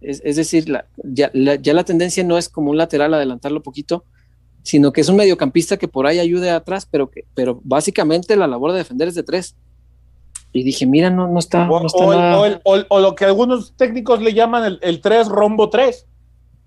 [0.02, 3.64] Es, es decir, la, ya, la, ya, la, tendencia no es como un lateral adelantarlo
[3.64, 4.06] poquito,
[4.68, 8.48] sino que es un mediocampista que por ahí ayude atrás, pero que, pero básicamente la
[8.48, 9.56] labor de defender es de tres.
[10.52, 11.70] Y dije, mira, no, no está.
[11.72, 12.38] O, no está o, el, nada...
[12.38, 16.06] o, el, o, o, lo que algunos técnicos le llaman el, el 3 rombo 3,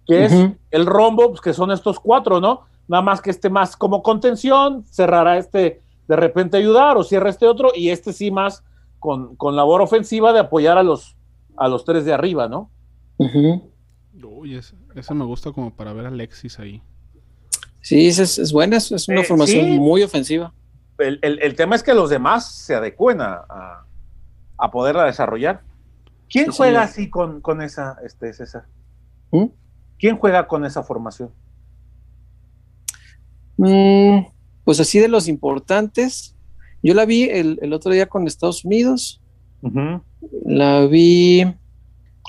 [0.06, 0.56] que es uh -huh.
[0.70, 2.62] el rombo, pues, que son estos cuatro, ¿no?
[2.88, 7.46] Nada más que este más como contención, cerrará este de repente ayudar o cierra este
[7.46, 8.64] otro, y este sí más
[8.98, 11.16] con, con labor ofensiva de apoyar a los,
[11.54, 12.70] a los tres de arriba, ¿no?
[13.18, 13.62] Uh -huh.
[14.24, 16.82] Uy, ese, ese, me gusta como para ver a Alexis ahí.
[17.82, 19.78] Sí, es, es buena, es, es una Eh, formación sí.
[19.78, 20.52] muy ofensiva.
[20.98, 23.84] El, el, el, tema es que los demás se adecuen a, a,
[24.58, 25.62] a poderla desarrollar.
[26.28, 26.90] ¿Quién Sí, juega señor.
[26.90, 28.64] así con, con esa, este, César?
[29.30, 29.46] ¿Mm?
[29.98, 31.30] ¿Quién juega con esa formación?
[33.56, 34.26] Mm,
[34.64, 36.34] pues así de los importantes.
[36.82, 39.20] Yo la vi el, el otro día con Estados Unidos.
[39.62, 40.02] Uh -huh.
[40.46, 41.44] La vi.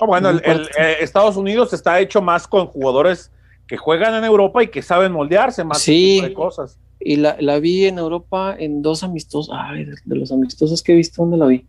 [0.00, 3.30] Oh, bueno, el, el, eh, Estados Unidos está hecho más con jugadores
[3.72, 6.20] que juegan en Europa y que saben moldearse más Sí.
[6.20, 6.78] de cosas.
[7.00, 9.48] Y la, la, vi en Europa en dos amistosos.
[9.50, 11.66] Ay, de, de, los amistosos que he visto, ¿dónde la vi?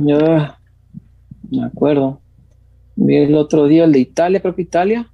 [0.00, 0.58] Ya
[1.50, 2.20] me acuerdo.
[2.94, 5.10] Vi el otro día el de Italia, creo que Italia.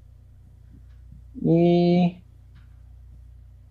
[1.41, 2.17] Y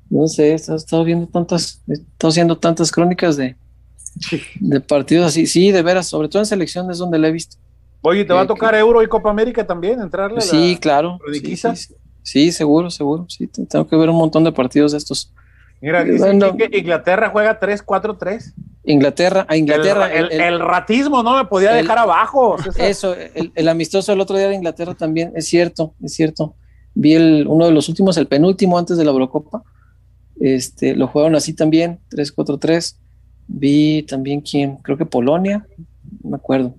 [0.10, 3.58] no sé, he estado viendo tantas, he estado haciendo tantas crónicas de,
[4.62, 5.46] de partidos así.
[5.46, 7.58] Sí, de veras, sobre todo en selecciones donde la he visto.
[8.06, 10.00] Oye, ¿te va a tocar Euro y Copa América también?
[10.00, 10.42] ¿Entrarle?
[10.42, 11.20] Sí, la, claro.
[11.32, 13.26] Sí, sí, sí, seguro, seguro.
[13.28, 15.34] Sí, tengo que ver un montón de partidos de estos.
[15.82, 18.54] Mira, dice bueno, que Inglaterra juega 3-4-3.
[18.86, 20.14] Inglaterra, a Inglaterra.
[20.14, 22.58] El, el, el, ratismo no me podía dejar abajo.
[22.62, 22.86] César.
[22.86, 23.16] Eso,
[23.56, 26.56] el, amistoso el otro día de Inglaterra también, es cierto, es cierto.
[26.94, 29.64] Vi el, uno de los últimos, el penúltimo antes de la Eurocopa.
[30.40, 32.98] Este, lo jugaron así también, 3-4-3.
[33.48, 35.66] Vi también quién, creo que Polonia,
[36.24, 36.76] no me acuerdo.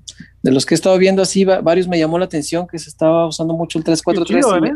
[0.46, 3.26] De los que he estado viendo así, varios me llamó la atención que se estaba
[3.26, 4.68] usando mucho el 3-4-3.
[4.68, 4.72] ¿eh?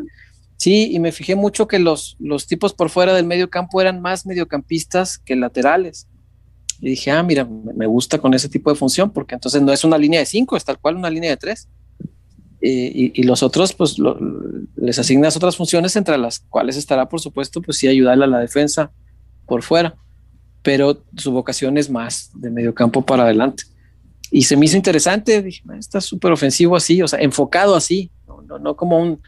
[0.56, 4.02] Sí, y me fijé mucho que los, los tipos por fuera del medio campo eran
[4.02, 6.08] más mediocampistas que laterales.
[6.80, 9.84] Y dije, ah, mira, me gusta con ese tipo de función, porque entonces no es
[9.84, 11.68] una línea de cinco, es tal cual una línea de tres.
[12.60, 14.18] Eh, y, y, los otros, pues lo,
[14.74, 18.40] les asignas otras funciones, entre las cuales estará, por supuesto, pues sí, ayudarle a la
[18.40, 18.90] defensa
[19.46, 19.94] por fuera.
[20.62, 23.70] Pero su vocación es más de medio campo para adelante.
[24.30, 28.42] Y se me hizo interesante, dije, está súper ofensivo así, o sea, enfocado así, no,
[28.42, 29.20] no, no como un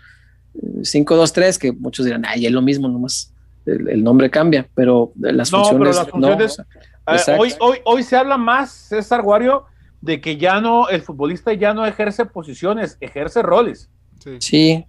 [0.55, 3.33] 5-2-3, que muchos dirán, ay, es lo mismo, nomás
[3.67, 5.97] el, el nombre cambia, pero las no, funciones.
[5.97, 6.65] Pero las funciones no,
[7.07, 9.65] eh, hoy, hoy, hoy se habla más, César Guario,
[10.01, 13.91] de que ya no, el futbolista ya no ejerce posiciones, ejerce roles.
[14.19, 14.87] Sí, sí,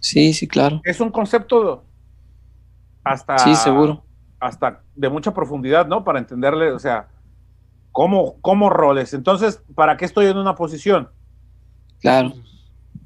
[0.00, 0.80] sí, sí claro.
[0.84, 1.84] Es un concepto
[3.04, 3.38] hasta.
[3.38, 4.04] Sí, seguro.
[4.40, 6.02] Hasta de mucha profundidad, ¿no?
[6.02, 7.08] Para entenderle, o sea,
[7.92, 9.14] cómo, cómo roles.
[9.14, 11.10] Entonces, ¿para qué estoy en una posición?
[12.00, 12.32] Claro.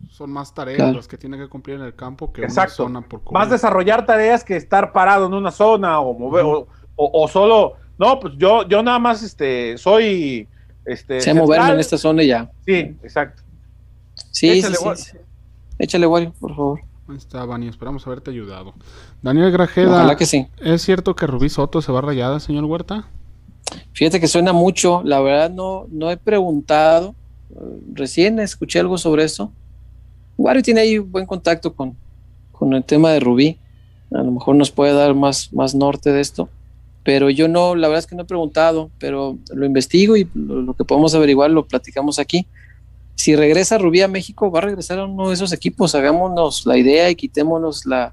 [0.08, 0.94] Son más tareas claro.
[0.94, 2.84] las que tiene que cumplir en el campo que Exacto.
[2.84, 3.34] una zona por cubrir.
[3.38, 6.66] Más desarrollar tareas que estar parado en una zona o mover, uh -huh.
[6.96, 7.74] o, o, o, solo.
[7.98, 10.48] No, pues yo, yo nada más este, soy.
[10.86, 12.50] Este, sé moverme en esta zona y ya.
[12.64, 13.42] Sí, exacto.
[14.30, 15.18] Sí, Échale, sí, sí.
[15.78, 16.80] Échale, Wario, por favor.
[17.08, 18.74] Ahí está, Bani, esperamos haberte ayudado.
[19.22, 19.90] Daniel Grajeda.
[19.90, 20.46] Ojalá que sí.
[20.58, 23.08] ¿Es cierto que Rubí Soto se va rayada, señor Huerta?
[23.92, 27.14] Fíjate que suena mucho, la verdad no, no he preguntado.
[27.92, 29.52] Recién escuché algo sobre eso.
[30.36, 31.96] Wario tiene ahí buen contacto con,
[32.52, 33.58] con el tema de Rubí.
[34.12, 36.48] A lo mejor nos puede dar más, más norte de esto.
[37.02, 40.60] Pero yo no, la verdad es que no he preguntado, pero lo investigo y lo,
[40.60, 42.46] lo que podemos averiguar lo platicamos aquí.
[43.14, 45.94] Si regresa Rubí a México, va a regresar a uno de esos equipos.
[45.94, 48.12] Hagámonos la idea y quitémonos la,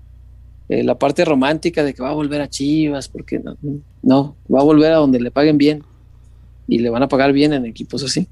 [0.70, 3.58] eh, la parte romántica de que va a volver a Chivas, porque no,
[4.02, 5.84] no, va a volver a donde le paguen bien
[6.68, 8.28] y le van a pagar bien en equipos así.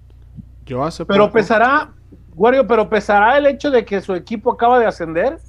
[0.66, 1.34] Yo hace pero poco...
[1.34, 1.94] pesará,
[2.36, 5.40] Wario, pero pesará el hecho de que su equipo acaba de ascender.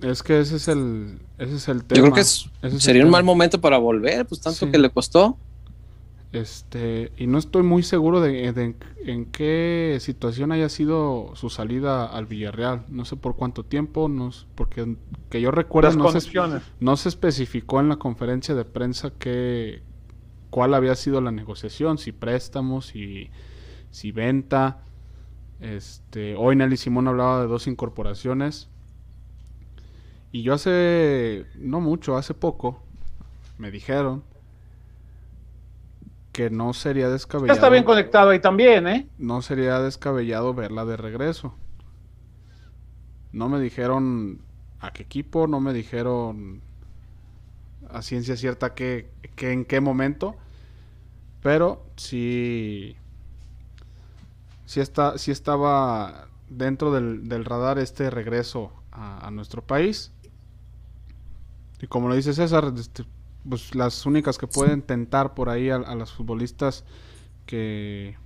[0.00, 1.98] Es que ese es el, ese es el tema.
[1.98, 2.48] Yo creo que es,
[2.78, 4.70] sería un mal momento para volver, pues tanto sí.
[4.70, 5.36] que le costó.
[6.32, 12.24] Este, y no estoy muy seguro de, en qué situación haya sido su salida al
[12.24, 12.86] Villarreal.
[12.88, 14.96] No sé por cuánto tiempo, no, porque
[15.28, 16.40] que yo recuerdo no se,
[16.80, 19.82] no se, especificó en la conferencia de prensa que,
[20.48, 23.28] cuál había sido la negociación, si préstamos, si,
[23.90, 24.84] si venta.
[25.60, 28.70] Este, hoy Nelly Simón hablaba de dos incorporaciones.
[30.32, 32.82] Y yo hace, no mucho, hace poco,
[33.58, 34.31] me dijeron
[36.32, 37.54] que no sería descabellado.
[37.54, 39.06] está bien conectado ahí también, ¿eh?
[39.18, 41.54] No sería descabellado verla de regreso.
[43.32, 44.40] No me dijeron
[44.80, 46.62] a qué equipo, no me dijeron
[47.90, 50.36] a ciencia cierta que, en qué momento,
[51.42, 52.96] pero sí,
[54.64, 60.12] sí, está, sí estaba dentro del, radar este regreso a, a, nuestro país.
[61.80, 63.04] Y como lo dice César, este,
[63.48, 66.84] pues las únicas que pueden tentar por ahí a, las futbolistas
[67.46, 68.16] que,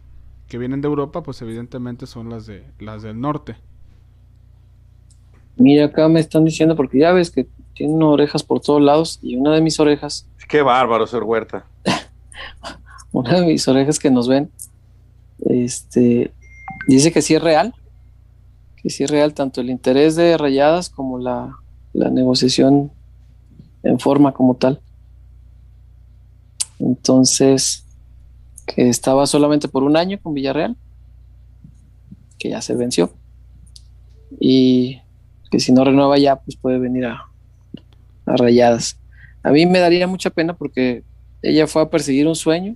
[0.49, 3.57] que, vienen de Europa, pues evidentemente son las de las del norte.
[5.57, 9.37] Mira, acá me están diciendo, porque ya ves que tienen orejas por todos lados, y
[9.37, 10.29] una de mis orejas.
[10.49, 11.67] Qué bárbaro, ser Huerta.
[13.13, 14.51] una de mis orejas que nos ven,
[15.41, 16.33] este,
[16.89, 17.75] dice que sí es real,
[18.77, 21.57] que sí es real tanto el interés de Rayadas como la,
[21.93, 22.93] la negociación
[23.83, 24.81] en forma como tal.
[26.78, 27.85] Entonces,
[28.66, 30.77] que estaba solamente por un año con Villarreal,
[32.39, 33.12] que ya se venció.
[34.40, 35.01] Y
[35.51, 37.28] que si no renueva ya, pues puede venir a,
[38.27, 38.98] a rayadas.
[39.43, 41.05] A mí me daría mucha pena porque
[41.43, 42.74] ella fue a perseguir un sueño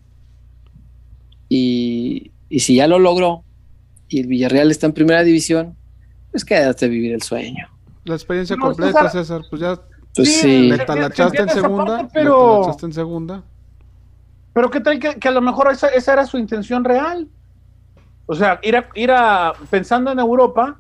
[1.49, 3.43] y, y si ya lo logró
[4.09, 5.77] y el Villarreal está en primera división,
[6.31, 7.67] pues quédate a vivir el sueño.
[8.05, 9.81] La experiencia completa, César, pues ya
[10.15, 12.61] pues sí, Le talachaste en segunda, pero...
[12.61, 13.45] talachaste en segunda.
[14.53, 17.29] Pero qué tal que, a lo mejor esa, era su intención real.
[18.27, 20.79] O sea, ir, a, ir a, pensando en Europa,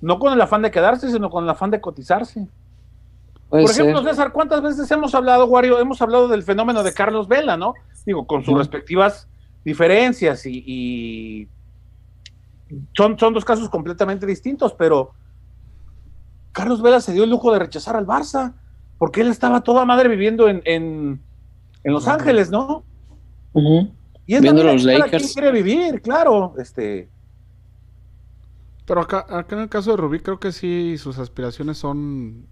[0.00, 2.48] no con el afán de quedarse, sino con el afán de cotizarse.
[3.48, 7.56] Por ejemplo, César, ¿cuántas veces hemos hablado, Wario, hemos hablado del fenómeno de Carlos Vela,
[7.56, 7.74] ¿no?
[8.04, 9.28] Digo, con sus respectivas
[9.64, 11.48] diferencias y,
[12.96, 15.12] son, son dos casos completamente distintos, pero
[16.50, 18.54] Carlos Vela se dio el lujo de rechazar al Barça,
[18.98, 21.20] porque él estaba toda madre viviendo en, en
[21.84, 22.82] Los Ángeles, ¿no?
[24.26, 25.32] Y es Viendo los Lakers.
[25.32, 26.54] quiere vivir, claro.
[26.58, 27.08] Este.
[28.86, 32.46] Pero acá, acá en el caso de Rubí, creo que sí, sus aspiraciones son.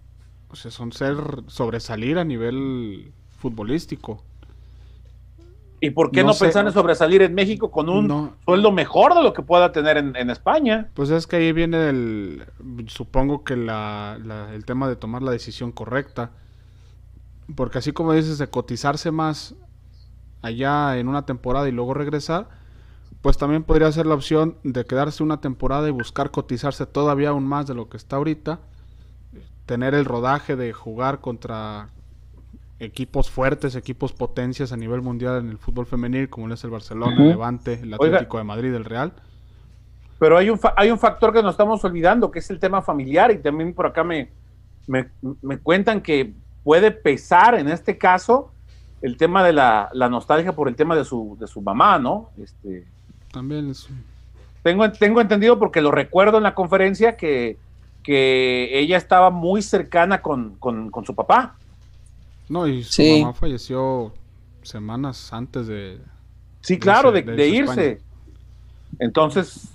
[0.49, 1.17] O sea, son ser.
[1.47, 4.23] sobresalir a nivel futbolístico.
[5.83, 9.33] ¿Y por qué no, pensar en sobresalir en México con un sueldo mejor de lo
[9.33, 10.87] que pueda tener en, España?
[10.93, 12.45] Pues es que ahí viene el,
[12.87, 14.17] supongo que la,
[14.53, 16.31] el tema de tomar la decisión correcta.
[17.53, 19.55] Porque así como dices, de cotizarse más
[20.43, 22.49] allá en una temporada y luego regresar,
[23.21, 27.45] pues también podría ser la opción de quedarse una temporada y buscar cotizarse todavía aún
[27.45, 28.59] más de lo que está ahorita,
[29.65, 31.89] tener el rodaje de jugar contra
[32.79, 37.15] equipos fuertes, equipos potencias a nivel mundial en el fútbol femenil, como es el Barcelona,
[37.17, 39.13] el Levante, el Atlético de Madrid, el Real.
[40.19, 43.31] Pero hay un, hay un factor que nos estamos olvidando, que es el tema familiar,
[43.31, 44.31] y también por acá me,
[44.87, 45.09] me,
[45.41, 46.33] me cuentan que
[46.63, 48.51] puede pesar en este caso
[49.03, 52.31] el tema de la, nostalgia por el tema de su, de su mamá, ¿no?
[52.41, 52.87] Este,
[53.31, 53.87] También es...
[54.63, 57.57] Tengo, tengo entendido porque lo recuerdo en la conferencia que,
[58.01, 60.57] que ella estaba muy cercana con,
[61.05, 61.57] su papá.
[62.47, 64.13] No, y su mamá falleció
[64.61, 65.99] semanas antes de...
[66.61, 68.01] Sí, claro, de, irse.
[68.99, 69.67] Entonces...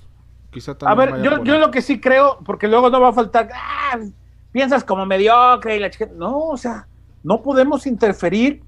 [0.50, 3.50] Quizá a ver, yo, yo lo que sí creo, porque luego no va a faltar,
[3.54, 3.98] ah,
[4.52, 6.08] piensas como mediocre y la chica...
[6.16, 6.88] No, o sea,
[7.22, 8.62] no podemos interferir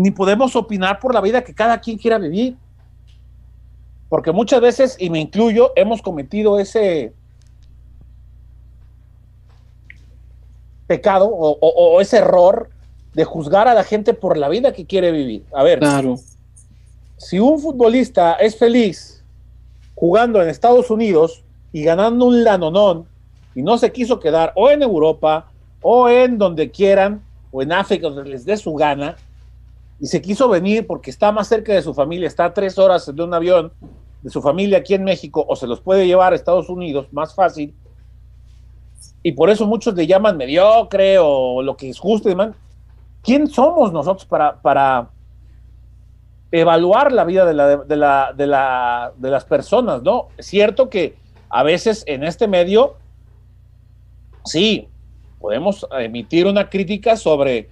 [0.00, 2.56] ni podemos opinar por la vida que cada quien quiera vivir.
[4.08, 7.12] Porque muchas veces, y me incluyo, hemos cometido ese
[10.86, 12.70] pecado o, ese error
[13.12, 15.44] de juzgar a la gente por la vida que quiere vivir.
[15.52, 16.16] A ver, claro.
[17.18, 19.22] si un futbolista es feliz
[19.94, 23.06] jugando en Estados Unidos y ganando un lanonón
[23.54, 25.52] y no se quiso quedar o en Europa
[25.82, 27.22] o en donde quieran
[27.52, 29.16] o en África donde les dé su gana,
[30.00, 33.14] y se quiso venir porque está más cerca de su familia, está a tres horas
[33.14, 33.72] de un avión
[34.22, 37.34] de su familia aquí en México o se los puede llevar a Estados Unidos más
[37.34, 37.74] fácil.
[39.22, 42.52] Y por eso muchos le llaman mediocre o lo que es justo demás.
[43.22, 45.10] ¿Quién somos nosotros para, para
[46.50, 47.52] evaluar la vida de,
[47.86, 50.02] de, la, de, la, de las personas?
[50.02, 50.28] ¿no?
[50.38, 51.16] Es cierto que
[51.50, 52.94] a veces en este medio,
[54.46, 54.88] sí,
[55.38, 57.68] podemos emitir una crítica sobre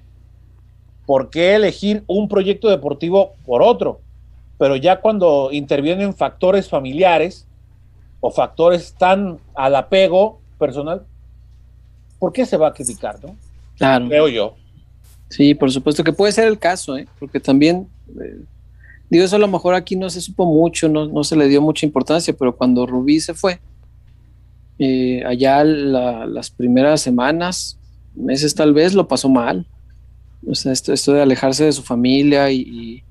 [1.08, 4.00] ¿por qué elegir un proyecto deportivo por otro?
[4.58, 7.46] pero ya cuando intervienen factores familiares
[8.20, 11.06] o factores tan al apego personal,
[12.18, 13.36] ¿por qué se va a criticar, no?
[13.76, 14.08] Claro.
[14.08, 14.56] Creo yo.
[15.30, 17.06] Sí, por supuesto que puede ser el caso, ¿eh?
[17.20, 17.86] porque también,
[18.20, 18.40] eh,
[19.08, 21.62] digo, eso a lo mejor aquí no se supo mucho, no, no se le dio
[21.62, 23.60] mucha importancia, pero cuando Rubí se fue,
[24.80, 27.78] eh, allá la- las primeras semanas,
[28.16, 29.66] meses tal vez, lo pasó mal.
[30.46, 33.04] O sea, esto, esto de alejarse de su familia y, y-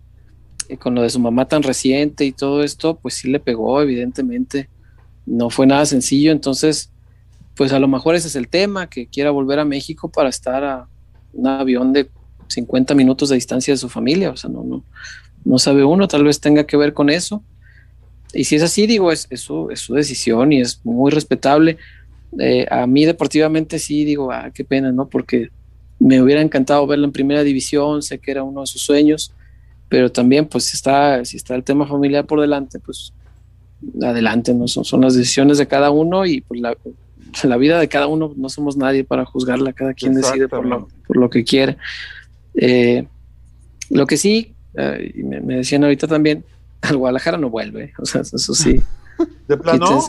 [0.69, 3.81] y con lo de su mamá tan reciente y todo esto, pues sí le pegó,
[3.81, 4.69] evidentemente.
[5.25, 6.91] No fue nada sencillo, entonces,
[7.55, 10.63] pues a lo mejor ese es el tema, que quiera volver a México para estar
[10.63, 10.89] a
[11.33, 12.09] un avión de
[12.47, 14.31] 50 minutos de distancia de su familia.
[14.31, 14.83] O sea, no, no,
[15.45, 17.43] no sabe uno, tal vez tenga que ver con eso.
[18.33, 21.77] Y si es así, digo, es, es, su, es su decisión y es muy respetable.
[22.39, 25.07] Eh, a mí deportivamente sí digo, ah, qué pena, ¿no?
[25.09, 25.49] Porque
[25.99, 29.31] me hubiera encantado verlo en primera división, sé que era uno de sus sueños,
[29.89, 33.13] pero también pues si está, si está el tema familiar por delante, pues
[34.01, 34.67] adelante, ¿no?
[34.67, 36.75] Son, son las decisiones de cada uno y pues la,
[37.43, 40.87] la vida de cada uno no somos nadie para juzgarla, cada quien decide por lo,
[41.05, 41.77] por lo que quiere.
[42.55, 43.07] Eh,
[43.89, 46.43] lo que sí, eh, me, me decían ahorita también,
[46.81, 48.79] al Guadalajara no vuelve, o sea, eso sí.
[49.47, 49.99] ¿De plano?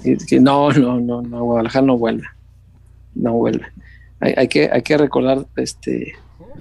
[0.40, 2.26] No, no, no, no, Guadalajara no vuelve.
[3.14, 3.66] No vuelve.
[4.20, 6.12] Hay, hay que, hay que recordar este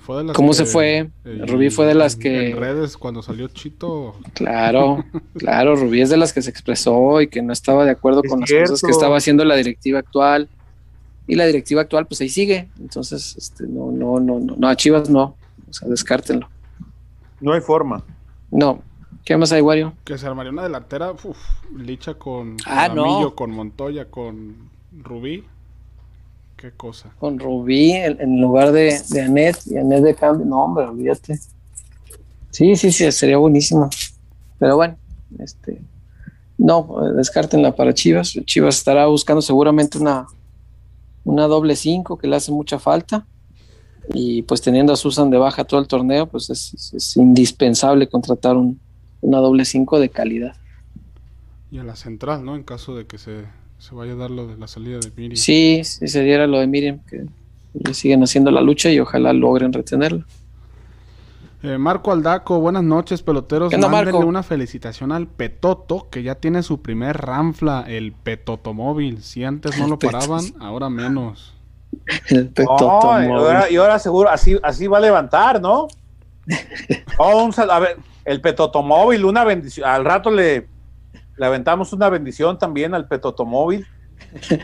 [0.01, 1.09] Fue de las cómo que- se fue.
[1.25, 5.03] eh, Rubí fue de las en- que- En redes, cuando salió Chito, Claro,
[5.38, 8.29] claro, Rubí es de las que se expresó y que no estaba de acuerdo Es
[8.29, 10.49] con las cosas que estaba haciendo la directiva actual.
[11.29, 12.69] Y la directiva actual, pues ahí sigue.
[12.79, 15.35] Entonces, este, no, no, no, no, no, a Chivas no.
[15.69, 16.47] O sea, descártenlo.
[17.41, 18.01] No hay forma.
[18.49, 18.81] No.
[19.25, 19.93] ¿Qué más hay, Wario?
[20.05, 21.38] que se armaría una delantera, uf,
[21.75, 23.35] Licha con, con Ah, no.
[23.35, 24.55] Con Montoya, con
[25.03, 25.43] Rubí.
[26.57, 27.11] Qué cosa.
[27.19, 30.45] Con Rubí en, en lugar de, de Anet y Anet de cambio.
[30.45, 31.39] No, hombre, olvídate.
[32.49, 33.89] Sí, sí, sí, sería buenísimo.
[34.57, 34.97] Pero bueno,
[35.39, 35.79] este.
[36.57, 38.31] No, eh, descártenla para Chivas.
[38.45, 40.25] Chivas estará buscando seguramente una,
[41.23, 43.27] una doble cinco que le hace mucha falta.
[44.13, 48.07] Y pues teniendo a Susan de baja todo el torneo, pues es, es- es indispensable
[48.09, 48.79] contratar un-
[49.21, 50.55] una doble cinco de calidad.
[51.69, 52.55] Y a la central, ¿no?
[52.55, 53.43] En caso de que se,
[53.77, 55.35] se vaya a dar lo de la salida de Miri.
[55.35, 57.25] Sí, sí sería lo de Miriam, que
[57.73, 60.25] le siguen haciendo la lucha y ojalá logren retenerla.
[61.63, 63.69] Eh, Marco Aldaco, buenas noches, peloteros.
[63.69, 64.27] ¿Qué onda, Mándenle Marco?
[64.27, 69.23] una felicitación al Petoto, que ya tiene su primer ranfla, el Petotomóvil.
[69.23, 71.55] Si antes no El lo paraban, ahora menos.
[72.29, 75.87] El Petoto No, y ahora, y ahora seguro así, así va a levantar, ¿no?
[77.17, 79.89] Oh, un sal- a ver, el Petotomóvil, una bendición.
[79.89, 80.67] Al rato le,
[81.38, 83.85] le aventamos una bendición también al Petotomóvil.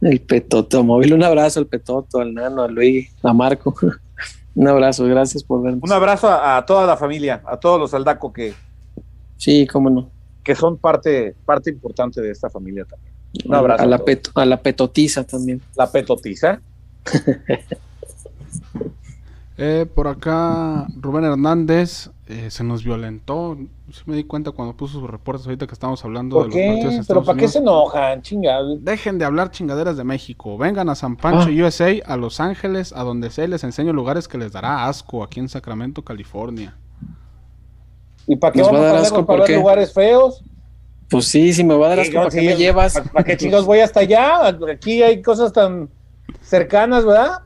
[0.00, 1.12] El Petoto móvil.
[1.14, 3.74] Un abrazo al Petoto, al Nano, a Luis, a Marco.
[4.54, 5.80] Un abrazo, gracias por vernos.
[5.82, 8.54] Un abrazo a, a toda la familia, a todos los Aldaco que,
[9.36, 10.10] Sí, cómo no.
[10.44, 13.12] que son parte, parte importante de esta familia también.
[13.44, 14.06] Un abrazo A a la, todos.
[14.06, 15.60] peto- a la Petotiza también.
[15.76, 16.60] La Petotiza.
[19.56, 23.56] Eh, por acá, Rubén Hernández eh, se nos violentó.
[23.92, 26.66] Sí me di cuenta cuando puso sus reportes ahorita que estamos hablando ¿Por de los
[26.66, 27.04] partidos qué?
[27.08, 28.22] ¿Pero para qué se enojan?
[28.22, 28.76] Chingado.
[28.78, 30.56] Dejen de hablar chingaderas de México.
[30.56, 31.66] Vengan a San Pancho, Ah.
[31.66, 33.44] USA, a Los Ángeles, a donde sea.
[33.44, 36.76] y Les enseño lugares que les dará asco aquí en Sacramento, California.
[38.26, 39.56] ¿Y para qué Nos va a vamos a dar asco, para ¿por ver qué?
[39.56, 40.42] lugares feos?
[41.10, 42.94] Pues sí, si me va a dar asco, ¿para qué sí, me llevas?
[42.94, 44.46] ¿Para, para qué chicos voy hasta allá?
[44.72, 45.90] Aquí hay cosas tan
[46.40, 47.40] cercanas, ¿verdad?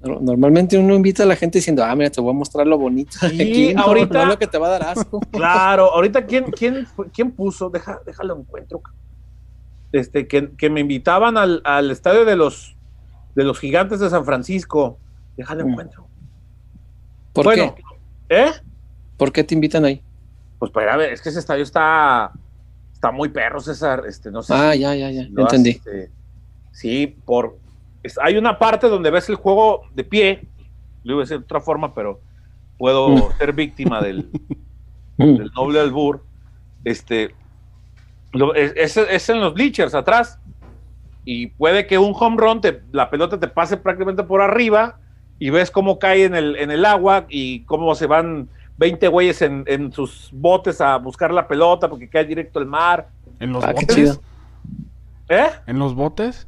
[0.00, 2.78] No- Normalmente uno invita a la gente diciendo, ah, mira, te voy a mostrar lo
[2.78, 3.18] bonito.
[3.28, 3.72] Sí.
[3.74, 5.20] No, ahorita- no lo que te va a dar asco.
[5.32, 8.80] Claro, ahorita quién, quién, quién puso, Deja, déjalo encuentro,
[9.92, 12.74] este, que, que me invitaban al, al estadio de los
[13.34, 14.98] de los gigantes de San Francisco.
[15.36, 15.70] Déjalo Mm.
[15.70, 16.06] encuentro.
[17.32, 17.82] ¿Por bueno, qué?
[18.30, 18.50] ¿eh?
[19.16, 20.02] ¿Por qué te invitan ahí?
[20.58, 22.32] Pues para ver, es que ese estadio está,
[22.92, 24.02] está muy perro, César.
[24.08, 25.70] Este, no sé Ah, si ya, ya, ya, has, entendí.
[25.70, 26.10] este,
[26.72, 27.58] sí, por
[28.02, 30.48] es- hay una parte donde ves el juego de pie,
[31.04, 32.20] lo iba a decir de otra forma, pero
[32.76, 33.08] puedo
[33.38, 34.30] ser víctima del,
[35.16, 36.24] del noble albur,
[36.84, 37.34] este,
[38.32, 40.38] lo- es, es- es en los bleachers atrás,
[41.24, 44.98] y puede que un home run, te- la pelota te pase prácticamente por arriba,
[45.38, 49.42] y ves cómo cae en el, en el agua, y cómo se van 20 güeyes
[49.42, 53.08] en, en sus botes a buscar la pelota, porque cae directo al mar,
[53.40, 53.94] ¿En los Ah, qué botes?
[53.94, 54.20] chido.
[55.28, 55.48] ¿eh?
[55.66, 56.47] ¿En los botes?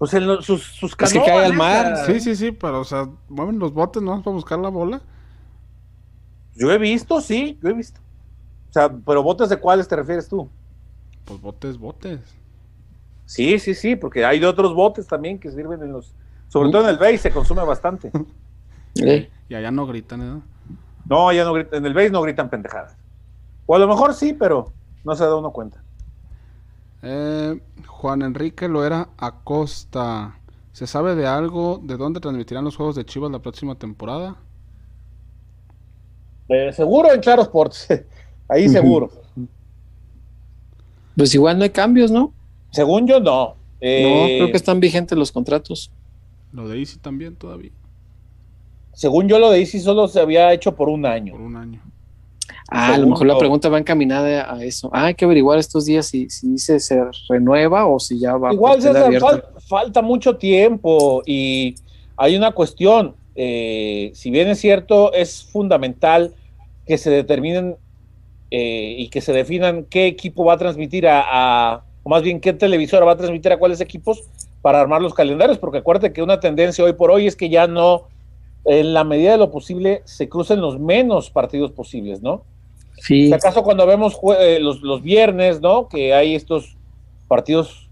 [0.00, 2.34] Pues en los- sus, sus Es que canoas, cae al mar, O sea, Sí, sí,
[2.34, 5.02] sí, pero o sea, mueven los botes no para buscar la bola.
[6.54, 8.00] Yo he visto, sí, yo he visto.
[8.70, 10.48] O sea, pero botes de cuáles te refieres tú?
[11.26, 12.18] Pues botes, botes.
[13.26, 16.14] Sí, sí, sí, porque hay de otros botes también que sirven en los,
[16.48, 16.72] sobre Uh.
[16.72, 18.10] todo en el base se consume bastante.
[19.00, 20.40] Eh, Y allá no gritan, ¿eh?
[21.04, 22.96] No, ya no gritan, en el base no gritan pendejadas.
[23.66, 24.72] O a lo mejor sí, pero
[25.04, 25.80] no se da uno cuenta.
[27.02, 30.38] Eh, Juan Enrique Loera Acosta.
[30.72, 34.36] ¿Se sabe de algo de dónde transmitirán los juegos de Chivas la próxima temporada?
[36.48, 37.88] Eh, seguro en Claro Sports.
[38.48, 39.10] Ahí seguro.
[41.16, 42.32] Pues igual no hay cambios, ¿no?
[42.70, 43.48] Según yo, no.
[43.48, 45.90] no, Eh, creo que están vigentes los contratos.
[46.52, 47.70] Lo de Easy también todavía,
[48.92, 51.32] Según yo, lo de Easy solo se había hecho por un año.
[51.32, 51.80] por un año.
[52.72, 54.90] Ah, a lo mejor la pregunta va encaminada a eso.
[54.92, 58.52] Ah, hay que averiguar estos días si, si se, se renueva o si ya va
[58.52, 61.74] Igual César, fal- falta mucho tiempo y
[62.16, 63.16] hay una cuestión.
[63.34, 66.34] eh, si bien es cierto, es fundamental
[66.86, 67.76] que se determinen
[68.50, 71.22] eh, y que se definan qué equipo va a transmitir a,
[71.74, 74.22] a- o más bien qué televisora va a transmitir a cuáles equipos
[74.62, 77.66] para armar los calendarios, porque acuérdate que una tendencia hoy por hoy es que ya
[77.66, 78.08] no,
[78.64, 82.44] en la medida de lo posible, se crucen los menos partidos posibles, ¿no?
[83.00, 85.88] Sí, Si acaso cuando vemos eh, los, los viernes, ¿no?
[85.88, 86.76] Que hay estos
[87.28, 87.88] partidos,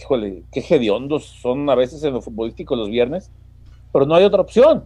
[0.00, 3.30] híjole, qué hediondos son a veces en lo futbolístico los viernes,
[3.92, 4.84] pero no hay otra opción.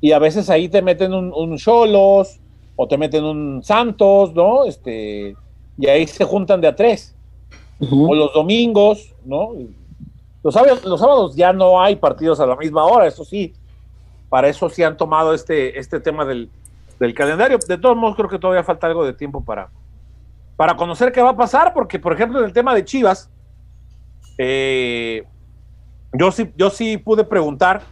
[0.00, 2.40] Y a veces ahí te meten un, un Cholos
[2.76, 4.64] o te meten un Santos, ¿no?
[4.64, 5.34] Este,
[5.78, 7.14] y ahí se juntan de a tres.
[7.80, 9.52] O los domingos, ¿no?
[10.42, 13.52] Los sábados, los sábados ya no hay partidos a la misma hora, eso sí.
[14.28, 16.50] Para eso sí han tomado este, este tema del,
[16.98, 17.58] del calendario.
[17.66, 19.70] De todos modos, creo que todavía falta algo de tiempo para,
[20.56, 23.30] para conocer qué va a pasar, porque, por ejemplo, en el tema de Chivas,
[24.38, 25.24] eh,
[26.12, 27.82] yo, sí, yo sí pude preguntar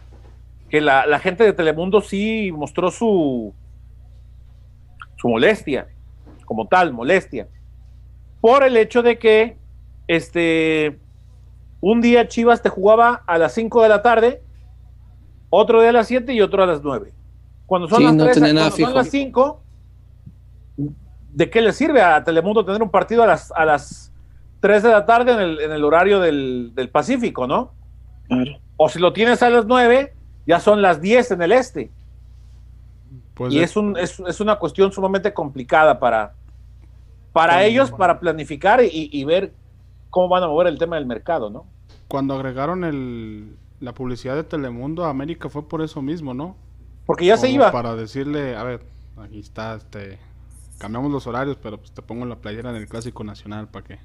[0.69, 3.53] que la, gente de Telemundo sí mostró su,
[5.17, 5.87] su molestia,
[6.45, 7.47] como tal, molestia,
[8.41, 9.57] por el hecho de que
[10.07, 10.99] este,
[11.79, 14.41] un día Chivas te jugaba a las 5 de la tarde,
[15.49, 17.13] otro día a las 7 y otro a las 9.
[17.65, 19.61] Cuando son Sí, las no 3, tenía nada cuando son las 5,
[21.33, 24.11] ¿de qué le sirve a Telemundo tener un partido a las, a las
[24.59, 27.71] 3 de la tarde en el, en el horario del, del Pacífico, no?
[28.27, 28.59] Claro.
[28.77, 30.13] O si lo tienes a las 9,
[30.45, 31.91] ya son las 10 en el este.
[33.33, 36.33] Pues y es, un, es, es una cuestión sumamente complicada para,
[37.31, 39.53] para ellos, para planificar y, y ver
[40.09, 41.65] cómo van a mover el tema del mercado, ¿no?
[42.13, 46.55] cuando agregaron el, la publicidad de Telemundo a América fue por eso mismo, ¿no?
[47.05, 47.71] Porque ya se iba.
[47.71, 48.81] Para decirle, a ver,
[49.17, 50.19] aquí está, este,
[50.77, 53.99] cambiamos los horarios, pero pues te pongo la playera en el Clásico Nacional para que...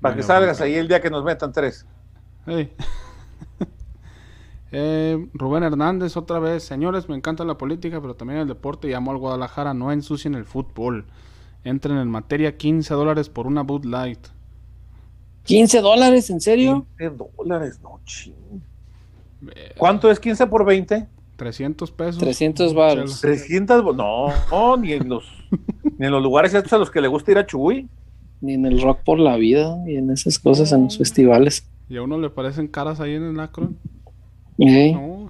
[0.00, 1.86] Para que salgas ahí el día que nos metan tres.
[4.70, 6.62] Eh, Rubén Hernández, otra vez.
[6.62, 8.88] Señores, me encanta la política, pero también el deporte.
[8.88, 9.72] Llamo al Guadalajara.
[9.72, 11.06] No ensucien el fútbol.
[11.64, 14.26] Entren en materia 15 dólares por una Bud Light.
[15.44, 16.86] 15 dólares, ¿en serio?
[16.98, 18.62] 20 dólares, no, ching.
[19.78, 21.08] ¿Cuánto es 15 por 20?
[21.38, 22.18] 300 pesos.
[22.18, 23.20] 300 varos.
[23.22, 25.24] 300, bo- no, no, ni en los
[25.98, 27.88] ni en los lugares estos a los que le gusta ir a Chuy.
[28.40, 31.66] Ni en el rock por la vida, ni en esas cosas, en los festivales.
[31.88, 33.76] Y a uno le parecen caras ahí en el Akron.
[34.58, 35.28] Ey, No.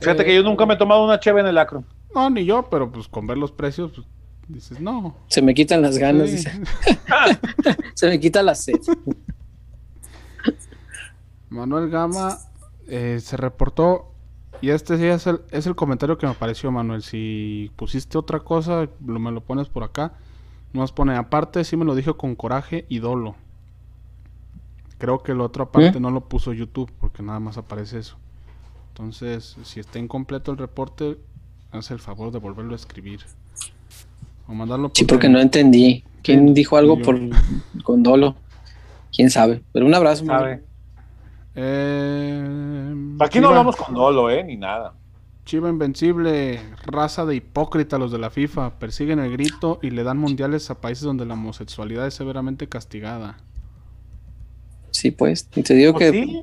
[0.00, 1.82] Fíjate que yo nunca me he tomado una cheve en el acro.
[2.14, 4.06] No, ni yo, pero pues con ver los precios, pues
[4.46, 5.16] dices, no.
[5.26, 6.36] Se me quitan las ganas, Sí.
[6.36, 6.52] dice.
[7.94, 8.76] Se me quita la sed.
[11.48, 12.38] Manuel Gama
[12.88, 14.12] eh, se reportó,
[14.60, 17.02] y este sí es el, es el comentario que me pareció, Manuel.
[17.02, 20.12] Si pusiste otra cosa, lo- me lo pones por acá.
[20.72, 23.36] Nos pone, aparte, sí me lo dijo con coraje y dolo.
[24.98, 26.00] Creo que el otro aparte ¿Eh?
[26.00, 28.16] no lo puso YouTube, porque nada más aparece eso.
[28.88, 31.18] Entonces, si está incompleto el reporte,
[31.70, 33.20] haz el favor de volverlo a escribir.
[34.48, 36.02] O mandarlo Sí, porque no entendí.
[36.22, 37.18] ¿Quién dijo algo por
[37.84, 38.34] con dolo?
[39.14, 39.62] ¿Quién sabe?
[39.72, 40.24] Pero un abrazo.
[40.26, 40.64] ¿Sabe?
[41.60, 44.44] Eh, Aquí no Chiva- hablamos con dolo, ¿eh?
[44.44, 44.94] Ni nada.
[45.44, 50.18] Chiva Invencible, raza de hipócrita los de la FIFA, persiguen el grito y le dan
[50.18, 53.38] mundiales a países donde la homosexualidad es severamente castigada.
[54.90, 55.48] Sí, pues.
[55.56, 56.42] Y te digo Pues que sí.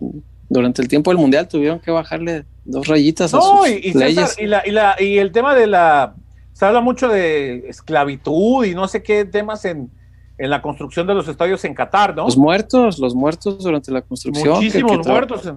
[0.49, 3.93] durante el tiempo del mundial tuvieron que bajarle dos rayitas a No, sus y, y
[3.93, 4.35] César, leyes.
[4.39, 6.15] y, la, y, la, y el tema de la.
[6.53, 9.91] Se habla mucho de esclavitud y no sé qué temas en,
[10.37, 12.25] en la construcción de los estadios en Qatar, ¿no?
[12.25, 14.45] Los muertos, los muertos durante la construcción.
[14.45, 15.53] que- Muchísimos que, tra- muertos.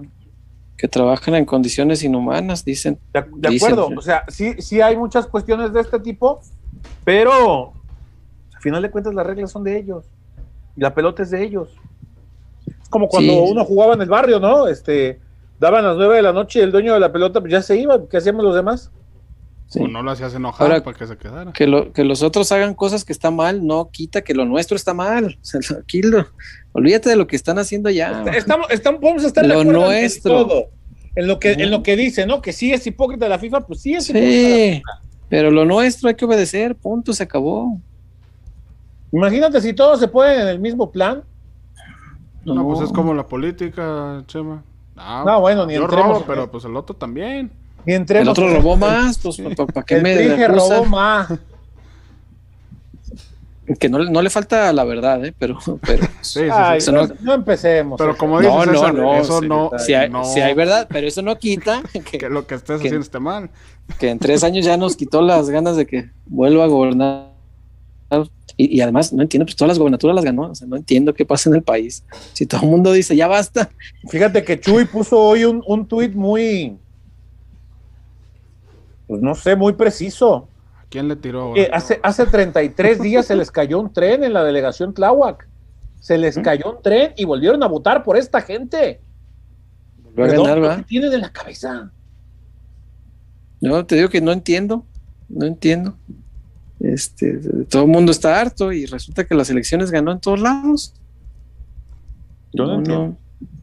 [0.77, 2.97] que trabajan en condiciones inhumanas, dicen.
[3.13, 6.39] De, de Dicen, acuerdo, o sea, sí, sí hay muchas cuestiones de este tipo,
[7.03, 7.73] pero
[8.55, 10.05] al final de cuentas las reglas son de ellos
[10.75, 11.69] y la pelota es de ellos.
[12.81, 13.39] Es como cuando Sí.
[13.51, 14.67] uno jugaba en el barrio, ¿no?
[14.67, 15.19] Este,
[15.59, 17.77] daban las nueve de la noche y el dueño de la pelota pues ya se
[17.77, 18.91] iba, ¿qué hacíamos los demás?
[19.69, 19.79] Sí.
[19.81, 21.53] O no lo hacías enojar Ahora- para que se quedara.
[21.53, 24.75] Que, lo, que los otros hagan cosas que están mal, no quita que lo nuestro
[24.75, 25.37] está mal.
[25.41, 26.25] O sea, lo- aquí lo-
[26.73, 28.23] olvídate de lo que están haciendo ya.
[28.35, 30.41] Estamos, estamos, podemos estar de Lo nuestro.
[30.41, 30.65] en todo.
[31.15, 32.41] En lo que, en lo que dice, ¿no?
[32.41, 35.09] Que sí es hipócrita la FIFA, pues sí es hipócrita la Sí, FIFA.
[35.29, 37.79] Pero lo nuestro hay que obedecer, punto, se acabó.
[39.11, 41.23] Imagínate si todos se ponen en el mismo plan.
[42.45, 44.63] No, pues es como la política, Chema.
[44.95, 47.51] Ah, No, bueno, ni yo entremos robo, pero pues el otro también.
[47.85, 49.37] Entremos El otro robó más, pues
[49.73, 50.51] ¿para qué El me acusan?
[50.55, 51.27] robó más.
[53.79, 55.33] Que no, le- no le falta la verdad, ¿eh?
[55.37, 56.47] pero, pero Sí, sí, sí.
[56.51, 56.91] Ay, Eso
[57.21, 57.97] no, empecemos.
[57.99, 60.87] Pero como dices, No, no, César, no, eso no, si hay, no, sí hay verdad,
[60.89, 63.49] pero eso no quita que, que lo que estés que- haciendo esté mal.
[63.99, 67.29] que en tres años ya nos quitó las ganas de que vuelva a gobernar.
[68.57, 70.49] Y, y además, no entiendo, pues todas las gobernaturas las ganó.
[70.49, 72.03] O sea, no entiendo qué pasa en el país.
[72.33, 73.69] Si todo el mundo dice, ya basta.
[74.09, 76.75] Fíjate que Chuy puso hoy un, un tuit muy,
[79.09, 80.47] pues no sé, muy preciso.
[80.77, 81.59] ¿A quién le tiró ahora?
[81.59, 85.47] Eh, hace, hace 33 días se les cayó un tren en la delegación Tláhuac.
[85.99, 89.01] Se les cayó un tren y volvieron a votar por esta gente.
[90.05, 90.85] A ¿qué ¿verdad?
[90.85, 91.91] tiene de la cabeza?
[93.59, 94.85] Yo te digo que no entiendo.
[95.27, 95.97] No entiendo.
[96.79, 100.93] Este, todo el mundo está harto y resulta que las elecciones ganó en todos lados.
[102.53, 103.17] Yo no no, entiendo.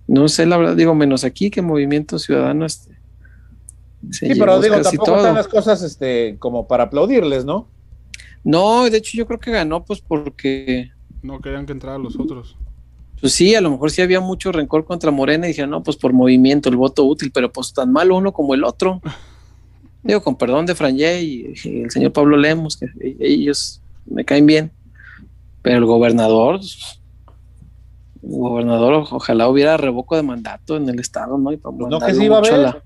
[0.09, 2.96] no, no sé, la verdad, digo, menos aquí que Movimiento Ciudadano este,
[4.11, 5.17] Sí, pero digo, tampoco todo.
[5.17, 7.69] están las cosas este, como para aplaudirles, ¿no?
[8.45, 10.91] No, de hecho yo creo que ganó pues porque,
[11.23, 12.57] No querían que entraran los otros.
[13.21, 15.97] pues sí, a lo mejor sí había mucho rencor contra Morena y dijeron, no, pues
[15.97, 19.01] por movimiento, el voto útil, pero pues tan malo uno como el otro.
[20.05, 24.25] Digo, con perdón de Franje y, y el señor Pablo Lemos, que e- ellos me
[24.25, 24.71] caen bien,
[25.63, 26.61] pero el gobernador,
[28.23, 31.51] el gobernador ojalá hubiera revoco de mandato en el estado, ¿no?
[31.51, 32.83] Y para Pues no, que sí iba a haber.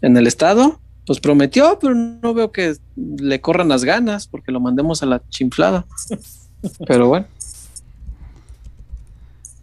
[0.00, 4.60] En el estado, pues prometió, pero no veo que le corran las ganas porque lo
[4.60, 5.86] mandemos a la chinflada.
[6.86, 7.26] Pero bueno.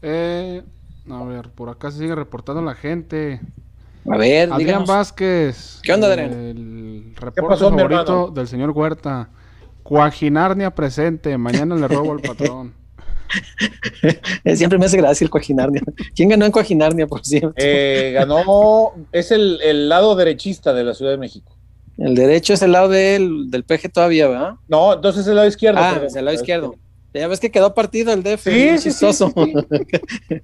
[0.04, 0.62] Eh,
[1.10, 3.42] a ver, por acá se sigue reportando la gente.
[4.10, 4.90] A ver, Adrián díganos.
[4.90, 5.80] Vázquez.
[5.84, 6.32] ¿Qué onda, Adrián?
[6.32, 9.30] El reporte pasó, favorito del señor Huerta.
[9.84, 11.38] Cuajinarnia presente.
[11.38, 12.74] Mañana le robo al patrón.
[14.56, 15.82] Siempre me hace gracia el Coajinarnia.
[16.16, 17.54] ¿Quién ganó en Coajinarnia, por cierto?
[17.58, 21.56] Eh, ganó, es el, el lado derechista de la Ciudad de México.
[21.98, 24.54] El derecho es el lado del, del PG todavía, ¿verdad?
[24.68, 25.80] No, entonces el lado izquierdo.
[25.80, 26.08] Ah, perdón.
[26.08, 26.76] es el lado izquierdo.
[27.14, 28.44] Ya ves que quedó partido el DF.
[28.44, 29.34] Sí, chistoso.
[29.36, 29.54] sí,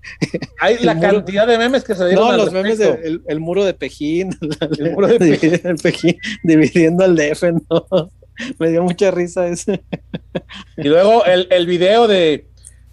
[0.59, 3.21] Hay la El muro- cantidad de memes que se dieron No, los memes del el,
[3.25, 4.35] el muro de Pejín.
[4.77, 5.61] El muro de Pejín.
[5.63, 8.11] el Pejín dividiendo al DF, ¿no?
[8.59, 9.81] Me dio mucha risa ese.
[10.75, 12.46] Y luego el, el video de,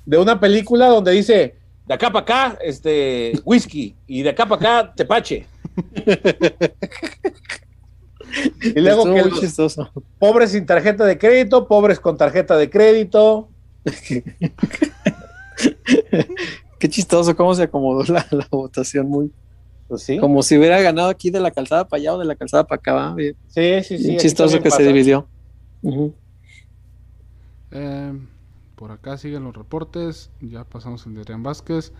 [0.07, 1.57] de una película donde dice,
[1.87, 5.47] de acá para acá, este, whisky, y de acá para acá, tepache.
[8.63, 9.91] y luego que los chistoso.
[10.19, 13.49] pobres sin tarjeta de crédito, pobres con tarjeta de crédito.
[16.79, 19.33] Qué chistoso cómo se acomodó la, la votación, muy
[19.89, 22.35] Pues sí, como si hubiera ganado aquí de la calzada para allá o de la
[22.35, 23.15] calzada para acá.
[23.49, 23.99] sí, sí.
[23.99, 24.79] sí bien chistoso que pasa.
[24.79, 25.29] se dividió.
[27.71, 28.13] Eh,
[28.77, 30.31] por acá siguen los reportes.
[30.41, 31.93] Ya pasamos el de Adrián Vázquez.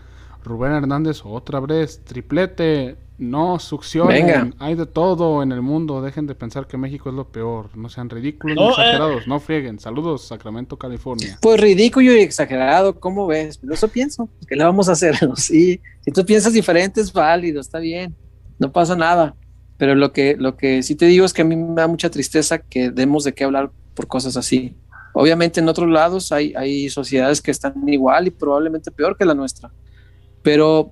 [0.43, 2.01] Rubén Hernández, otra vez.
[2.03, 2.97] Triplete.
[3.17, 4.27] No succionen.
[4.27, 4.49] Venga.
[4.59, 6.01] Hay de todo en el mundo.
[6.01, 7.75] Dejen de pensar que México es lo peor.
[7.77, 8.71] No sean ridículos No, ni eh.
[8.71, 9.27] exagerados.
[9.27, 9.79] No frieguen.
[9.79, 11.37] Saludos, Sacramento, California.
[11.41, 13.57] Pues ridículo y exagerado, ¿cómo ves?
[13.57, 14.29] Pero eso pienso.
[14.47, 15.15] ¿Qué le vamos a hacer?
[15.35, 18.15] Sí, si tú piensas diferente es válido, está bien,
[18.59, 19.35] no pasa nada.
[19.77, 22.09] Pero lo que, lo que sí te digo es que a mí me da mucha
[22.09, 24.75] tristeza que demos de qué hablar por cosas así.
[25.17, 29.33] Obviamente en otros lados hay, hay sociedades que están igual y probablemente peor que la
[29.33, 29.71] nuestra.
[30.43, 30.91] Pero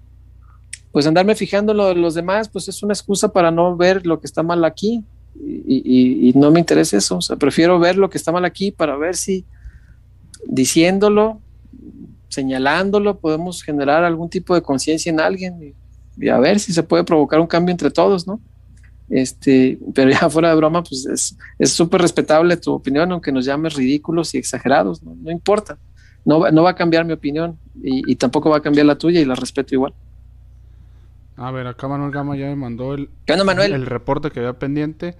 [0.94, 4.22] pues andarme fijando lo de los demás, pues es una excusa para no ver lo
[4.22, 5.04] que está mal aquí.
[5.36, 7.20] Y, no me interesa eso.
[7.38, 9.46] Prefiero ver lo que está mal aquí para ver si
[10.48, 11.42] diciéndolo,
[12.30, 16.84] señalándolo, podemos generar algún tipo de conciencia en alguien y, y a ver si se
[16.84, 18.40] puede provocar un cambio entre todos, ¿no?
[19.16, 23.46] Este, pero ya fuera de broma, pues es es súper respetable tu opinión, aunque nos
[23.46, 25.78] llames ridículos y exagerados, no, no importa.
[26.26, 28.98] No, va- no va a cambiar mi opinión y, y tampoco va a cambiar la
[28.98, 29.94] tuya y la respeto igual.
[31.36, 33.74] A ver, acá Manuel Gama ya me mandó el, ¿Qué onda, Manuel?
[33.74, 35.16] el reporte que había pendiente.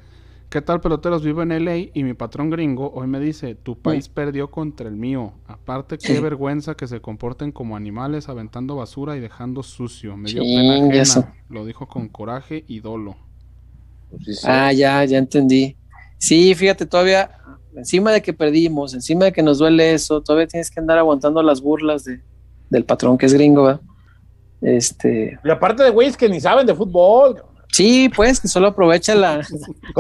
[0.50, 1.24] ¿Qué tal, peloteros?
[1.24, 4.96] Vivo en LA y mi patrón gringo hoy me dice: Tu país perdió contra el
[4.96, 5.34] mío.
[5.48, 6.20] Aparte, qué Sí.
[6.20, 10.16] vergüenza que se comporten como animales aventando basura y dejando sucio.
[10.16, 11.02] Me dio Sí, pena ajena.
[11.02, 11.28] eso.
[11.50, 13.16] Lo dijo con coraje y dolo.
[14.14, 14.42] Pues sí, sí.
[14.48, 15.76] Ah, ya, ya entendí.
[16.20, 17.32] Sí, fíjate, todavía,
[17.76, 21.42] encima de que perdimos, encima de que nos duele eso, todavía tienes que andar aguantando
[21.42, 22.22] las burlas de,
[22.70, 23.82] del patrón que es gringo, ¿verdad?
[24.62, 27.44] Este, Y aparte de güeyes que ni saben de fútbol.
[27.72, 29.46] sí, pues, que solo aprovecha la,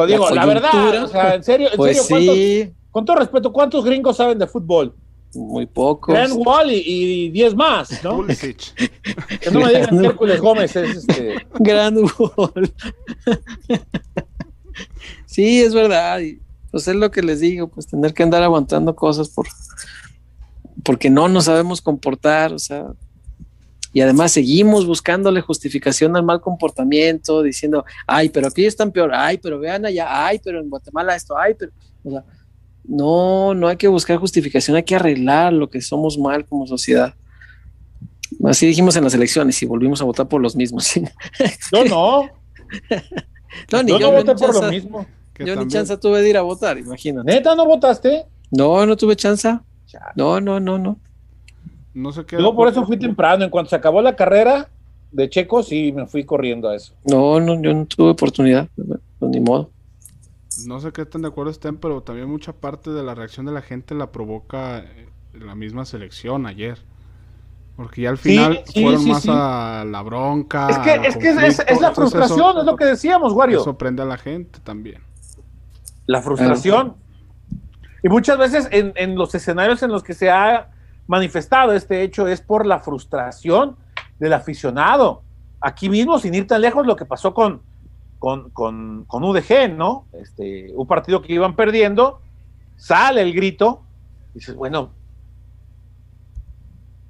[0.08, 3.52] Digo, la, verdad, o sea, en serio, en pues serio, ¿cuántos- sí, con todo respeto,
[3.52, 4.96] ¿cuántos gringos saben de fútbol?
[5.36, 6.14] Muy pocos.
[6.14, 8.12] Grant Wall y, y 10 más, ¿no?
[8.18, 8.74] Pulisic.
[9.40, 11.48] Que no me digan Hércules Gómez es este.
[11.60, 12.74] Gran gol.
[15.26, 16.20] sí, es verdad.
[16.20, 16.40] Y,
[16.72, 19.48] pues es lo que les digo, pues tener que andar aguantando cosas por
[20.84, 22.88] porque no nos sabemos comportar, o sea,
[23.94, 29.38] y además seguimos buscándole justificación al mal comportamiento, diciendo, ay, pero aquí están peor, ay,
[29.38, 31.72] pero vean allá, ay, pero en Guatemala esto, ay, pero,
[32.04, 32.24] o sea,
[32.84, 37.16] no, no hay que buscar justificación, hay que arreglar lo que somos mal como sociedad.
[38.44, 40.92] Así dijimos en las elecciones y volvimos a votar por los mismos.
[41.72, 42.24] Yo no.
[43.72, 45.06] no, ni yo, yo, no voté ni por lo mismo.
[45.34, 47.32] Que yo ni chance tuve de ir a votar, imagínate.
[47.32, 48.26] ¿Neta no votaste?
[48.52, 49.60] No, no tuve chance.
[50.16, 51.00] No, no, no, no.
[51.94, 52.38] No sé qué.
[52.40, 53.44] Yo por eso fui temprano.
[53.44, 54.70] En cuanto se acabó la carrera
[55.12, 56.94] de Checo, sí me fui corriendo a eso.
[57.06, 58.68] No, no, yo no tuve oportunidad.
[59.20, 59.70] Pues ni modo.
[60.68, 63.52] No sé qué tan de acuerdo estén, pero también mucha parte de la reacción de
[63.52, 66.80] la gente la provoca eh, la misma selección ayer.
[67.76, 69.30] Porque ya al final sí, fueron sí, más sí.
[69.32, 70.70] a la bronca.
[70.70, 73.62] Es que, es, que es, la entonces frustración, eso- es lo que decíamos, Wario.
[73.62, 75.02] Eso prende a la gente también.
[76.06, 76.96] La frustración.
[78.04, 80.70] Y muchas veces en, en los escenarios en los que se ha
[81.08, 83.76] manifestado este hecho es por la frustración
[84.20, 85.24] del aficionado.
[85.60, 87.62] Aquí mismo, sin ir tan lejos, lo que pasó con,
[88.24, 90.06] con, con, con UDG, ¿no?
[90.14, 92.22] Este, un partido que iban perdiendo,
[92.78, 93.82] sale el grito,
[94.32, 94.92] y dices, bueno,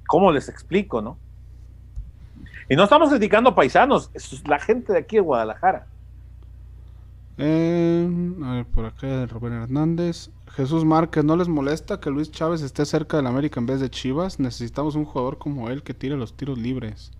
[0.08, 1.16] ¿cómo les explico, no?
[2.68, 5.86] Y no estamos criticando paisanos, es la gente de aquí de Guadalajara.
[7.38, 8.08] Eh,
[8.44, 10.30] a ver, por acá Rubén Hernández.
[10.48, 13.88] Jesús Márquez, ¿no les molesta que Luis Chávez esté cerca del América en vez de
[13.88, 14.40] Chivas?
[14.40, 17.12] Necesitamos un jugador como él que tire los tiros libres.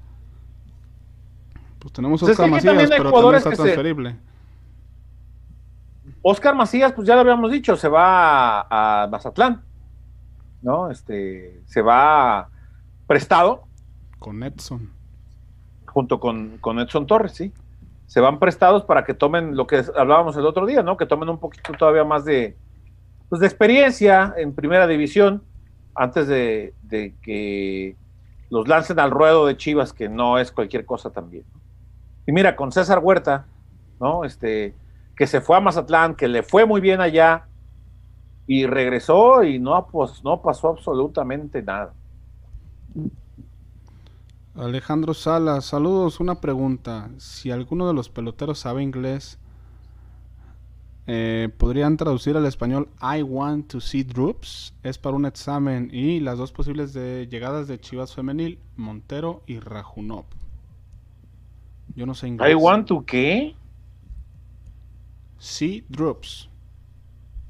[1.84, 4.16] Pues tenemos Pues es Oscar Macías, también pero está se-.
[6.22, 9.62] Oscar Macías, pues ya lo habíamos dicho, se va a, a Mazatlán,
[10.62, 10.90] ¿no?
[10.90, 12.48] Este, se va
[13.06, 13.64] prestado
[14.18, 14.90] Con Edson.
[15.84, 17.52] junto con, con Edson Torres, sí.
[18.06, 20.96] Se van prestados para que tomen lo que hablábamos el otro día, ¿no?
[20.96, 22.56] Que tomen un poquito todavía más de,
[23.28, 25.42] pues, de experiencia en primera división
[25.94, 27.98] antes de, de que
[28.48, 31.44] los lancen al ruedo de Chivas, que no es cualquier cosa también.
[32.26, 33.46] Y mira, con César Huerta,
[34.00, 34.24] ¿no?
[34.24, 34.74] Este,
[35.16, 37.46] que se fue a Mazatlán, que le fue muy bien allá
[38.46, 41.92] y regresó y no, pues, pasó absolutamente nada.
[44.54, 46.20] Alejandro Salas, saludos.
[46.20, 47.10] Una pregunta.
[47.18, 49.38] Si alguno de los peloteros sabe inglés,
[51.06, 54.74] eh, ¿podrían traducir al español I want to see Droops?
[54.82, 55.90] Es para un examen.
[55.92, 60.24] Y las dos posibles de llegadas de Chivas Femenil, Montero y Rajunov.
[61.94, 62.50] Yo no sé inglés.
[62.50, 63.54] I want to qué?
[65.38, 66.48] See Droops.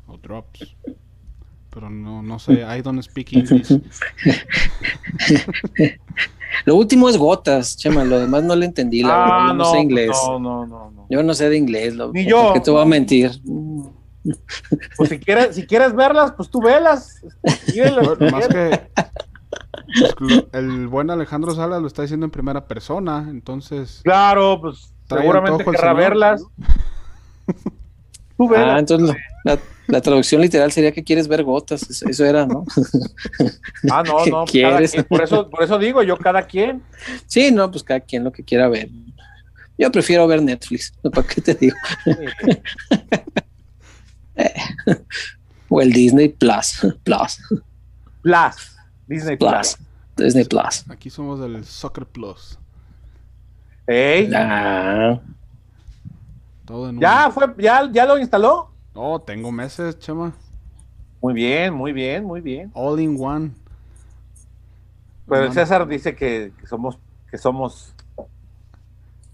[0.07, 0.77] O Drops.
[1.71, 2.63] Pero no, no sé.
[2.63, 3.71] I don't speak English.
[6.65, 9.65] Lo último es gotas, Chema, lo demás no le entendí, la verdad, Ah, yo no,
[9.65, 10.11] sé inglés.
[10.13, 11.07] No, no, no, no.
[11.11, 12.45] Yo no sé de inglés, lo, Ni yo.
[12.45, 13.33] ¿por qué te voy a mentir?
[14.97, 17.21] Pues si quieres, si quieres verlas, pues tú velas.
[17.75, 18.89] Bueno, más que
[19.99, 24.93] pues, lo- el buen Alejandro Salas lo está diciendo en primera persona, entonces Claro, pues
[25.09, 25.97] seguramente querrá señor.
[25.97, 26.43] verlas.
[28.37, 29.15] Tú Ah, entonces
[29.45, 32.65] la, la traducción literal sería que quieres ver gotas, eso, eso era, ¿no?
[33.91, 34.45] Ah, no, ¿Qué no.
[34.45, 34.91] quieres?
[34.93, 35.05] cada quien.
[35.05, 36.83] por, eso, por eso digo yo, cada quien.
[37.27, 38.89] Sí, no, pues cada quien lo que quiera ver.
[39.79, 41.77] Yo prefiero ver Netflix, ¿para qué te digo?
[45.69, 47.39] O el Disney Plus, Plus,
[48.23, 48.77] Plus.
[49.07, 49.51] Disney Plus.
[49.51, 49.77] Plus,
[50.17, 50.85] Disney Plus.
[50.89, 52.59] aquí somos del Soccer Plus.
[53.87, 54.31] Ey,
[56.65, 58.71] Todo en ¿Ya fue, ya, ya lo instaló?
[58.95, 60.33] Oh, tengo meses, chama.
[61.21, 62.71] Muy bien, muy bien, muy bien.
[62.75, 63.53] All in one.
[65.29, 66.99] Pero el César dice que, que somos,
[67.31, 67.95] que somos.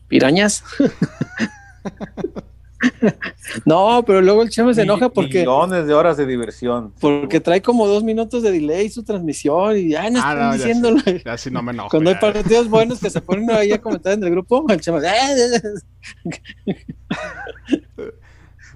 [0.08, 0.64] pirañas.
[3.66, 6.92] no, pero luego el Chema se enoja porque, Millones de horas de diversión.
[7.00, 10.44] porque trae como dos minutos de delay su transmisión y ya no Ah, están no,
[10.44, 10.98] ya diciéndolo.
[11.00, 11.90] sí, ya sí no me enojo.
[11.90, 15.00] Cuando hay partidos buenos que se ponen ahí a comentar en el grupo, el Chema.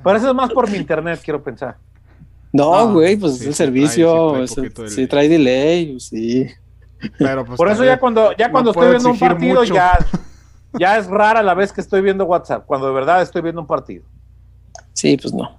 [0.02, 1.76] Pero eso es más por mi internet, quiero pensar.
[2.52, 5.06] No, Ah, güey, pues sí, el sí trae- servicio, sí trae sí delay.
[5.08, 6.46] trae delay, sí.
[7.18, 9.74] Pero, pues, Por eso ya cuando, ya cuando estoy viendo un partido, mucho.
[9.74, 9.98] ya,
[10.78, 13.66] ya es rara la vez que estoy viendo WhatsApp, cuando de verdad estoy viendo un
[13.66, 14.04] partido.
[14.92, 15.58] Sí, pues no.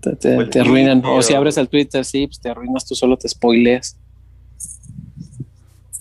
[0.00, 1.02] Te, te arruinan.
[1.04, 3.98] O si abres el Twitter, sí, pues te arruinas tú solo, te spoileas.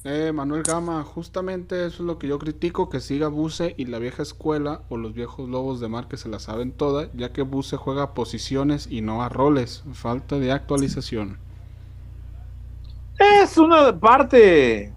[0.07, 3.97] Eh, Manuel Gama, justamente eso es lo que yo critico, que siga Buse y la
[3.97, 7.41] vieja escuela o los viejos lobos de mar que se la saben toda, ya que
[7.41, 9.83] Buse juega a posiciones y no a roles.
[9.93, 11.39] Falta de actualización.
[13.17, 14.93] Es una parte.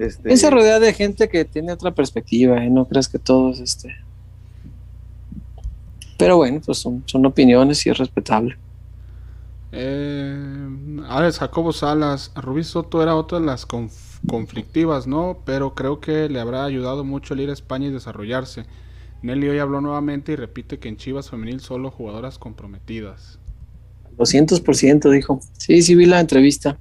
[0.00, 2.70] Este, Esa rodea de gente que tiene otra perspectiva, ¿eh?
[2.70, 3.94] No creas que todos, este.
[6.16, 8.56] Pero bueno, pues son, son opiniones y es respetable.
[9.70, 10.68] Eh,
[11.08, 15.38] Alex Jacobo Salas, Rubí Soto era otra de las conflictivas, ¿no?
[15.44, 18.64] Pero creo que le habrá ayudado mucho el ir a España y desarrollarse.
[19.22, 23.38] Nelly hoy habló nuevamente y repite que en Chivas Femenil solo jugadoras comprometidas.
[24.16, 25.40] 200% dijo.
[25.56, 26.78] Sí, sí vi la entrevista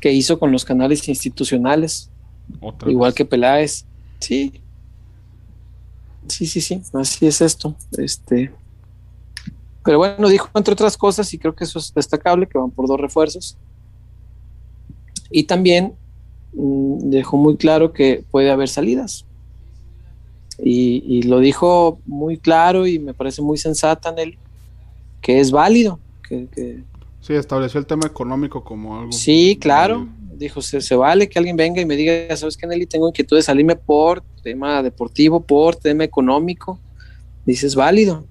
[0.00, 2.10] que hizo con los canales institucionales.
[2.86, 3.84] Igual que Peláez.
[4.20, 4.60] Sí.
[6.28, 6.82] Sí, sí, sí.
[6.92, 7.74] Así es esto.
[7.98, 8.52] Este.
[9.84, 12.88] Pero bueno, dijo entre otras cosas, y creo que eso es destacable, que van por
[12.88, 13.58] dos refuerzos.
[15.30, 15.94] Y también
[16.54, 19.26] mm, dejó muy claro que puede haber salidas.
[20.58, 24.38] Y, lo dijo muy claro y me parece muy sensata en él,
[25.20, 25.98] que es válido.
[26.28, 26.82] Que,
[27.20, 29.12] sí, estableció el tema económico como algo.
[29.12, 30.06] Sí, claro.
[30.36, 32.86] Dijo, se, vale que alguien venga y me diga, ¿sabes qué, Nelly?
[32.86, 36.80] Tengo inquietud de salirme por tema deportivo, por tema económico.
[37.46, 38.26] Dices, válido.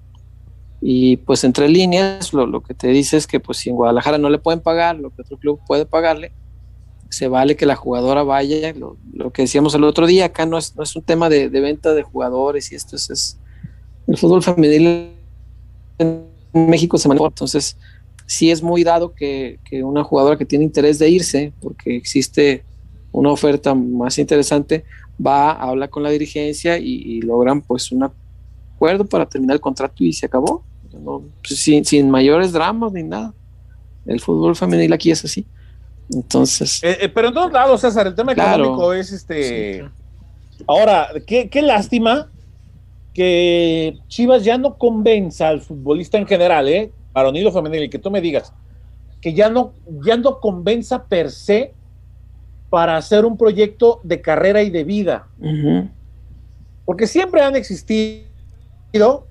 [0.80, 4.18] Y pues entre líneas, lo, lo, que te dice es que pues si en Guadalajara
[4.18, 6.32] no le pueden pagar lo que otro club puede pagarle,
[7.14, 10.76] se vale que la jugadora vaya, lo, que decíamos el otro día, acá no es,
[10.76, 13.38] no es un tema de, venta de jugadores y esto es,
[14.06, 15.12] el fútbol femenil
[15.98, 17.78] en México se maneja, entonces
[18.26, 22.64] sí es muy dado que, una jugadora que tiene interés de irse, porque existe
[23.12, 24.84] una oferta más interesante,
[25.24, 30.12] va, habla con la dirigencia y, logran pues un acuerdo para terminar el contrato y
[30.12, 30.64] se acabó,
[31.46, 33.34] pues, sin, sin mayores dramas ni nada.
[34.06, 35.46] El fútbol femenil aquí es así.
[36.12, 36.82] Entonces.
[36.82, 39.88] Eh, eh, pero en todos lados, César, el tema económico es este.
[40.66, 42.30] Ahora, qué, lástima
[43.12, 46.90] que Chivas ya no convenza al futbolista en general, ¿eh?
[47.14, 48.52] Varonil o femenil, que tú me digas,
[49.22, 49.72] que ya no,
[50.04, 51.72] ya no convenza per se
[52.68, 55.28] para hacer un proyecto de carrera y de vida.
[56.84, 59.26] Porque siempre han existido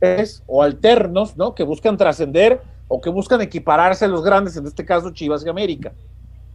[0.00, 1.54] es, o alternos, ¿no?
[1.54, 5.48] Que buscan trascender o que buscan equipararse a los grandes, en este caso Chivas y
[5.48, 5.92] América.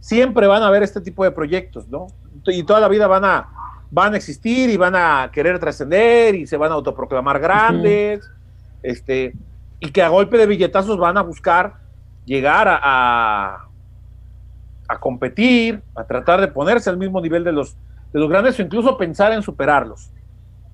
[0.00, 2.08] Siempre van a haber este tipo de proyectos, ¿no?
[2.46, 3.48] Y toda la vida van a,
[3.90, 8.28] van a existir y van a querer trascender y se van a autoproclamar grandes,
[8.82, 9.32] este,
[9.80, 11.74] y que a golpe de billetazos van a buscar
[12.24, 13.68] llegar a,
[14.88, 17.76] a, competir, a tratar de ponerse al mismo nivel de los,
[18.12, 20.10] de los grandes o incluso pensar en superarlos.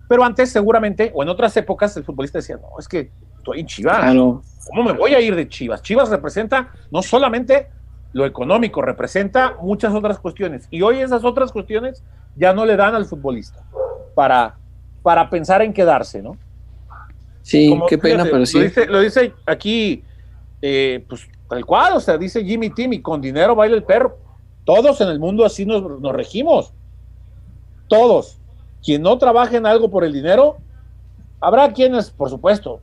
[0.09, 3.67] Pero antes, seguramente, o en otras épocas, el futbolista decía, no, es que estoy en
[3.67, 4.15] Chivas.
[4.69, 5.83] ¿Cómo me voy a ir de Chivas?
[5.83, 7.69] Chivas representa no solamente
[8.13, 10.69] lo económico, representa muchas otras cuestiones.
[10.71, 12.05] Y hoy esas otras cuestiones
[12.37, 13.63] ya no le dan al futbolista
[14.15, 14.57] para,
[15.03, 16.37] para pensar en quedarse, ¿no?
[17.43, 18.59] Sí, qué pena, pero sí.
[18.89, 20.05] Lo dice, aquí,
[20.61, 24.19] eh, pues tal cual, o sea, dice Jimmy Timmy, con dinero baila el perro.
[24.65, 26.73] Todos en el mundo así nos, nos regimos.
[27.89, 28.39] Todos.
[28.85, 30.57] Quien no trabaje en algo por el dinero,
[31.41, 32.81] habrá quienes, por supuesto,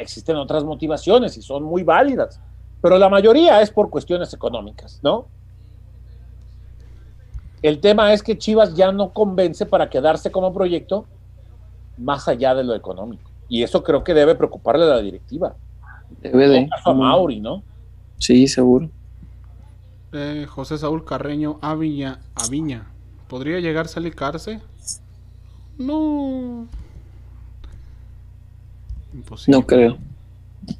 [0.00, 2.40] existen otras motivaciones y son muy válidas,
[2.80, 5.26] pero la mayoría es por cuestiones económicas, ¿no?
[7.62, 11.04] El tema es que Chivas ya no convence para quedarse como proyecto
[11.98, 13.29] más allá de lo económico.
[13.50, 15.54] Y eso creo que debe preocuparle a la directiva.
[16.22, 16.68] Debe de.
[16.84, 17.62] A Mauri, ¿no?
[18.16, 18.88] Sí, seguro.
[20.12, 22.86] Eh, José Saúl Carreño, Aviña, Aviña.
[23.28, 24.60] ¿Podría llegar a salicarse?
[25.76, 26.66] No,
[29.46, 29.98] no creo.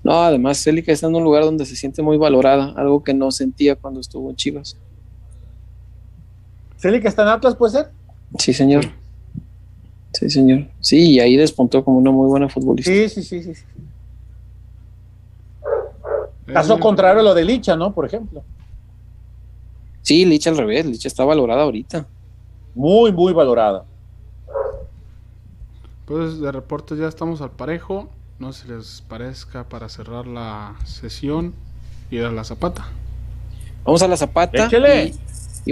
[0.04, 3.30] No, además Célica está en un lugar donde se siente muy valorada, algo que no
[3.30, 4.76] sentía cuando estuvo en Chivas.
[6.76, 7.90] ¿Célica está en Atlas, puede ser?
[8.38, 8.99] Sí, señor.
[10.12, 10.66] Sí, señor.
[10.80, 12.90] Sí, y ahí despuntó como una muy buena futbolista.
[12.90, 13.62] Sí, sí, sí, sí.
[16.46, 17.92] Caso contrario a lo de Licha, ¿no?
[17.92, 18.42] Por ejemplo.
[20.02, 22.06] Sí, Licha al revés, Licha está valorada ahorita.
[22.74, 23.84] Muy, muy valorada.
[26.06, 28.08] Pues de reportes ya estamos al parejo.
[28.40, 31.54] No se les parezca para cerrar la sesión
[32.10, 32.88] ir a la zapata.
[33.84, 35.14] Vamos a la zapata y,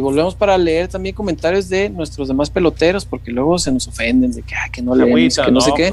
[0.01, 4.43] volvemos para leer también comentarios de nuestros demás peloteros, porque luego se nos ofenden de
[4.43, 5.90] que, que no leemos, que no, sé qué.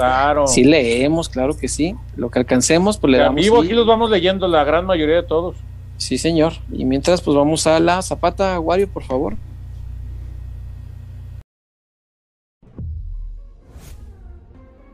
[0.48, 1.96] Sí leemos, claro que sí.
[2.16, 3.42] Lo que alcancemos, pues le damos.
[3.42, 5.56] Vivo, aquí los vamos leyendo la gran mayoría de todos.
[5.98, 6.54] Sí, señor.
[6.72, 9.36] Y mientras, pues vamos a la zapata, Wario, por favor.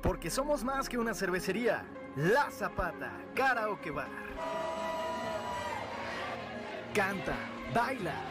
[0.02, 1.84] Porque somos más que una cervecería.
[2.16, 4.10] La Zapata, Karaoke Bar.
[6.94, 7.36] Canta,
[7.74, 8.31] baila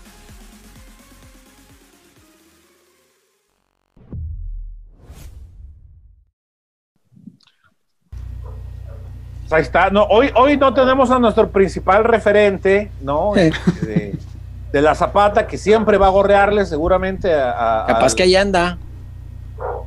[9.51, 9.89] Ahí está.
[9.89, 13.35] No, hoy, hoy no tenemos a nuestro principal referente, ¿no?
[13.35, 14.19] Este, de,
[14.71, 17.83] de la Zapata, que siempre va a gorrearle seguramente a...
[17.83, 18.77] a- Capaz al- que ahí anda.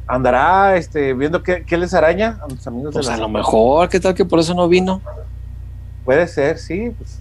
[0.06, 3.24] Andará este, viendo qué, qué les araña a nuestros amigos Pues de la a lo
[3.26, 3.38] Zapata.
[3.38, 5.00] mejor, ¿qué tal que por eso no vino?
[6.04, 6.90] Puede ser, sí.
[6.96, 7.20] Pues.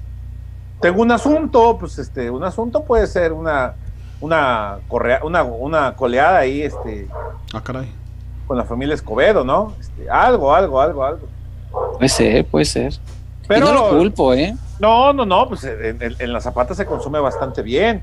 [0.82, 3.74] Tengo un asunto, pues este, un asunto puede ser una,
[4.20, 7.07] una, correa, una, una coleada ahí, este,
[7.53, 7.90] Ah, caray.
[8.45, 9.74] con la familia Escobedo, ¿no?
[9.80, 11.28] Este, algo, algo, algo, algo.
[12.04, 12.94] Puede ser, puede ser.
[13.48, 14.54] Pero y no lo culpo, ¿eh?
[14.80, 18.02] no, no, no, pues en, en- en la Zapata se consume bastante bien.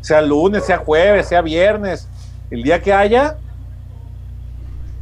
[0.00, 2.08] Sea lunes, sea jueves, sea viernes,
[2.50, 3.36] el día que haya.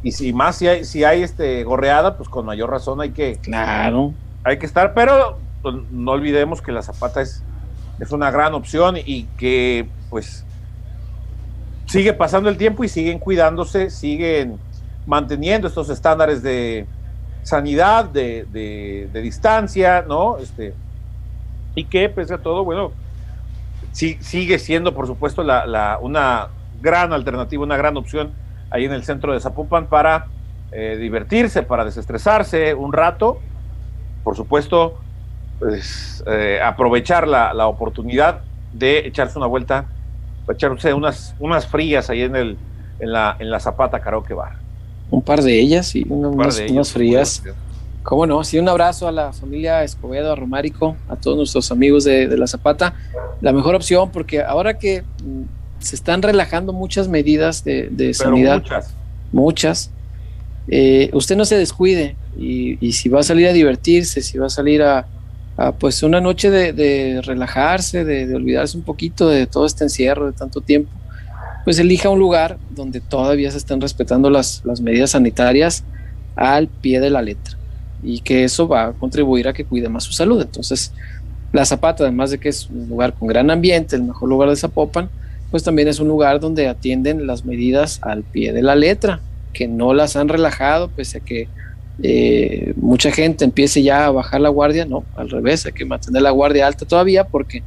[0.01, 3.37] Y si más si hay, si hay este gorreada, pues con mayor razón hay que,
[3.37, 4.13] Claro.
[4.43, 7.41] hay que estar, pero pues, no olvidemos que la Zapata es,
[8.01, 10.43] es una gran opción y que pues
[11.85, 14.57] sigue pasando el tiempo y siguen cuidándose, siguen
[15.05, 16.85] manteniendo estos estándares de
[17.43, 20.37] sanidad, de, de- de distancia, ¿no?
[20.37, 20.73] Este,
[21.75, 22.91] y que pese a todo, bueno,
[23.91, 26.47] sí, sigue siendo por supuesto la, la- una
[26.81, 28.31] gran alternativa, una gran opción
[28.69, 30.27] ahí en el centro de Zapopan para
[30.71, 33.39] eh, divertirse, para desestresarse un rato
[34.23, 35.01] por supuesto,
[35.59, 38.39] pues, eh, aprovechar la, la oportunidad
[38.71, 39.85] de echarse una vuelta,
[40.49, 42.57] echarse unas, unas frías ahí en, el,
[42.99, 44.62] en, la, en la Zapata Karaoke Bar.
[45.09, 47.43] Un par de ellas y unas, frías.
[48.03, 48.43] ¿Cómo no?
[48.43, 52.37] Sí, un abrazo a la familia Escobedo, a Romárico, a todos nuestros amigos de, de
[52.37, 52.95] la Zapata.
[53.39, 55.43] La mejor opción, porque ahora que mm,
[55.79, 58.93] se están relajando muchas medidas de, de sanidad, muchas.
[59.31, 59.91] muchas,
[60.67, 64.47] eh, usted no se descuide y, y si va a salir a divertirse, si va
[64.47, 65.07] a salir a,
[65.55, 70.25] a, pues una noche de, de relajarse, de olvidarse un poquito de todo este encierro
[70.25, 70.89] de tanto tiempo,
[71.63, 75.83] pues elija un lugar donde todavía se estén respetando las, las medidas sanitarias
[76.35, 77.57] al pie de la letra
[78.03, 80.41] y que eso va a contribuir a que cuide más su salud.
[80.41, 80.91] Entonces,
[81.53, 84.55] la Zapata, además de que es un lugar con gran ambiente, el mejor lugar de
[84.55, 85.09] Zapopan,
[85.51, 89.21] pues también es un lugar donde atienden las medidas al pie de la letra,
[89.53, 91.47] que no las han relajado, pese a que
[92.01, 96.23] eh, mucha gente empiece ya a bajar la guardia, no, al revés, hay que mantener
[96.23, 97.61] la guardia alta todavía, porque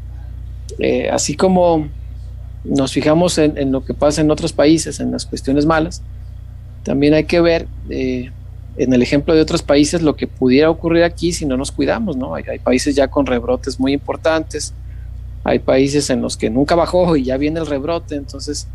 [0.81, 1.89] eh, así como
[2.69, 6.03] nos fijamos en, lo que pasa en otros países, en las cuestiones malas,
[6.83, 8.31] también hay que ver eh,
[8.77, 12.17] en el ejemplo de otros países lo que pudiera ocurrir aquí si no nos cuidamos,
[12.17, 12.35] ¿no?
[12.35, 14.75] Hay, hay, países ya con rebrotes muy importantes,
[15.45, 18.69] hay países en los que nunca bajó y ya viene el rebrote, entonces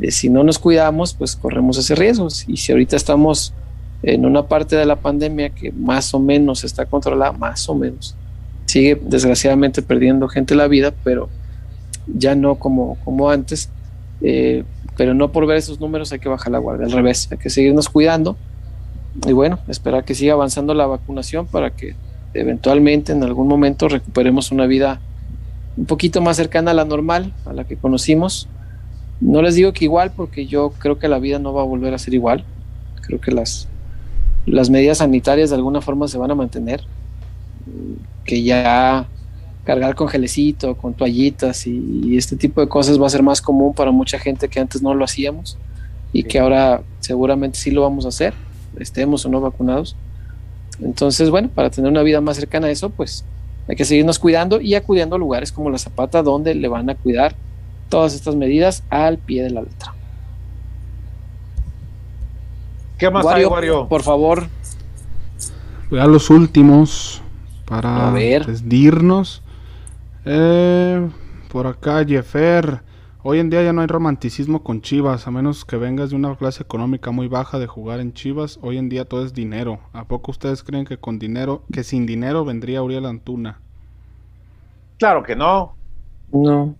[0.00, 2.28] eh, si no nos cuidamos, pues corremos ese riesgo.
[2.46, 3.52] Y si ahorita estamos
[4.02, 8.14] en una parte de la pandemia que más o menos está controlada, más o menos,
[8.66, 11.28] sigue desgraciadamente perdiendo gente la vida, pero
[12.06, 13.70] ya no como, como antes.
[14.22, 14.64] Eh,
[14.96, 17.50] pero no por ver esos números hay que bajar la guardia, al revés, hay que
[17.50, 18.36] seguirnos cuidando
[19.26, 21.94] y bueno, esperar que siga avanzando la vacunación para que
[22.34, 25.00] eventualmente en algún momento recuperemos una vida
[25.76, 28.48] un poquito más cercana a la normal, a la que conocimos.
[29.20, 31.94] No les digo que igual, porque yo creo que la vida no va a volver
[31.94, 32.44] a ser igual.
[33.02, 33.68] Creo que las,
[34.44, 36.82] las medidas sanitarias de alguna forma se van a mantener.
[38.24, 39.06] Que ya
[39.66, 43.42] cargar con gelecito, con toallitas y, y, este tipo de cosas va a ser más
[43.42, 45.58] común para mucha gente que antes no lo hacíamos
[46.12, 46.28] y sí.
[46.28, 48.32] que ahora seguramente sí lo vamos a hacer
[48.78, 49.96] estemos o no vacunados.
[50.80, 53.24] Entonces, bueno, para tener una vida más cercana a eso, pues
[53.68, 56.94] hay que seguirnos cuidando y acudiendo a lugares como la Zapata, donde le van a
[56.94, 57.34] cuidar
[57.88, 59.94] todas estas medidas al pie de la letra.
[62.98, 63.88] ¿Qué más Wario, hay, Wario?
[63.88, 64.48] Por favor.
[65.90, 67.22] Ya los últimos
[67.66, 69.42] para desdirnos.
[70.28, 71.08] Eh,
[71.52, 72.82] por acá, Jeffer.
[73.22, 76.34] Hoy en día ya no hay romanticismo con Chivas, a menos que vengas de una
[76.34, 78.58] clase económica muy baja de jugar en Chivas.
[78.60, 79.78] Hoy en día todo es dinero.
[79.92, 83.60] ¿A poco ustedes creen que con dinero, que sin dinero vendría Uriel Antuna?
[84.98, 85.76] Claro que no.
[86.32, 86.74] No.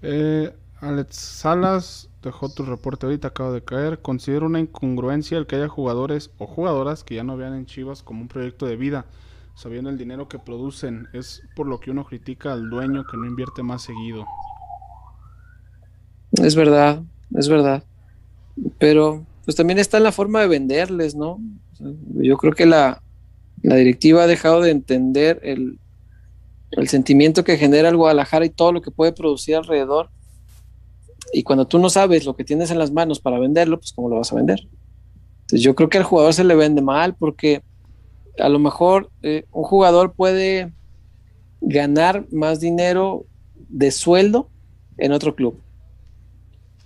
[0.00, 4.00] Eh, Alex Salas dejó tu reporte ahorita, acaba de caer.
[4.00, 8.02] Considero una incongruencia el que haya jugadores o jugadoras que ya no vean en Chivas
[8.02, 9.04] como un proyecto de vida,
[9.54, 11.08] sabiendo el dinero que producen.
[11.12, 14.24] Es por lo que uno critica al dueño que no invierte más seguido.
[16.32, 17.02] Es verdad,
[17.36, 17.84] es verdad.
[18.78, 21.38] Pero pues también está en la forma de venderles, ¿no?
[22.14, 23.02] Yo creo que la,
[23.62, 25.78] la directiva ha dejado de entender el,
[26.72, 30.10] el sentimiento que genera el Guadalajara y todo lo que puede producir alrededor.
[31.32, 34.08] Y cuando tú no sabes lo que tienes en las manos para venderlo, pues cómo
[34.08, 34.60] lo vas a vender.
[35.42, 37.62] Entonces yo creo que al jugador se le vende mal porque
[38.38, 40.72] a lo mejor eh, un jugador puede
[41.60, 43.26] ganar más dinero
[43.68, 44.50] de sueldo
[44.98, 45.60] en otro club.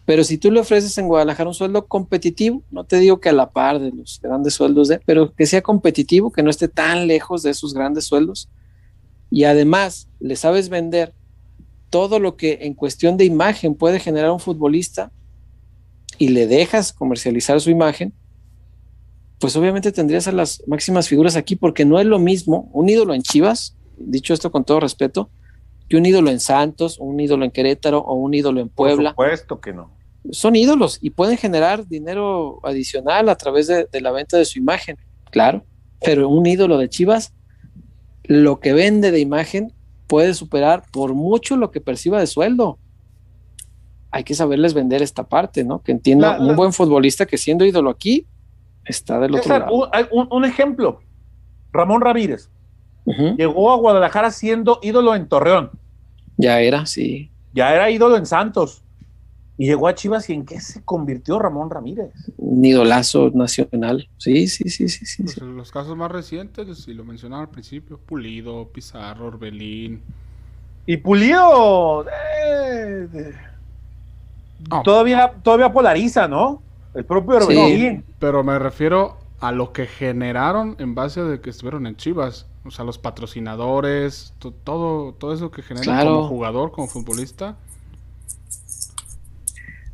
[0.04, 3.32] Pero si tú le ofreces en Guadalajara un sueldo competitivo, no te digo que a
[3.34, 7.06] la par de los grandes sueldos, de, pero que sea competitivo, que no esté tan
[7.06, 8.48] lejos de esos grandes sueldos,
[9.30, 11.12] y además le sabes vender
[11.90, 15.12] todo lo que en cuestión de imagen puede generar un futbolista
[16.16, 18.14] y le dejas comercializar su imagen,
[19.38, 23.14] pues obviamente tendrías a las máximas figuras aquí, porque no es lo mismo un ídolo
[23.14, 25.30] en Chivas, dicho esto con todo respeto,
[25.88, 29.14] que un ídolo en Santos, un ídolo en Querétaro o un ídolo en Puebla.
[29.14, 29.90] Por supuesto que no.
[30.30, 34.58] Son ídolos y pueden generar dinero adicional a través de, de la venta de su
[34.58, 34.96] imagen,
[35.30, 35.64] claro,
[36.02, 37.32] pero un ídolo de Chivas
[38.24, 39.72] lo que vende de imagen
[40.06, 42.78] puede superar por mucho lo que perciba de sueldo.
[44.10, 45.82] Hay que saberles vender esta parte, ¿no?
[45.82, 48.26] Que entienda un buen futbolista que siendo ídolo aquí
[48.88, 49.90] está del otro lado.
[50.10, 51.00] Un, ejemplo,
[51.72, 52.50] Ramón Ramírez.
[53.36, 55.70] Llegó a Guadalajara siendo ídolo en Torreón.
[56.36, 57.30] Ya era, sí.
[57.54, 58.82] Ya era ídolo en Santos.
[59.56, 62.12] Y llegó a Chivas y en qué se convirtió Ramón Ramírez.
[62.36, 64.08] Un idolazo nacional.
[64.16, 65.04] Sí, sí, sí, sí.
[65.04, 70.02] sí, pues Los casos más recientes, y lo mencionaba al principio, Pulido, Pizarro, Orbelín.
[70.86, 73.34] Y Pulido eh,
[74.84, 76.62] todavía, todavía polariza, ¿no?
[76.94, 78.04] El propio Orbelín.
[78.18, 82.46] pero me refiero a lo que generaron en base de que estuvieron en Chivas.
[82.64, 84.34] O sea, los patrocinadores,
[84.64, 87.56] todo, todo eso que genera como jugador, como futbolista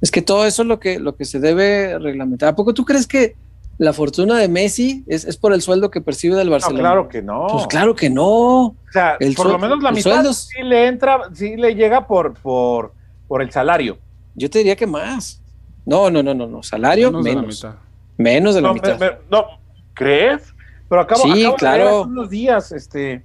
[0.04, 2.50] es que todo eso es lo que, lo que se debe reglamentar.
[2.50, 3.36] ¿A poco tú crees que
[3.78, 6.76] la fortuna de Messi es, por el sueldo que percibe del Barcelona?
[6.76, 7.46] No, claro que no.
[7.50, 8.66] Pues claro que no.
[8.66, 12.92] O sea, por lo menos la mitad sí le entra, sí le llega por, por,
[13.26, 13.96] por el salario.
[14.34, 15.40] Yo te diría que más.
[15.86, 16.62] No, no, no, no, no.
[16.62, 17.24] Salario menos.
[17.24, 17.74] Menos de la mitad.
[18.16, 19.18] Menos de la mitad.
[19.30, 19.46] no,
[19.92, 20.54] ¿crees?
[20.88, 21.84] Pero acabo, sí, claro.
[21.84, 23.22] de hace unos días, este,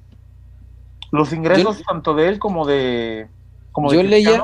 [1.11, 3.27] los ingresos tanto de él como de,
[3.71, 4.43] como yo leía,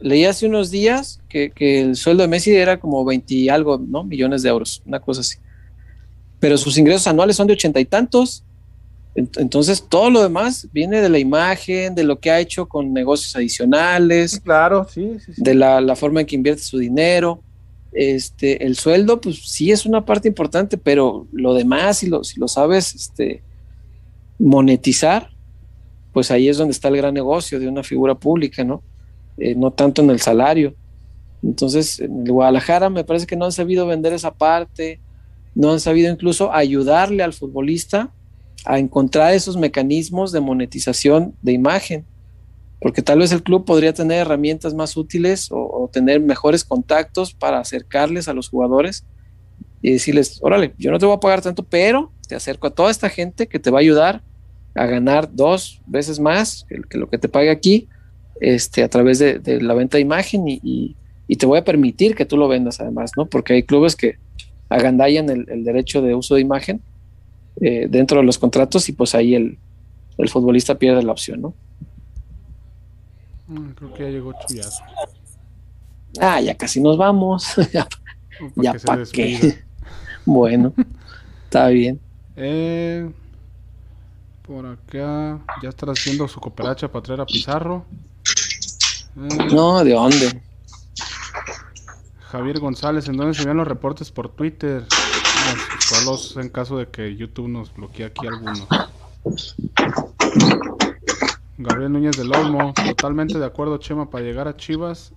[0.00, 4.04] leí hace unos días que, el sueldo de Messi era como 20 y algo, ¿no?
[4.04, 5.38] Millones de euros, una cosa así.
[6.40, 8.42] Pero sus ingresos anuales son de ochenta y tantos.
[9.14, 13.36] Entonces, todo lo demás viene de la imagen, de lo que ha hecho con negocios
[13.36, 14.40] adicionales.
[14.40, 17.40] claro, sí, sí, De la, forma en que invierte su dinero.
[17.92, 22.40] Este, el sueldo, pues sí es una parte importante, pero lo demás, si lo, si
[22.40, 23.42] lo sabes este,
[24.38, 25.30] monetizar,
[26.12, 28.82] pues ahí es donde está el gran negocio de una figura pública, ¿no?
[29.38, 30.74] Eh, no tanto en el salario.
[31.42, 35.00] Entonces, en Guadalajara me parece que no han sabido vender esa parte,
[35.54, 38.10] no han sabido incluso ayudarle al futbolista
[38.64, 42.06] a encontrar esos mecanismos de monetización de imagen,
[42.82, 47.58] porque tal vez el club podría tener herramientas más útiles o, tener mejores contactos para
[47.58, 49.04] acercarles a los jugadores
[49.82, 52.90] y decirles, órale, yo no te voy a pagar tanto, pero te acerco a toda
[52.90, 54.22] esta gente que te va a ayudar
[54.74, 57.88] a ganar dos veces más que lo que te pague aquí
[58.40, 60.96] este, a través de, la venta de imagen y,
[61.38, 63.24] te voy a permitir que tú lo vendas además, ¿no?
[63.24, 64.16] Porque hay clubes que
[64.68, 66.82] agandallan el, derecho de uso de imagen
[67.60, 69.58] eh, dentro de los contratos y pues ahí el,
[70.28, 71.54] futbolista pierde la opción, ¿no?
[73.52, 74.82] Mm, creo que ya llegó Chuyazo.
[76.20, 77.54] Ah, ya casi nos vamos.
[78.56, 79.62] ya para qué.
[80.24, 80.72] bueno,
[81.44, 82.00] está bien.
[82.36, 83.10] Eh,
[84.42, 87.84] por acá ya está haciendo su cooperacha para traer a Pizarro.
[89.14, 90.42] No, ¿de dónde?
[92.20, 94.86] Javier González, ¿en dónde se ven los reportes por Twitter?
[95.80, 98.66] Solo en caso de que YouTube nos bloquee aquí algunos.
[101.62, 105.12] Gabriel Núñez del Olmo, totalmente de acuerdo, Chema, para llegar a Chivas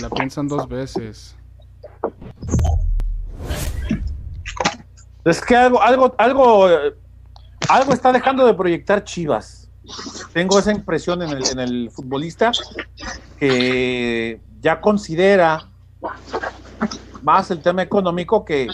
[0.00, 1.36] la piensan dos veces.
[5.24, 6.68] Es que algo, algo, algo,
[7.68, 9.68] algo está dejando de proyectar Chivas
[10.32, 12.52] tengo esa impresión en el, futbolista
[13.38, 15.68] que ya considera
[17.22, 18.68] más el tema económico que,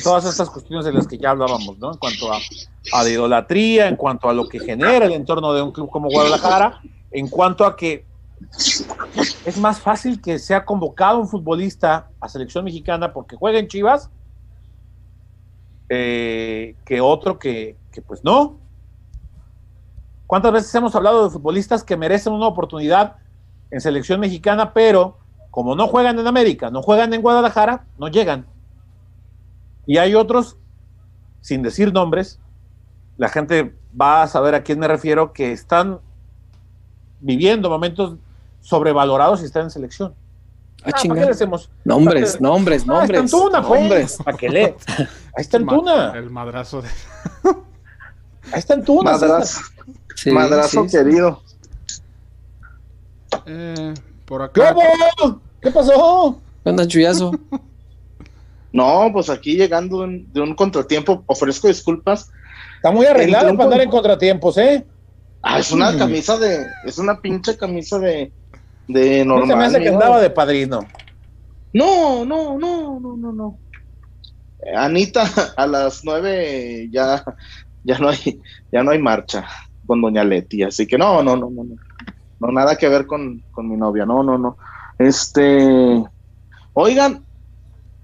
[0.00, 1.92] todas estas cuestiones de las que ya hablábamos, ¿no?
[1.92, 2.38] En cuanto a,
[2.92, 6.80] a idolatría, en cuanto a lo que genera el entorno de un club como Guadalajara,
[7.10, 8.04] en cuanto a que
[9.44, 14.10] es más fácil que sea convocado un futbolista a selección mexicana porque juega en Chivas
[15.88, 18.58] eh, que otro que, que pues no,
[20.32, 23.16] ¿Cuántas veces hemos hablado de futbolistas que merecen una oportunidad
[23.70, 25.18] en selección mexicana, pero
[25.50, 28.46] como no juegan en América, no juegan en Guadalajara, no llegan?
[29.86, 30.56] Y hay otros,
[31.40, 32.38] sin decir nombres,
[33.16, 36.00] la gente va a saber a quién me refiero, que están
[37.20, 38.16] viviendo momentos
[38.60, 40.14] sobrevalorados y están en selección.
[40.84, 41.14] Ah, Ah, chinga.
[41.14, 41.70] ¿Para qué le hacemos?
[41.84, 43.20] Nombres, ¿Para nombres, qué- Ah, nombres.
[43.24, 43.80] está Antuna, pues.
[43.80, 44.16] nombres.
[44.24, 44.64] ¿Para qué le?
[44.64, 45.06] Ahí
[45.36, 46.12] está Antuna.
[46.16, 46.88] El madrazo de.
[48.52, 49.12] Ahí está Antuna.
[49.12, 49.60] Madrazo,
[50.16, 50.96] Sí, madrazo sí, sí.
[50.96, 51.42] querido.
[53.46, 53.94] Eh,
[54.24, 54.72] por acá.
[54.72, 55.40] ¡Globo!
[55.60, 56.40] ¿Qué pasó?
[56.64, 57.32] ¿Qué onda, chullazo?
[58.72, 62.30] No, pues aquí llegando de un, contratiempo, ofrezco disculpas.
[62.76, 64.86] Está muy arreglado para andar en contratiempos, ¿eh?
[65.42, 68.32] Ah, es una camisa de, es una pinche camisa de,
[68.88, 69.48] de normal.
[69.48, 69.96] se me hace que ¿no?
[69.96, 70.80] andaba de padrino.
[71.72, 73.58] No, no, no, no, no, no.
[74.76, 77.24] Anita, a las nueve ya,
[77.84, 78.40] ya no hay,
[78.70, 79.46] ya no hay marcha
[79.86, 81.76] con Doña Leti, así que no, no, no, no, no,
[82.38, 84.56] no nada que ver con, con mi novia, no, no, no.
[84.98, 86.02] Este,
[86.72, 87.24] oigan,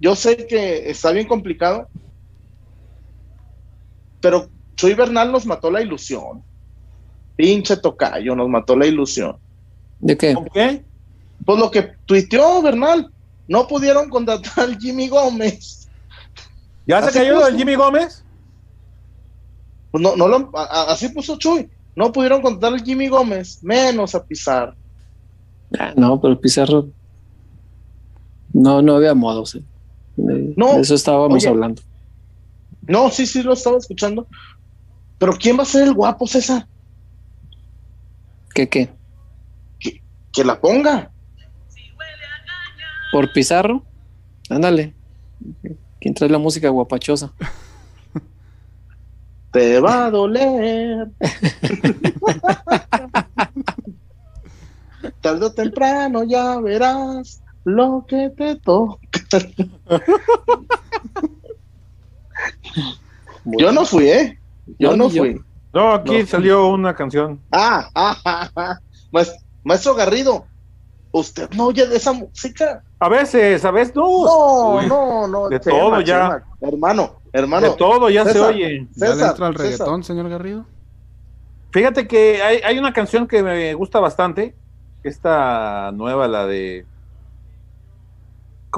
[0.01, 1.89] yo sé que está bien complicado,
[4.21, 6.43] pero Chuy Bernal nos mató la ilusión.
[7.37, 9.37] Pinche tocayo, nos mató la ilusión.
[10.01, 10.35] ¿De qué?
[10.35, 10.85] ¿Con qué?
[11.45, 13.11] Pues lo que tuiteó Bernal,
[13.47, 15.89] no pudieron contratar al Jimmy Gómez.
[16.87, 18.25] ¿Ya se Así cayó del Jimmy Gómez?
[19.91, 21.69] Pues no, no lo, a- a- así puso Chuy.
[21.95, 24.75] No pudieron contratar al Jimmy Gómez, menos a Pizarro.
[25.79, 26.89] Ah, no, pero Pizarro.
[28.53, 29.55] No, no había modos.
[29.57, 29.63] eh.
[30.19, 31.49] De, No, de eso estábamos oye.
[31.49, 31.81] hablando.
[32.83, 34.27] No, sí, sí, lo estaba escuchando.
[35.19, 36.67] Pero ¿quién va a ser el guapo, César?
[38.55, 38.91] ¿Qué qué?
[40.33, 41.11] Que la ponga.
[43.13, 43.83] ¿Por Pizarro?
[44.51, 44.95] Ándale.
[46.01, 47.33] ¿Quién trae la música guapachosa?
[49.53, 51.09] Te va a doler.
[55.21, 59.08] Tarde o temprano ya verás lo que te toca.
[63.45, 64.39] Yo no fui, ¿eh?
[64.79, 65.23] Yo No, no ni yo.
[65.23, 65.41] fui.
[65.73, 66.27] No, aquí No.
[66.27, 67.41] salió una canción.
[67.53, 68.79] Ah, ah, ah, ah.
[69.13, 70.47] Maes- Maestro Garrido,
[71.13, 72.83] ¿usted no oye de esa música?
[72.99, 74.03] A veces, a veces no.
[74.25, 75.49] No, Uy, no, no.
[75.49, 76.43] de todo ya.
[76.61, 77.71] Hermano, hermano.
[77.71, 78.51] De todo ya se César.
[78.51, 78.87] oye.
[78.97, 79.71] ¿Ya le César, entra el César.
[79.71, 80.65] reggaetón, señor Garrido?
[81.71, 84.55] Fíjate que hay, hay una canción que me gusta bastante.
[85.03, 86.87] Esta nueva, la de.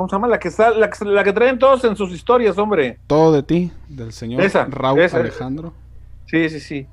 [0.01, 0.29] ¿Cómo se llama?
[0.29, 2.99] La que, está, la, que, la que traen todos en sus historias, hombre.
[3.07, 5.19] Todo de ti, del señor Esa, Raúl esa.
[5.19, 5.75] Alejandro.
[6.25, 6.87] Sí, sí, sí.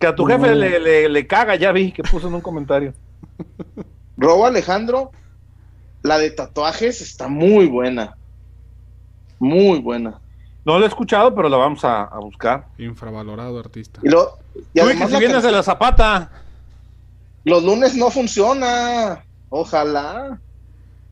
[0.00, 0.34] Que a tu No.
[0.38, 2.94] jefe le, le- le caga, ya vi que puso en un comentario.
[4.16, 5.10] Robo Alejandro,
[6.02, 8.16] la de tatuajes está muy buena.
[9.38, 10.20] Muy buena.
[10.64, 12.68] No lo he escuchado, pero lo vamos a, a buscar.
[12.78, 14.00] Infravalorado artista.
[14.02, 14.38] Y, lo,
[14.72, 16.30] y Uy, que si la vienes de la zapata.
[17.44, 19.22] los lunes no funciona.
[19.50, 20.40] Ojalá.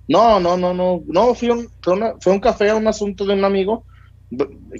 [0.09, 1.03] No, no, no, no.
[1.07, 3.85] No, fui, un, fue, una- fue un café a un asunto de un amigo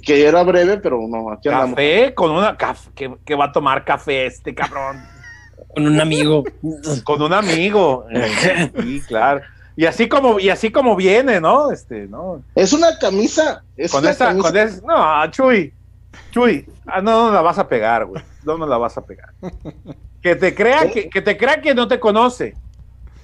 [0.03, 1.71] que era breve, pero no, aquí andamos.
[1.75, 2.57] Café con una.
[2.95, 4.97] que, que va a tomar café este cabrón.
[5.73, 6.43] Con un amigo.
[7.03, 8.05] Con un amigo.
[8.11, 9.41] Eh, sí, claro.
[9.75, 11.71] Y así como, y así como viene, ¿no?
[11.71, 12.43] Este, ¿no?
[12.53, 13.63] Es una camisa.
[13.75, 15.73] Es Con una esa, camisa- con esa, no, Chuy,
[16.29, 19.29] Chuy, ah, no, no la vas a pegar, güey, no, no la vas a pegar.
[20.21, 22.55] Que te crea que, que te crea que no te conoce.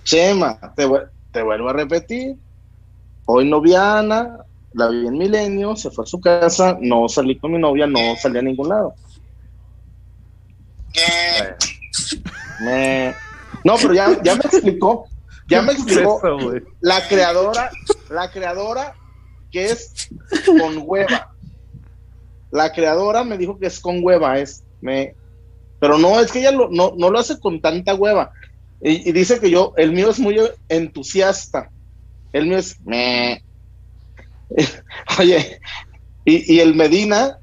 [0.03, 2.35] Chema, te, vu- te vuelvo a repetir.
[3.25, 4.37] Hoy noviana,
[4.73, 7.99] la vi en Milenio, se fue a su casa, no salí con mi novia, no
[8.21, 8.93] salí a ningún lado.
[12.61, 13.13] Me-
[13.63, 15.05] No, pero ya, ya me explicó,
[15.49, 17.69] ya me explicó Eso, la creadora,
[18.09, 18.95] la creadora
[19.51, 20.09] que es
[20.45, 21.33] con hueva.
[22.51, 25.13] La creadora me dijo que es con hueva, es me,
[25.79, 28.31] pero no es que ella lo- no, no lo hace con tanta hueva.
[28.81, 30.37] Y, dice que yo, el mío es muy
[30.69, 31.69] entusiasta.
[32.31, 33.43] El mío es me.
[35.19, 35.59] Oye,
[36.25, 37.37] y, el Medina,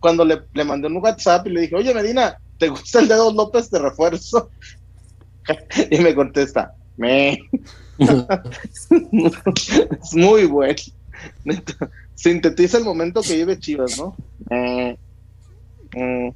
[0.00, 3.32] cuando le, le mandé un WhatsApp y le dije, oye Medina, ¿te gusta el dedo
[3.32, 4.50] López de refuerzo?
[5.90, 7.32] y me contesta, me.
[7.98, 10.74] es muy bueno.
[12.14, 14.16] Sintetiza el momento que vive Chivas, ¿no?
[15.96, 16.30] Mm,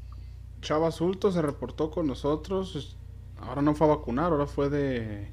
[0.61, 2.97] Chava Sulto se reportó con nosotros.
[3.40, 5.28] Ahora no fue a vacunar, ahora fue de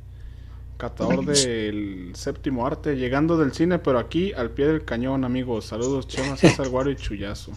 [0.78, 5.66] catador del séptimo arte, llegando del cine, pero aquí al pie del cañón, amigos.
[5.66, 7.52] Saludos, Chema, César Guaro y Chuyazo.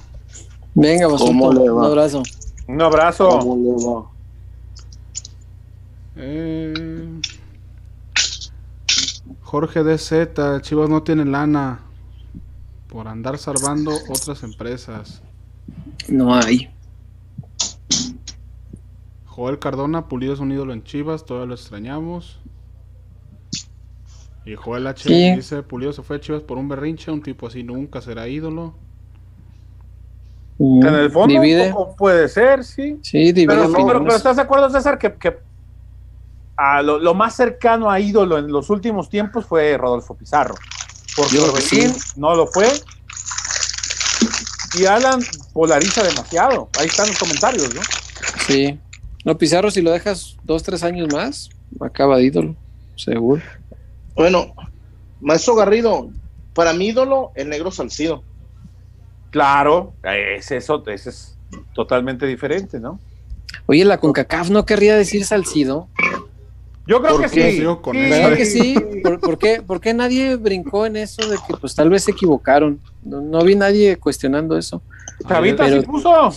[0.75, 1.77] Venga, ¿Cómo Basulto, le va?
[1.77, 2.23] un abrazo.
[2.67, 3.29] Un abrazo.
[3.39, 4.19] ¿cómo le va?
[6.21, 7.21] Eh,
[9.43, 11.81] Jorge DZ, Chivas no tiene lana
[12.89, 15.23] por andar salvando otras empresas.
[16.09, 16.71] No hay.
[19.39, 22.41] Joel Cardona, Pulido es un ídolo en Chivas, todavía lo extrañamos.
[24.45, 25.37] Y Joel H Sí.
[25.37, 28.75] dice, Pulido se fue a Chivas por un berrinche, un tipo así nunca será ídolo.
[30.59, 31.69] Mm, En el fondo divide.
[31.69, 32.99] un poco puede ser, sí.
[33.01, 33.47] Sí, divide.
[33.47, 35.39] Pero, sí, pero- ¿estás de acuerdo, César, que, que
[36.57, 40.57] a lo, lo más cercano a ídolo en los últimos tiempos fue Rodolfo Pizarro?
[41.17, 42.13] Porque Orbelín sí.
[42.17, 42.67] no lo fue.
[44.81, 45.21] Y Alan
[45.53, 46.69] polariza demasiado.
[46.81, 47.81] Ahí están los comentarios, ¿no?
[48.49, 48.81] Sí.
[49.29, 51.51] No, Pizarro, si lo dejas dos, tres años más,
[51.81, 52.57] acaba de ídolo,
[52.97, 53.43] seguro.
[54.15, 54.55] Bueno,
[55.21, 56.09] maestro Garrido,
[56.55, 58.23] para mi ídolo, el negro Salcido.
[59.29, 61.37] Claro, ese es, ot- ese es
[61.75, 62.99] totalmente diferente, ¿no?
[63.67, 65.89] Oye, la CONCACAF no querría decir Salcido.
[66.87, 67.53] Yo creo ¿Por que qué?
[67.53, 67.65] sí.
[67.83, 68.01] Con Sí.
[68.05, 68.75] esa ¿Verdad de- que sí?
[69.03, 72.13] ¿Por, por qué, por qué nadie brincó en eso de que pues tal vez se
[72.13, 72.81] equivocaron?
[73.05, 74.81] No, no vi nadie cuestionando eso.
[75.29, 76.33] Chavita Pero- puso.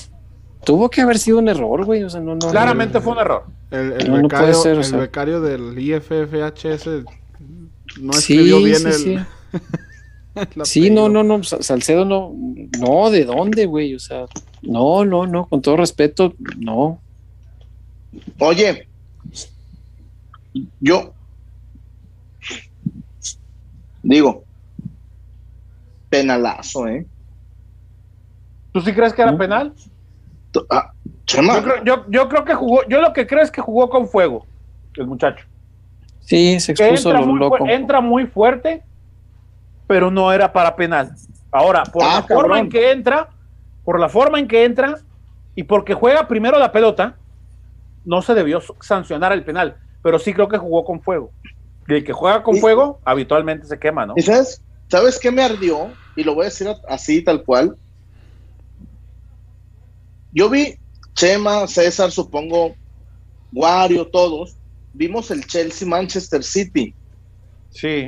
[0.65, 2.03] Tuvo que haber sido un error, güey.
[2.03, 2.49] O sea, no, no.
[2.49, 3.45] Claramente fue un error.
[3.71, 7.05] El, el No, becario, puede ser, o el becario del IFFHS
[8.01, 9.17] no Sí, escribió bien sí, el, sí.
[10.63, 12.33] Sí, no, no, no, Sa- Salcedo no,
[12.79, 13.95] no, ¿de dónde, güey?
[13.95, 14.25] O sea,
[14.61, 17.01] no, no, no, con todo respeto, no.
[18.39, 18.87] Oye,
[20.79, 21.13] yo
[24.03, 24.45] digo,
[26.09, 27.05] penalazo, ¿eh?
[28.73, 29.73] ¿Tú sí crees que era penal?
[30.69, 30.91] Ah,
[31.25, 33.89] Chema, Yo creo, yo, yo creo que jugó, yo lo que creo es que jugó
[33.89, 34.47] con fuego,
[34.95, 35.45] el muchacho.
[36.19, 37.57] Sí, se expuso entra lo muy, loco.
[37.57, 38.83] fu- entra muy fuerte,
[39.87, 41.13] pero no era para penal.
[41.51, 43.29] Ahora, por Ah, la forma en que entra,
[43.83, 44.95] por la forma en que entra
[45.55, 47.17] y porque juega primero la pelota,
[48.03, 51.33] no se debió sancionar el penal, pero sí creo que jugó con fuego.
[51.87, 54.13] Y el que juega con Y- fuego habitualmente se quema, ¿no?
[54.17, 55.97] ¿y sabes, sabes qué me ardió?
[56.15, 57.77] Y lo voy a decir así, tal cual.
[60.33, 60.75] Yo vi
[61.13, 62.75] Chema, César, supongo,
[63.53, 64.55] Wario, todos,
[64.93, 66.93] vimos el Chelsea-Manchester City.
[67.69, 68.07] Sí.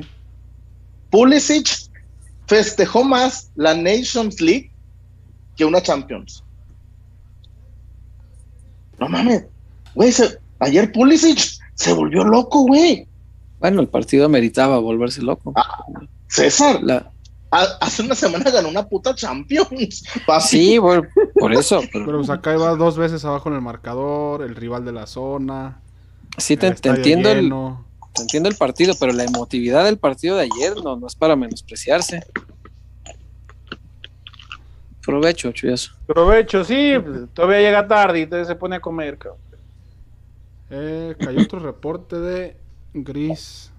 [1.10, 1.68] Pulisic
[2.48, 4.72] festejó más la Nations League
[5.56, 6.44] que una Champions.
[9.00, 9.46] No mames,
[9.96, 11.40] güey, se- ayer Pulisic
[11.76, 13.08] se volvió loco, güey.
[13.60, 15.54] Bueno, el partido ameritaba volverse loco.
[15.56, 15.84] Ah,
[16.28, 17.12] César, La-
[17.80, 20.04] hace una semana ganó una puta Champions.
[20.26, 20.44] papi.
[20.48, 21.82] sí, por eso.
[21.92, 25.06] pero- Pero pues acá iba dos veces abajo en el marcador, el rival de la
[25.08, 25.80] zona.
[26.38, 27.50] sí, te, el te estadio entiendo el,
[28.14, 31.36] te entiendo el partido, pero la emotividad del partido de ayer no, no es para
[31.36, 32.24] menospreciarse.
[35.06, 35.92] Provecho, chuyazo.
[36.08, 36.94] Provecho, sí,
[37.34, 39.42] todavía llega tarde y entonces se pone a comer, cabrón.
[40.70, 42.56] Eh, cayó otro reporte de
[42.94, 43.73] Gris.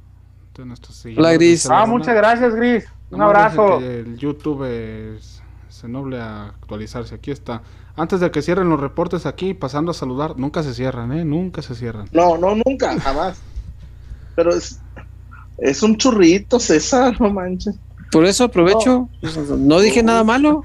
[0.57, 1.67] De Hola, Gris.
[1.69, 2.85] Ah, muchas gracias, Gris.
[3.11, 3.79] Un deje abrazo.
[3.81, 7.17] que El YouTube es- se noble a actualizarse.
[7.17, 7.63] Aquí está.
[7.97, 11.25] Antes de que cierren los reportes aquí, pasando a saludar, nunca se cierran, ¿eh?
[11.25, 12.09] Nunca se cierran.
[12.13, 13.39] No, no, nunca, jamás.
[14.37, 14.81] Pero es,
[15.59, 17.75] es un churrito, César, no manches.
[18.13, 19.09] Por eso aprovecho.
[19.59, 20.65] No, dije nada malo.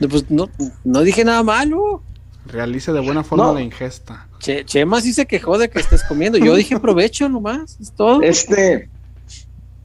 [0.00, 0.48] Pues no,
[0.82, 2.02] no dije nada malo.
[2.46, 3.54] Realice de buena forma No.
[3.54, 4.26] la ingesta.
[4.40, 6.38] Che, Chema sí se quejó de que estés comiendo.
[6.38, 8.22] Yo dije provecho nomás, es todo.
[8.22, 8.88] Este,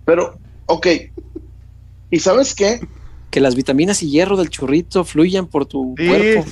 [0.06, 0.38] pero,
[0.68, 0.88] ok.
[2.12, 2.80] ¿Y sabes qué?
[3.32, 6.46] Que las vitaminas y hierro del churrito fluyan por tu Sí, cuerpo.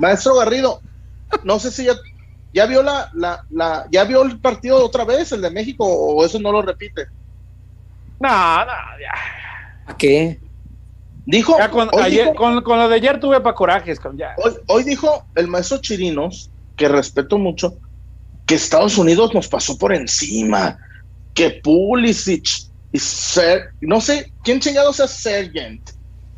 [0.00, 0.80] Maestro Garrido,
[1.44, 1.94] no sé si ya,
[2.52, 6.24] ya vio la, la, la, ya vio el partido otra vez, el de México, o
[6.24, 7.06] eso no lo repite.
[8.20, 9.86] No, no, ya.
[9.86, 10.40] ¿A qué?
[11.24, 14.34] Dijo, Ya con, hoy, ayer, dijo con, con lo de ayer tuve para corajes, ya.
[14.36, 17.78] hoy, hoy dijo el maestro Chirinos, que respeto mucho,
[18.46, 20.78] que Estados Unidos nos pasó por encima,
[21.34, 22.46] que Pulisic
[22.96, 25.90] y Ser, no sé, ¿quién chingado sea Sargent?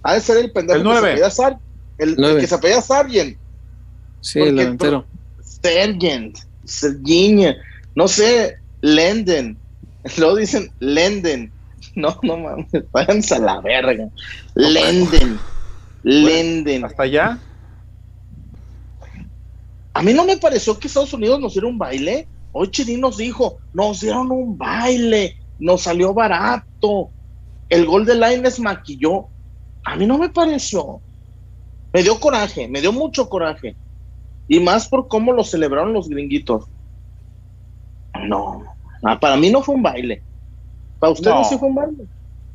[0.03, 1.59] Ha de ser el pendejo El que se Sar-
[1.99, 3.37] el, que se apellida Sargent.
[4.21, 5.07] Sí, Porque, el delantero.
[5.63, 7.55] Sargent, Serginho,
[7.95, 9.57] no sé, Lenden.
[10.19, 11.53] Luego dicen Lenden.
[11.95, 14.09] No, no mames, váyanse a la verga.
[14.55, 15.39] Lenden.
[16.05, 16.85] Lenden.
[16.85, 17.39] Hasta allá.
[19.95, 22.29] A mí no me pareció que Estados Unidos nos diera un baile.
[22.53, 27.11] Hoy Chirín nos dijo, nos dieron un baile, nos salió barato.
[27.69, 29.27] El gol de Laines maquilló.
[29.85, 31.01] A mí no me pareció.
[31.93, 33.77] Me dio coraje, me dio mucho coraje.
[34.47, 36.67] Y más por cómo lo celebraron los gringuitos.
[38.27, 38.63] No,
[39.21, 40.23] para mí no fue un baile.
[40.99, 41.45] ¿Para ustedes No.
[41.45, 42.05] sí fue un baile?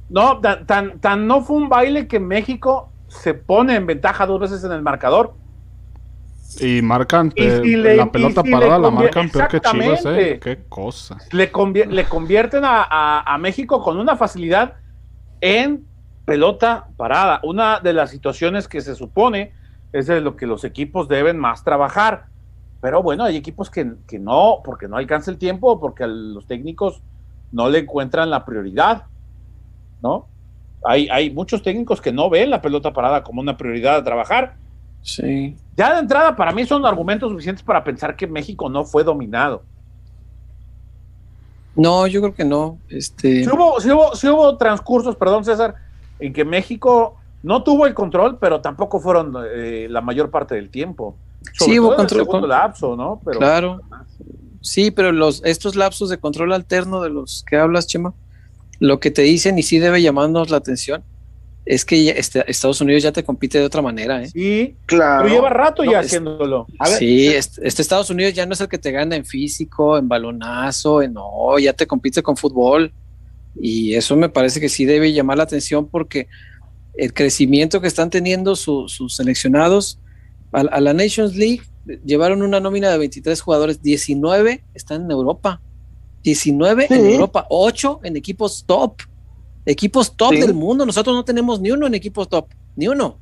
[0.09, 4.39] No, tan, tan, tan no fue un baile que México se pone en ventaja dos
[4.39, 5.35] veces en el marcador.
[6.61, 10.05] Y marcan Y pe- si le- la pelota si parada, la marcan peor que Chivas,
[10.05, 10.39] ¿eh?
[10.41, 11.17] Qué cosa.
[11.31, 14.75] Le, convier- le convierten a, a- a México con una facilidad
[15.41, 15.87] en
[16.25, 17.39] pelota parada.
[17.43, 19.53] Una de las situaciones que se supone
[19.91, 22.25] es de lo que los equipos deben más trabajar.
[22.81, 26.45] Pero bueno, hay equipos que, que no, porque no alcanza el tiempo, porque a los
[26.47, 27.01] técnicos
[27.51, 29.05] no le encuentran la prioridad,
[30.01, 30.27] ¿no?
[30.85, 34.55] Hay, hay muchos técnicos que no ven la pelota parada como una prioridad a trabajar
[35.03, 35.55] Sí.
[35.77, 39.63] Ya de entrada, para mí son argumentos suficientes para pensar que México no fue dominado.
[41.75, 42.77] No, yo creo que no.
[42.89, 43.43] Este...
[43.43, 45.75] Sí hubo, sí hubo, sí hubo transcursos, perdón César,
[46.19, 50.69] en que México no tuvo el control, pero tampoco fueron eh, la mayor parte del
[50.69, 51.15] tiempo.
[51.53, 53.21] Sobre Sí, hubo todo en el control, segundo con- lapso, ¿no?
[53.25, 53.81] Pero Claro.
[54.61, 58.13] Sí, pero los, estos lapsos de control alterno de los que hablas, Chema,
[58.79, 61.03] lo que te dicen y sí debe llamarnos la atención
[61.65, 64.27] es que ya- este- Estados Unidos ya te compite de otra manera, ¿eh?
[64.29, 65.23] Sí, Claro.
[65.23, 66.67] pero lleva rato No, ya es- haciéndolo.
[66.79, 69.25] A ver, sí, este, este Estados Unidos ya no es el que te gana en
[69.25, 72.91] físico, en balonazo, en no, ya te compite con fútbol.
[73.59, 76.27] Y eso me parece que sí debe llamar la atención porque
[76.95, 79.99] el crecimiento que están teniendo su- sus seleccionados
[80.51, 81.61] a, a la Nations League
[82.05, 85.61] llevaron una nómina de 23 jugadores, 19 están en Europa,
[86.23, 87.05] 19 en.
[87.13, 88.95] Europa, 8 en equipos top,
[89.65, 90.41] equipos top Sí.
[90.41, 90.85] del mundo.
[90.85, 93.17] Nosotros no tenemos ni uno en equipos top, ni uno.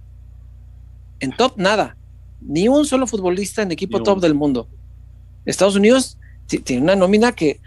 [1.19, 1.95] En top nada,
[2.41, 4.21] ni un solo futbolista en equipo Ni top uno.
[4.21, 4.67] del mundo.
[5.45, 7.59] Estados Unidos ti- tiene una nómina que,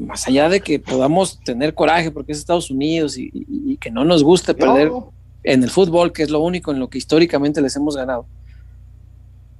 [0.00, 3.90] más allá de que podamos tener coraje porque es Estados Unidos y, y- y que
[3.90, 5.12] no nos guste perder no,
[5.44, 8.26] en el fútbol, que es lo único en lo que históricamente les hemos ganado,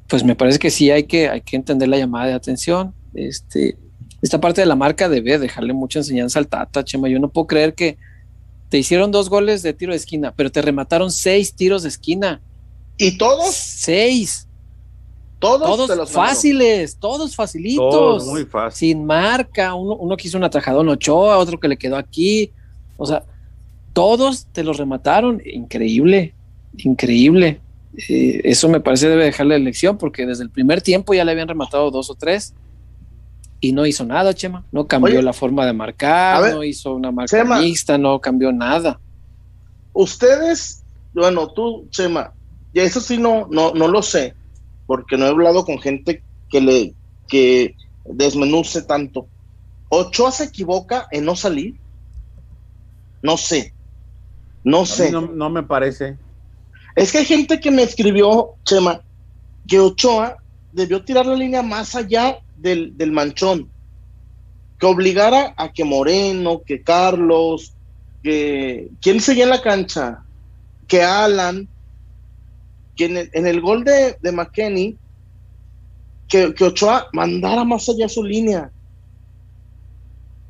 [0.09, 2.93] pues me parece que sí hay que, hay que entender la llamada de atención.
[3.15, 3.77] Este,
[4.23, 7.09] esta parte de la marca debe dejarle mucha enseñanza al Tata, Chema.
[7.09, 7.97] Yo no puedo creer que
[8.69, 12.41] te hicieron dos goles de tiro de esquina, pero te remataron seis tiros de esquina.
[12.97, 14.47] y todos, Seis.
[15.39, 17.91] todos, te Todos los fáciles, todos facilitos.
[17.91, 18.89] Todo muy fácil.
[18.89, 22.51] sin marca, uno, uno que hizo un atajadón Ochoa, otro que le quedó aquí,
[22.97, 23.25] o sea,
[23.93, 26.35] todos te los remataron, increíble,
[26.77, 27.61] increíble.
[28.09, 31.49] Eh, eso me parece debe dejarle elección porque desde el primer tiempo ya le habían
[31.49, 32.55] rematado dos o tres
[33.61, 36.95] y no hizo nada, Chema, no cambió Oye, la forma de marcar, ver, no hizo
[36.95, 37.59] una marca Chema.
[37.61, 39.01] mixta, no cambió nada.
[39.93, 42.33] Ustedes, bueno, tú, Chema,
[42.73, 44.35] y eso sí no, no, no lo sé,
[44.87, 46.95] porque no he hablado con gente que le
[47.29, 47.75] que
[48.05, 49.27] desmenuce tanto.
[49.91, 51.77] ¿Ochoa se equivoca en no salir?
[53.23, 53.75] No sé.
[54.65, 55.11] No sé.
[55.11, 56.17] no, no me parece.
[56.97, 59.03] Es que hay gente que me escribió, Chema,
[59.67, 60.37] que Ochoa
[60.73, 63.71] debió tirar la línea más allá del, del manchón,
[64.79, 67.75] que obligara a que Moreno, que Carlos,
[68.23, 70.23] que quién seguía en la cancha,
[70.87, 71.69] que Alan,
[72.97, 74.97] que en el, gol de, de
[76.29, 78.71] que, que Ochoa mandara más allá su línea.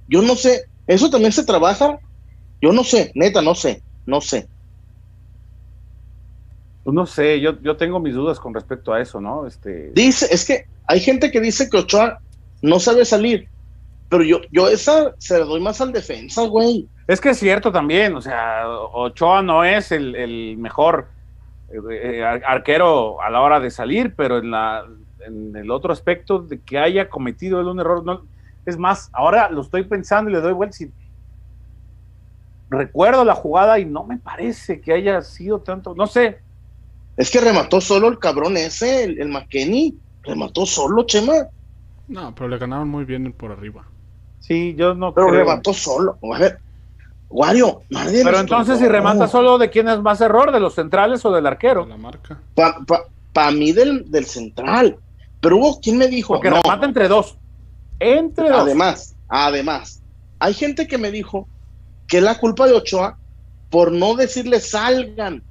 [0.08, 1.98] Yo no sé, eso también se trabaja,
[2.60, 4.48] yo no sé, neta, no sé, no sé.
[6.88, 9.46] Pues no sé, yo, yo tengo mis dudas con respecto a eso, ¿no?
[9.46, 12.18] Este, Dice, es que hay gente que dice que Ochoa
[12.62, 13.46] no sabe salir,
[14.08, 16.88] pero yo, yo esa se la doy más al defensa, güey.
[17.06, 21.10] Es que es cierto también, o sea, Ochoa no es el, el mejor
[21.92, 24.82] eh, ar- arquero a la hora de salir, pero en, la,
[25.26, 28.22] en el otro aspecto de que haya cometido él un error, no,
[28.64, 30.90] es más, ahora lo estoy pensando y le doy vuelta y
[32.70, 36.47] recuerdo la jugada y no me parece que haya sido tanto, no sé,
[37.18, 39.94] Es que remató solo el cabrón ese, el, el McKenny.
[40.22, 41.34] Remató solo, Chema.
[42.06, 43.84] No, pero le ganaron muy bien por arriba.
[44.40, 45.40] sí, yo no Pero creo.
[45.40, 46.16] remató solo.
[46.32, 46.58] A ver,
[47.28, 48.86] Wario, nadie Pero entonces tocó.
[48.86, 50.50] si remata solo, ¿de quién es más error?
[50.52, 51.84] ¿De los centrales o del arquero?
[51.86, 52.40] La marca.
[52.54, 53.02] Pa, pa-
[53.34, 54.96] pa mí del, del central.
[55.40, 56.34] Pero hubo quien me dijo.
[56.34, 57.36] Porque no, remata entre dos.
[57.98, 58.60] Entre dos.
[58.60, 60.02] Además, además,
[60.38, 61.48] hay gente que me dijo
[62.06, 63.18] que es la culpa de Ochoa
[63.70, 65.42] por no decirle salgan.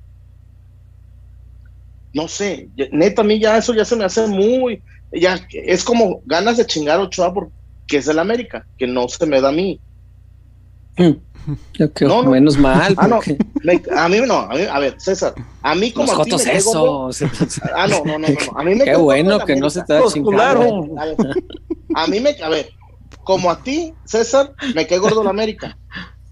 [2.18, 6.22] No sé, neta, a mí ya eso ya se me hace muy, ya es como
[6.26, 7.52] ganas de chingar a Ochoa porque
[7.92, 9.80] es del América, que no se me da a mí.
[11.74, 12.32] Yo creo, No, no.
[12.32, 15.76] menos mal, Ah, no, porque me- a mí no, a, mí- a ver, César, a
[15.76, 17.12] mí como los a ti me eso.
[17.76, 19.94] Ah, no, no, no, no, a mí me Qué bueno el que no se te
[19.94, 20.64] da chingado.
[21.00, 21.18] A ver,
[21.94, 22.72] a mí me, a ver,
[23.24, 25.78] como a ti, César, me cae gordo el América.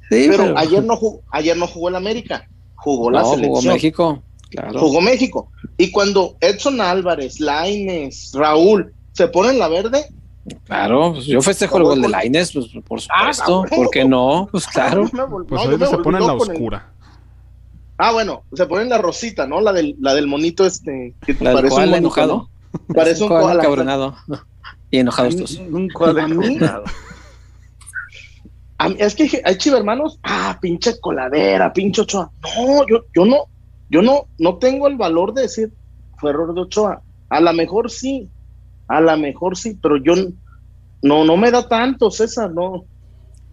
[0.09, 3.73] Sí, pero, ayer no jugó, ayer no jugó el América, jugó la no, selección, jugó,
[3.73, 5.01] México, claro.
[5.01, 5.51] México.
[5.77, 10.05] Y cuando Edson Álvarez, Laines, Raúl se ponen la verde,
[10.65, 13.69] Claro, pues yo festejo el gol de Laines, pues por Ah, supuesto, cabrón.
[13.83, 14.47] ¿por qué no?
[14.51, 15.09] Pues claro.
[15.11, 16.91] no me vol- Pues ahorita se volví pone en la el- oscura.
[17.97, 19.59] Ah, bueno, se ponen la rosita, ¿no?
[19.61, 22.49] La del, la del monito este, que La del parece un enojado.
[22.73, 22.93] ¿no?
[22.93, 23.61] Parece un koala.
[23.63, 24.15] encabronado.
[24.91, 25.55] Y enojados todos.
[25.57, 25.87] Un
[28.99, 32.29] es que hay chivermanos, ah, pinche coladera, pinche Ochoa.
[32.43, 33.45] No, yo, yo no,
[33.89, 35.71] yo no, no tengo el valor de decir
[36.17, 37.01] fue error de Ochoa.
[37.29, 38.29] A lo mejor sí,
[38.87, 40.13] a lo mejor sí, pero yo
[41.01, 42.85] no, no me da tanto, César, no.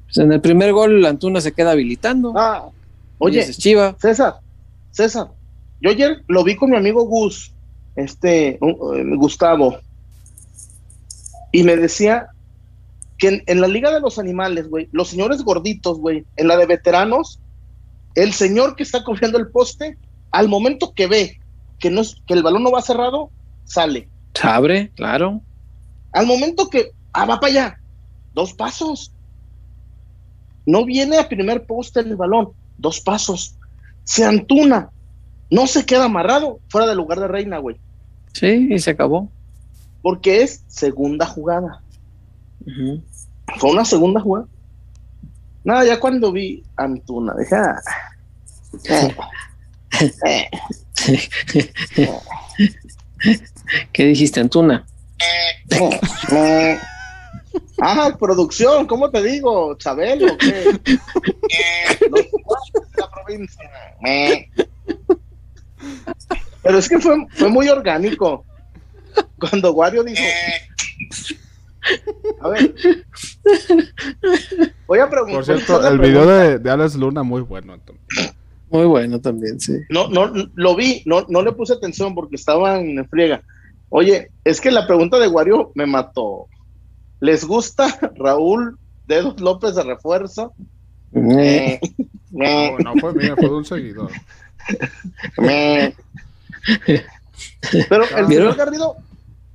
[0.04, 2.32] Pues en el primer gol Antuna se queda habilitando.
[2.36, 2.68] Ah,
[3.18, 3.96] Oye, Chiva.
[4.00, 4.36] César,
[4.90, 5.28] César,
[5.80, 7.52] yo ayer lo vi con mi amigo Gus
[7.94, 9.78] este, uh, eh, Gustavo,
[11.52, 12.28] y me decía
[13.18, 16.56] que en, en la Liga de los Animales, güey, los señores gorditos, güey, en la
[16.56, 17.38] de veteranos,
[18.14, 19.98] el señor que está cogiendo el poste,
[20.32, 21.40] al momento que ve
[21.78, 23.30] que, no es, que el balón no va cerrado,
[23.64, 24.08] sale.
[24.34, 25.40] Se abre, claro.
[26.12, 27.80] Al momento que, ah, va para allá,
[28.34, 29.12] dos pasos.
[30.64, 33.56] No viene a primer poste el balón, dos pasos.
[34.04, 34.90] Se antuna,
[35.50, 37.76] no se queda amarrado fuera del lugar de reina, güey.
[38.32, 39.28] Sí, y se acabó.
[40.00, 41.82] Porque es segunda jugada.
[43.58, 44.46] Fue una segunda jugada.
[45.64, 47.80] Nada, ya cuando vi a Antuna, dije, ah,
[48.88, 49.14] eh,
[53.92, 54.86] ¿Qué dijiste, Antuna?
[57.84, 59.76] Ah, producción, ¿cómo te digo?
[59.76, 60.16] ¿Qué?
[60.20, 60.80] Los de
[62.96, 63.70] la provincia.
[64.06, 64.48] Eh.
[66.62, 68.44] Pero es que fue, fue muy orgánico.
[69.38, 70.22] Cuando Wario dijo.
[72.40, 72.72] A ver.
[74.86, 75.34] Voy a preguntar.
[75.34, 77.72] Por cierto, el video de, de Alex Luna, muy bueno.
[77.72, 78.00] Antonio.
[78.72, 79.74] Muy bueno también, sí.
[79.90, 83.42] No, no, lo vi, no, no le puse atención porque estaba en friega.
[83.90, 86.46] Oye, es que la pregunta de Wario me mató.
[87.20, 87.86] ¿Les gusta
[88.16, 90.52] Raúl Dedos López de refuerzo?
[91.14, 91.78] Eh,
[92.30, 94.10] No, no fue mío, fue de un seguidor.
[95.36, 95.94] me-
[97.88, 98.96] Pero el señor Garrido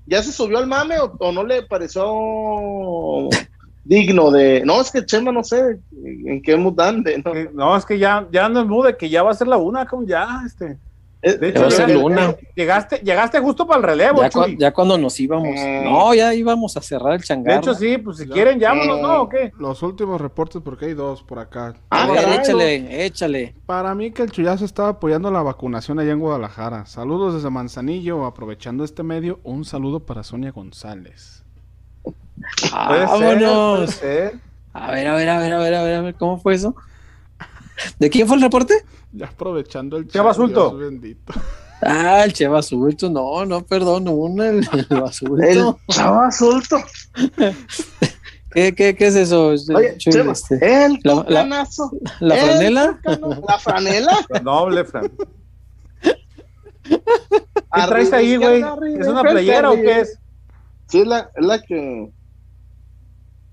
[0.05, 2.05] ya se subió al mame o, o no le pareció
[3.87, 4.61] digno de.
[4.65, 5.79] No, es que Chema no sé
[6.25, 7.33] en qué mood ande, ¿no?
[7.35, 9.57] Eh, No, es que ya, ya no es mude, que ya va a ser la
[9.57, 10.77] una, como ya, este.
[11.23, 12.29] Eh, De ser eh, Luna.
[12.29, 14.21] eh, llegaste, llegaste justo para el relevo,
[14.59, 15.47] Ya, cuando nos íbamos.
[15.57, 15.81] Eh.
[15.83, 17.57] No, ya íbamos a cerrar el De changarro.
[17.57, 18.33] hecho, sí, pues si Ya.
[18.33, 19.21] quieren, llámonos, ¿no?
[19.23, 19.51] ¿O qué?
[19.57, 21.73] Los últimos reportes, porque hay dos por acá.
[21.89, 23.55] Ah, a ver, caray, échale, échale.
[23.65, 26.85] Para mí que el Chuyazo estaba apoyando la vacunación allá en Guadalajara.
[26.85, 31.36] Saludos desde Manzanillo, aprovechando este medio, un saludo para Sonia González.
[32.57, 33.91] Ser, Vámonos.
[33.91, 34.39] ser.
[34.73, 36.75] A ver, a ver, a ver, a ver, a ver, a ver, ¿cómo fue eso?
[37.99, 38.83] ¿De quién fue el reporte?
[39.11, 40.69] Ya aprovechando el basulto.
[40.69, 41.33] Dios bendito.
[41.81, 43.09] Ah, el Che Basulto.
[43.09, 45.79] No, no, perdón, una, el, el Basulto.
[45.87, 46.77] El suelto.
[48.51, 49.47] ¿Qué, qué, qué es eso?
[49.49, 51.45] Oye, Chuy, Chema, este, el la- la-.
[52.19, 52.99] ¿La el franela?
[53.03, 54.17] tucano- La franela.
[54.29, 55.11] La noble, Fran.
[56.83, 58.63] ¿Qué traes ahí, güey?
[58.99, 60.17] ¿Es una playera o qué es?
[60.87, 62.11] Sí, es la, es la que.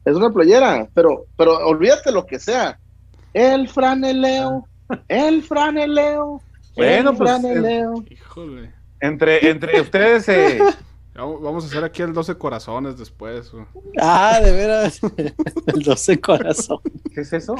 [0.04, 2.78] Es una playera, pero, pero olvídate lo que sea.
[3.32, 4.66] El franeleo,
[5.08, 6.42] el franeleo.
[6.76, 8.04] Bueno, el pues, franeleo.
[8.10, 8.72] Híjole.
[9.00, 10.60] Entre, entre ustedes, eh,
[11.16, 13.52] Vamos a hacer aquí el 12 corazones después.
[14.00, 15.00] Ah, de veras.
[15.66, 16.80] el 12 corazón.
[17.14, 17.54] ¿qué es eso?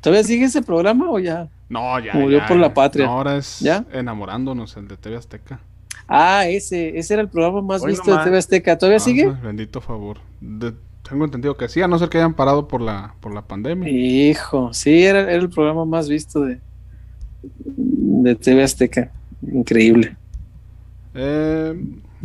[0.00, 1.48] ¿Todavía sigue ese programa o ya?
[1.68, 2.14] No, ya.
[2.14, 3.06] Murió ya, por la patria.
[3.06, 3.84] No, ahora es ¿Ya?
[3.92, 5.60] enamorándonos, el de TV Azteca.
[6.08, 8.24] Ah, ese, ese era el programa más Hoy visto nomás.
[8.24, 8.78] de TV Azteca.
[8.78, 9.26] ¿Todavía Ah, sigue?
[9.42, 10.18] Bendito favor.
[10.40, 10.74] De-
[11.08, 13.88] tengo entendido que sí, a no ser que hayan parado por la, por la pandemia.
[13.88, 16.60] Hijo, sí, era, era el programa más visto de,
[17.42, 19.12] de TV Azteca.
[19.52, 20.16] Increíble.
[21.14, 21.74] Eh,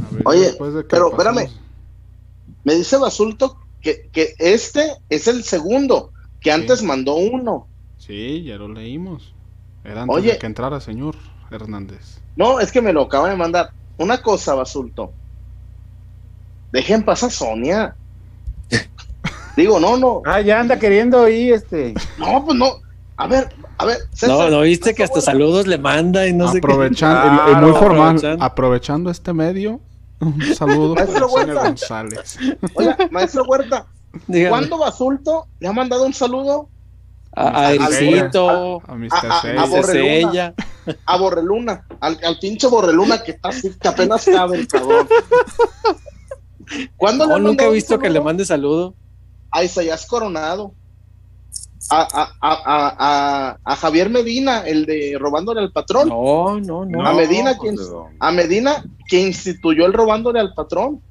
[0.10, 1.50] a ver, Oye, de pero espérame.
[2.64, 7.68] Me dice Basulto que, que este es el segundo, que antes mandó uno.
[7.98, 9.34] Sí, ya lo leímos.
[9.84, 10.32] Era antes Oye.
[10.34, 11.16] de que entrara, señor
[11.52, 12.20] Hernández.
[12.36, 13.72] No, es que me lo acaban de mandar.
[13.98, 15.12] Una cosa, Basulto.
[16.72, 17.96] Dejen pasar a Sonia.
[19.58, 20.22] Digo, no, no.
[20.26, 21.94] Ah, ya anda queriendo ahí, este.
[22.18, 22.76] No, pues no.
[23.18, 23.98] A ver, a ver.
[24.00, 26.68] No, César, ¿no viste que hasta saludos le manda y no sé qué?
[26.68, 28.44] aprovechando, y- y, Claro, muy formal, aprovechando.
[28.46, 29.12] aprovechando.
[29.12, 29.80] este medio,
[30.22, 31.68] un saludo para Maestro Sonia Huerta.
[31.68, 32.38] González.
[32.74, 33.86] Oiga, maestro Huerta,
[34.28, 34.50] Dígame.
[34.50, 36.70] ¿cuándo Basulto le ha mandado un saludo
[37.36, 39.10] A, a Ericito, A Mr.
[39.14, 40.54] A- a- a a.
[41.06, 41.86] a Borreluna?
[42.00, 45.08] Al, al pinche Borreluna que está así, que apenas cabe el cabrón.
[46.98, 48.96] ¿Cuándo No, nunca he visto que le mande saludo.
[49.52, 50.74] a Isaías Coronado,
[51.90, 52.96] a, a, a, a,
[53.50, 57.06] a- a Javier Medina, el de robándole al patrón, No, no, no.
[57.06, 57.76] A Medina, pues, ¿quién?
[57.76, 58.16] ¿de dónde?
[58.20, 61.02] a Medina, que instituyó el robándole al patrón.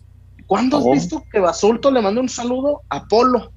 [0.46, 3.52] ¿Cuándo has visto que Basulto le mande un saludo a Polo?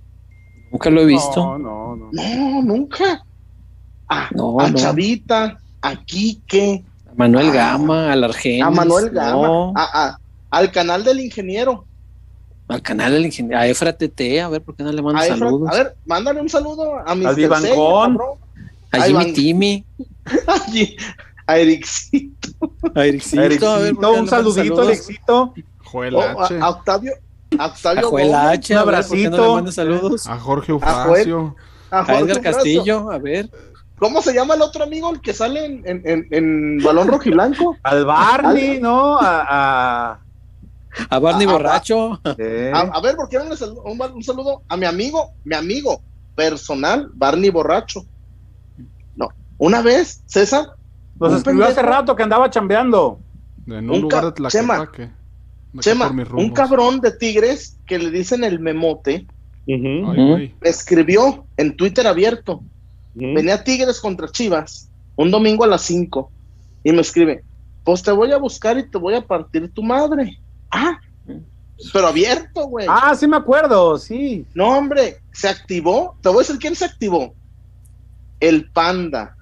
[0.71, 1.39] Nunca lo he visto.
[1.39, 2.09] No, no, no.
[2.11, 3.23] No, nunca.
[4.09, 4.77] A, No, a no.
[4.77, 7.53] Chavita, a Quique, A Manuel Ah.
[7.53, 8.63] Gama, al Argenis.
[8.63, 10.19] a Manuel Gama, no, a, a-
[10.49, 11.85] al canal del ingeniero.
[12.67, 13.59] al canal del ingeniero.
[13.59, 15.69] A Efra TT, a ver por qué no le manda A, Efra- saludos.
[15.69, 18.17] a ver, mándale un saludo a Vivancón.
[18.17, 18.37] cabrón.
[18.91, 19.85] a a Jimmy Iván- Timmy,
[20.47, 22.49] a, a Ericito,
[22.95, 24.85] a Ericito, a ver Ericito, no un saludito, saludos.
[24.87, 25.53] Alexito.
[25.83, 26.59] Joel a, H.
[26.59, 27.13] a Octavio,
[27.59, 29.71] a A Octavio Joel H, a por qué no le abracito.
[29.71, 30.27] saludos.
[30.27, 31.21] A Jorge A Joel.
[31.33, 31.55] Ufacio.
[31.91, 32.41] a A Edgar.
[32.41, 33.49] Castillo, a ver.
[34.03, 37.77] ¿Cómo se llama el otro amigo, el que sale en, en, en, en balón rojiblanco?
[37.83, 39.17] Al Barney, ¿no?
[39.17, 39.45] A,
[40.11, 40.19] a-
[41.09, 42.19] A Barney borracho.
[42.37, 45.31] eh, A, a ver, ¿por qué no le saludo- un, un saludo a mi amigo,
[45.45, 46.01] mi amigo
[46.35, 48.03] personal, Barney Borracho?
[49.15, 50.65] No, una vez, César,
[51.17, 53.19] nos un escribió hace rato que andaba chambeando.
[53.67, 55.11] En un, Un lugar de Chema, Tlaquepaque.
[55.79, 59.25] Chema, un cabrón de Tigres que le dicen el memote,
[59.65, 62.61] Ay, me escribió en Twitter abierto.
[63.13, 66.31] Venía Tigres contra Chivas un domingo a las 5
[66.83, 67.43] y me escribe,
[67.83, 70.39] pues te voy a buscar y te voy a partir tu madre.
[70.71, 70.99] Ah,
[71.91, 72.87] pero abierto, güey.
[72.89, 74.45] Ah, sí me acuerdo, sí.
[74.53, 76.15] No, hombre, se activó.
[76.21, 77.33] Te voy a decir quién se activó.
[78.39, 79.35] El Panda,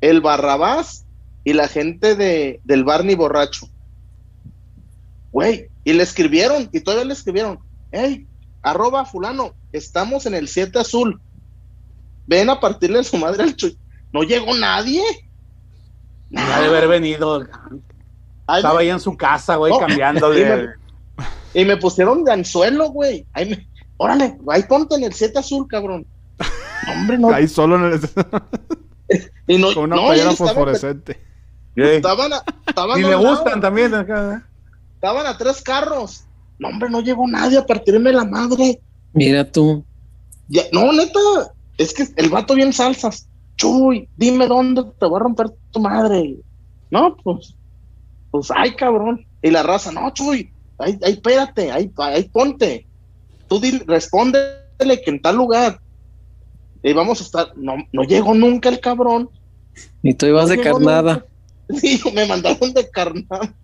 [0.00, 1.04] el Barrabás
[1.44, 3.68] y la gente de, del Barney borracho.
[5.32, 7.58] Güey, y le escribieron, y todavía le escribieron,
[7.92, 8.26] hey,
[8.62, 11.20] arroba fulano, estamos en el 7 azul.
[12.28, 13.76] Ven a partirle su madre al Chuy.
[14.12, 15.02] No llegó nadie.
[16.36, 17.40] Ha de haber venido.
[18.46, 20.44] Ay, Estaba me- ahí en su casa, güey, No, cambiándole.
[20.44, 20.68] dime.
[21.54, 23.26] y me pusieron de anzuelo, güey.
[23.32, 23.66] Ahí me-
[23.96, 26.06] órale, ahí ponte en el 7 azul, cabrón.
[26.94, 27.30] Hombre, no.
[27.32, 28.00] Ahí solo en el-
[29.46, 31.12] y no, con una no, playera estaban- fosforescente.
[31.76, 33.94] Eh, Estaban a, estaban Y le lado, gustan también.
[33.94, 34.46] acá.
[34.94, 36.24] Estaban a tres carros.
[36.58, 38.80] No, hombre, no llegó nadie a partirme la madre.
[39.12, 39.84] Mira tú.
[40.48, 41.18] Ya- no, neta,
[41.78, 43.28] es que el vato bien salsas.
[43.56, 46.36] Chuy, dime dónde te voy a romper tu madre.
[46.90, 47.54] No, pues,
[48.30, 49.26] pues, ay, cabrón.
[49.42, 52.86] Y la raza, no, Chuy, ahí, ahí, espérate, ahí, ahí ponte.
[53.48, 55.80] Tú dile, respóndele que en tal lugar.
[56.82, 59.30] Y vamos a estar, no, no llegó nunca el cabrón.
[60.02, 61.12] Y tú ibas No de carnada.
[61.14, 61.26] nunca.
[61.80, 63.54] Sí, me mandaron de carnada.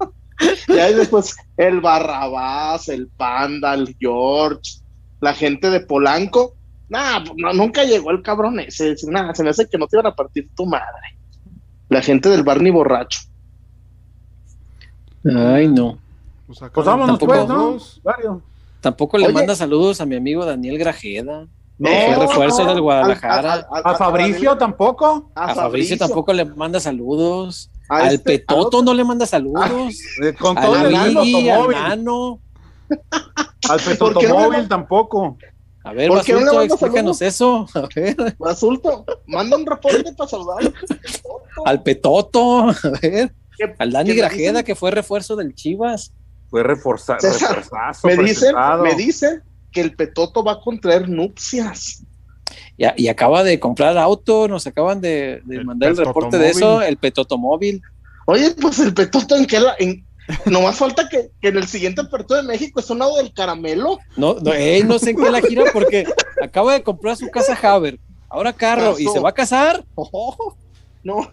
[0.68, 4.80] y ahí después el Barrabás, el Panda, el George,
[5.20, 6.56] la gente de Polanco.
[6.92, 8.94] Nah, pues, no, nunca llegó el cabrón ese.
[9.08, 11.16] Nada, se me hace que no te iban a partir tu madre.
[11.88, 13.20] La gente del Barney borracho.
[15.24, 15.98] Ay, no.
[16.46, 18.42] Pues, Pues vámonos, Tampoco- pues, ¿no?
[18.82, 19.34] Tampoco le Oye.
[19.34, 21.46] manda saludos a mi amigo Daniel Grajeda.
[21.78, 21.88] No,
[22.20, 23.52] refuerzo no, del Guadalajara.
[23.54, 25.30] al- al- A Fabricio tampoco.
[25.34, 27.70] A Fabricio tampoco le manda saludos.
[27.88, 29.98] A al este- Petoto al no le manda saludos.
[30.22, 31.70] Eh, Con todo al el Amigui, al.
[31.70, 32.38] Nano.
[32.90, 35.38] Al ¿Por qué no le Petotomóvil manda- tampoco.
[35.84, 37.66] A ver, ¿Por qué no le Basulto, explícanos eso.
[37.74, 40.72] A ver, Basulto, manda un reporte para saludar.
[41.64, 42.68] al Petoto.
[42.68, 43.34] A ver,
[43.78, 46.12] al Dani Grajeda, que fue refuerzo del Chivas.
[46.48, 47.18] Fue reforzado.
[48.04, 52.04] Me dicen, me dicen que el Petoto va a contraer nupcias.
[52.76, 56.50] Y, y acaba de comprar auto, nos acaban de, de El mandar el reporte de
[56.50, 57.82] eso, el Petotomóvil.
[58.26, 60.04] Oye, pues el Petoto en qué la, en,
[60.46, 63.98] nomás falta que, que en el siguiente partido de México es un lado del caramelo.
[64.16, 64.52] No, no,
[64.84, 66.04] no sé en qué la gira porque
[66.42, 69.84] acaba de comprar su casa Haber, ahora carro, y se va a casar.
[69.94, 70.54] Oh,
[71.02, 71.30] No.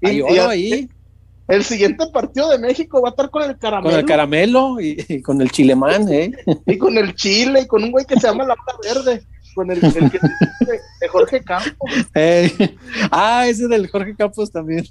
[0.00, 0.38] Y- oro y-
[0.74, 0.88] ahí,
[1.48, 5.04] El siguiente partido de México va a estar con el caramelo con el caramelo y,
[5.08, 6.32] y con el chilemán, ¿eh?
[6.66, 9.22] y con el chile y con un güey que se llama La Verde,
[9.54, 11.90] con el, el que de, de Jorge Campos.
[13.10, 14.86] Ah, ese del Jorge Campos también.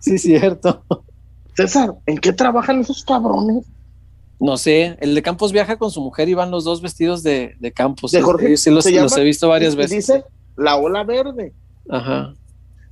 [0.00, 0.84] Sí, cierto.
[1.56, 3.64] César, ¿en qué trabajan esos cabrones?
[4.40, 7.54] No sé, el de Campos viaja con su mujer y van los dos vestidos de,
[7.60, 8.10] de Campos.
[8.10, 8.84] De Jorge- sí los,
[9.16, 10.06] he visto varias veces.
[10.06, 10.24] Dice
[10.56, 11.52] La Ola Verde.
[11.88, 12.34] Ajá.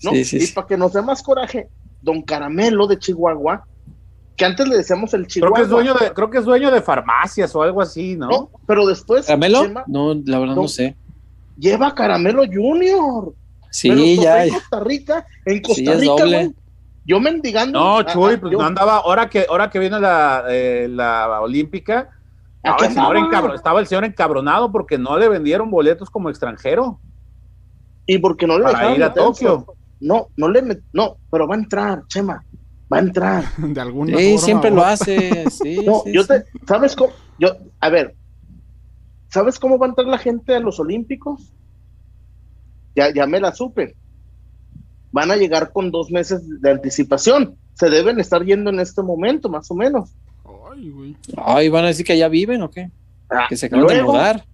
[0.03, 0.11] ¿no?
[0.13, 0.53] Sí, sí, y sí.
[0.53, 1.69] para que nos dé más coraje,
[2.01, 3.65] Don Caramelo de Chihuahua,
[4.37, 5.57] que antes le decíamos el Creo Chihuahua.
[5.57, 8.29] que es dueño de, creo que es dueño de farmacias o algo así, ¿no?
[8.29, 9.63] No, pero después ¿Caramelo?
[9.65, 10.69] Chema, No, la verdad no, No.
[10.69, 10.97] sé.
[11.59, 13.35] lleva Caramelo Junior.
[13.71, 14.45] Sí, Pero ya.
[14.47, 16.37] En Costa Rica, en Sí, Costa es Rica, doble.
[16.45, 16.55] güey.
[17.05, 17.79] Yo mendigando.
[17.79, 20.87] No, a- Chuy, a- pues yo- no andaba, ahora que, ahora que vino la, eh,
[20.91, 22.11] la olímpica,
[22.63, 23.27] estaba el, señor andaba.
[23.29, 27.01] encabro- estaba el señor encabronado porque no le vendieron boletos como extranjero
[28.07, 29.67] Y porque no le para dejaron ir a Tokio.
[30.01, 32.45] No, no le met- no, pero va a entrar, Chema.
[32.93, 33.45] Va a entrar.
[33.57, 34.39] De alguna Sí, forma.
[34.45, 35.49] siempre lo hace.
[35.51, 36.29] Sí, No, sí, yo sí.
[36.29, 37.13] te, ¿sabes cómo?
[37.39, 37.49] Yo,
[37.81, 38.15] a ver,
[39.29, 41.53] ¿sabes cómo va a entrar la gente a los Olímpicos?
[42.95, 43.97] Ya, ya me la supe.
[45.13, 47.57] Van a llegar con dos meses de anticipación.
[47.75, 50.11] Se deben estar yendo en este momento, más o menos.
[50.73, 51.17] Ay, güey.
[51.37, 52.91] Ay, van a decir que allá viven o qué?
[53.31, 54.45] Ah, Que se acaban de mudar.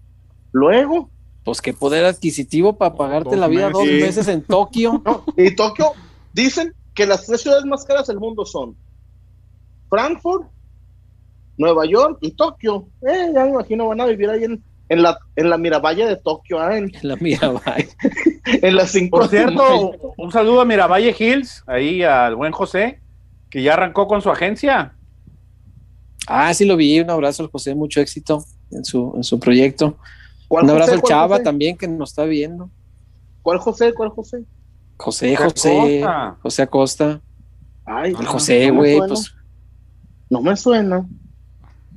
[0.52, 1.10] luego,
[1.44, 4.02] Pues qué poder adquisitivo para pagarte Dos la vida dos meses.
[4.02, 5.00] meses en Tokio.
[5.04, 5.92] no, y Tokio,
[6.32, 8.76] dicen que las tres ciudades más caras del mundo son
[9.88, 10.48] Frankfurt,
[11.56, 12.88] Nueva York y Tokio.
[13.02, 16.16] Eh, ya me imagino, van a vivir ahí en, en la, en la Miravalle de
[16.16, 17.88] Tokio, ah, en, La bye.
[18.62, 23.00] en las cinco Por cierto, un saludo a Miravalle Hills, ahí al buen José,
[23.50, 24.94] que ya arrancó con su agencia.
[26.26, 27.00] Ah, sí lo vi.
[27.00, 29.98] Un abrazo al José, mucho éxito en su, en su proyecto.
[30.46, 30.94] ¿Cuál Un abrazo José?
[30.94, 31.44] al ¿Cuál Chava José?
[31.44, 32.70] también que nos está viendo.
[33.42, 33.92] ¿Cuál José?
[33.94, 34.44] ¿Cuál José?
[34.96, 36.38] José, José José, Acosta.
[36.42, 37.20] José Acosta.
[37.84, 39.34] Ay, El José, güey, pues
[40.28, 41.06] No me suena.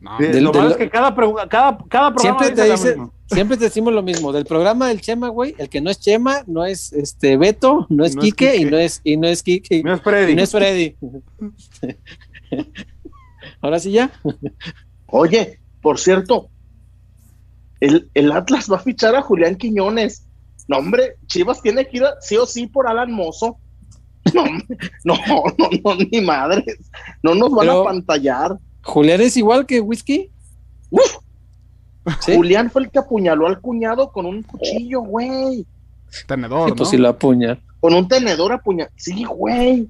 [0.02, 1.16] No, De- Del- lo del- malo es que cada,
[1.48, 2.98] cada, cada programa siempre te dice
[3.28, 4.32] siempre te decimos lo mismo.
[4.34, 8.04] Del programa del Chema, güey, el que no es Chema, no es este Beto, no
[8.04, 10.36] es No es Quique, y no es, y no es Quique, No es y Freddy.
[10.36, 10.96] no es Freddy.
[13.62, 14.12] Ahora sí ya.
[15.08, 16.50] Oye, por cierto,
[17.80, 20.28] el, el Atlas va a fichar a Julián Quiñones.
[20.68, 23.58] No, hombre, Chivas tiene que ir a- sí o sí por Alan Mozo.
[24.34, 24.44] No,
[25.04, 25.16] no,
[25.58, 26.78] no, no, ni madres.
[27.24, 28.58] No nos van Pero- a pantallar.
[28.84, 30.30] Julián es igual que Whisky.
[30.90, 31.18] Uf,
[32.22, 35.66] Sí, Julián fue el que apuñaló al cuñado con un cuchillo, güey.
[36.28, 36.76] tenedor, Sí, ¿no?
[36.76, 37.60] pues si lo apuña.
[37.80, 38.92] Con un tenedor apuñalado.
[38.98, 39.88] Sí, güey.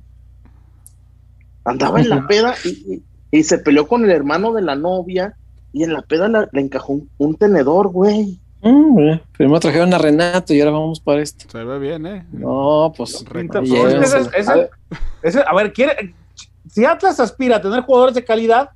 [1.64, 3.04] Andaba en la peda y, y-
[3.40, 5.36] y se peleó con el hermano de la novia
[5.72, 8.40] y en la peda la- le encajó un, un tenedor, güey.
[8.62, 11.46] Mm, eh, Primero trajeron a Renato y ahora vamos para esto.
[11.50, 12.26] Se ve bien, ¿eh?
[12.32, 13.24] No, pues.
[15.24, 16.14] Ese- a ver, quiere,
[16.70, 18.70] si Atlas aspira a tener jugadores de calidad,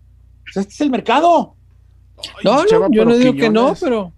[0.45, 1.56] pues este es el mercado.
[2.43, 4.14] No, no, Cheva, yo no digo que no, pero.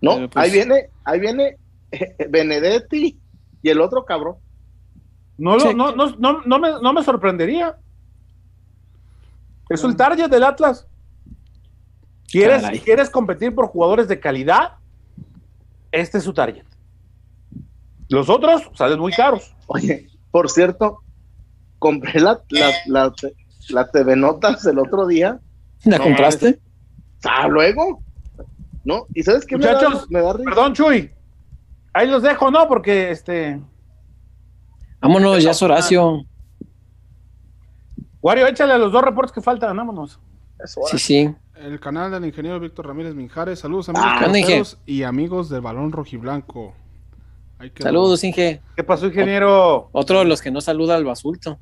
[0.00, 1.56] No, Pero, pues- ahí viene, ahí viene
[1.90, 3.18] eh, Benedetti
[3.62, 4.36] y el otro cabrón.
[5.36, 7.76] No, lo- no, no, no, no me, no me sorprendería.
[9.68, 10.86] Es el target del Atlas.
[12.30, 12.78] ¿Quieres, Caray.
[12.80, 14.74] ¿Quieres competir por jugadores de calidad?
[15.92, 16.64] Este es su target.
[18.08, 19.54] Los otros salen muy caros.
[19.66, 21.02] Oye, por cierto,
[21.78, 23.12] compré la, la, la,
[23.70, 25.40] la TV Notas el otro día.
[25.84, 26.60] ¿La No, compraste?
[27.24, 28.02] Ah, luego.
[28.84, 29.06] ¿No?
[29.14, 30.44] ¿Y sabes qué me da- Muchachos, me da, risa?
[30.50, 31.10] Perdón, Chuy.
[31.92, 32.66] Ahí los dejo, ¿no?
[32.68, 33.60] Porque este.
[35.00, 36.24] Vámonos, ya es Horacio.
[38.20, 40.18] Wario, échale a los dos reportes que faltan, vámonos.
[40.62, 41.34] Eso, Sí, sí.
[41.56, 43.58] El canal del ingeniero Víctor Ramírez Minjares.
[43.60, 44.46] Saludos, amigos Ah, ¿qué onda, Inge?
[44.48, 46.74] peloteros y amigos del balón rojiblanco.
[47.80, 48.60] Saludos, Inge.
[48.76, 49.88] ¿Qué pasó, ingeniero?
[49.92, 51.58] Otro de los que no saluda al basulto.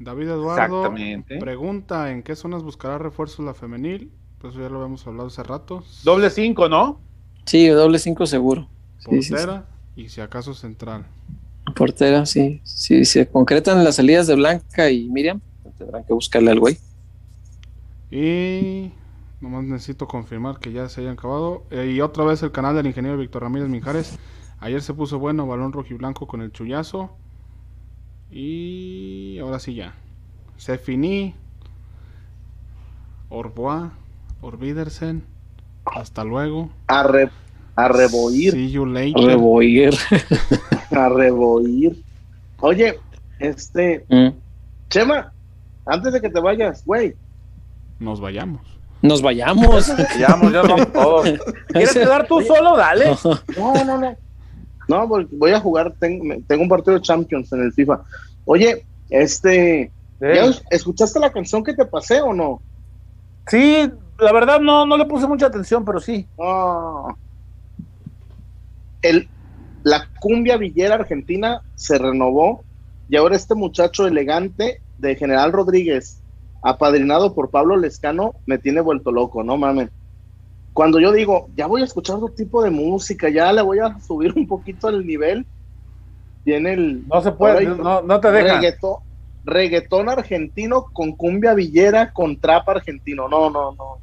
[0.00, 0.94] David Eduardo
[1.38, 4.10] pregunta en qué zonas buscará refuerzos la femenil.
[4.38, 5.84] Pues eso ya lo habíamos hablado hace rato.
[6.02, 6.98] Doble cinco, ¿no?
[7.44, 8.66] Sí, doble cinco seguro.
[8.96, 9.30] Sí, sí, sí.
[9.34, 11.04] Portera y si acaso central.
[11.76, 12.62] Portera, sí.
[12.64, 15.42] Si se concretan las salidas de Blanca y Miriam,
[15.76, 16.78] tendrán que buscarle al güey.
[18.10, 18.92] Y
[19.42, 21.64] nomás necesito confirmar que ya se hayan acabado.
[21.70, 24.18] Eh, y otra vez el canal del ingeniero Víctor Ramírez Minjares.
[24.60, 27.10] Ayer se puso bueno balón rojiblanco con el chullazo.
[28.30, 29.94] Y ahora sí ya.
[30.56, 31.34] Se finí.
[33.28, 33.92] Orboa.
[34.40, 35.24] Orbidersen.
[35.84, 36.70] Hasta luego.
[36.88, 37.30] a, re-
[37.76, 39.24] a reboir, See you later.
[39.24, 39.94] Reboyer.
[40.90, 41.96] a reboir.
[42.60, 42.98] Oye,
[43.38, 44.28] este, Mm.
[44.90, 45.32] Chema,
[45.86, 47.14] antes de que te vayas, güey,
[47.98, 48.60] Nos vayamos.
[49.02, 49.86] Nos vayamos.
[50.18, 51.28] Ya, vamos, ya vamos todos.
[51.68, 52.76] ¿Quieres quedar tú solo?
[52.76, 53.16] Dale.
[53.56, 54.16] No, no, no.
[54.90, 56.24] No, voy a jugar, tengo,
[56.62, 58.00] un partido de Champions en el FIFA.
[58.44, 62.60] Oye, este, ¿ya Eh, es- escuchaste la canción que te pasé o no?
[63.46, 63.88] Sí,
[64.18, 66.26] la verdad no, no le puse mucha atención, pero sí.
[66.42, 67.14] Ah.
[69.02, 69.28] El,
[69.84, 72.64] la cumbia villera argentina se renovó
[73.08, 76.20] y ahora este muchacho elegante de General Rodríguez,
[76.62, 79.90] apadrinado por Pablo Lescano, me tiene vuelto loco, no mames.
[80.80, 84.00] Cuando yo digo, ya voy a escuchar otro tipo de música, ya le voy a
[84.06, 85.44] subir un poquito el nivel,
[86.42, 88.56] viene el No se puede, Ahora, no, no te dejan.
[88.62, 88.94] reggaetón,
[89.44, 93.28] reggaetón argentino con cumbia villera con trap argentino.
[93.28, 93.98] No, no, no.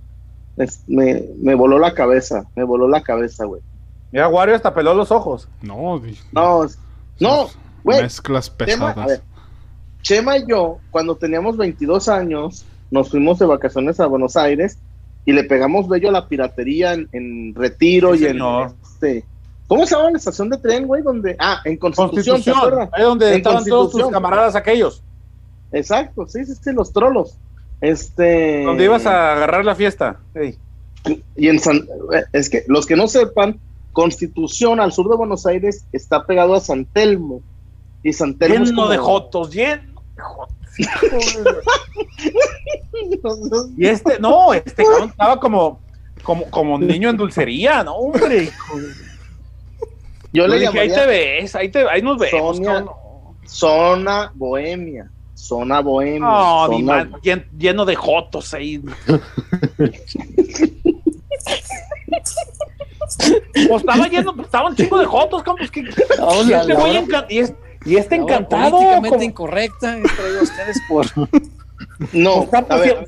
[0.56, 3.64] Es- me, me voló la cabeza, me voló la cabeza, güey.
[4.12, 5.50] Mira, Wario hasta peló los ojos.
[5.64, 6.00] No,
[6.32, 6.68] No,
[7.20, 7.48] no,
[7.84, 8.04] güey.
[8.04, 9.08] Mezclas Chema, a pesadas.
[9.08, 9.22] ver,
[10.04, 14.78] Chema y yo, cuando teníamos 22 años, nos fuimos de vacaciones a Buenos Aires
[15.28, 18.40] y le pegamos bello a la piratería en, en Retiro Sí, y en
[18.82, 19.26] este.
[19.68, 21.04] ¿Cómo se llama la estación de tren, güey?
[21.04, 22.58] Donde, ah, en Constitución, ¿te Constitución.
[22.58, 22.90] acuerdas?
[22.94, 25.04] Ahí donde En estaban todos tus camaradas aquellos.
[25.74, 27.38] Exacto, sí, sí, sí, los trolos.
[27.82, 28.64] Este.
[28.64, 30.18] Donde ibas a agarrar la fiesta.
[30.34, 30.58] Ey.
[31.36, 31.86] Y en San,
[32.34, 33.60] es que los que no sepan,
[33.94, 37.42] Constitución al sur de Buenos Aires está pegado a San Telmo.
[38.04, 40.56] Y San Telmo es Lleno como- de jotos, lleno de jotos.
[43.78, 45.80] Y este, no, este cabrón estaba como,
[46.24, 48.50] como, como niño en dulcería, ¿no, hombre?
[50.34, 52.58] Yo Yo le dije, ahí te ves, ahí, te, ahí nos vemos.
[52.58, 52.74] Sonia.
[52.74, 52.96] cabrón.
[53.46, 55.10] zona bohemia.
[55.36, 56.20] Zona bohemia.
[56.20, 58.82] No, zona- llen- lleno de jotos ahí.
[63.68, 65.80] Pues estaba lleno, estaba un chingo de jotos, como pues que.
[65.82, 66.98] Y este güey
[67.88, 68.72] y es- y este la hora encantado.
[68.72, 69.94] Políticamente como- incorrecta.
[69.94, 71.06] a ustedes por.
[72.14, 73.06] No, Está, a pues, ver,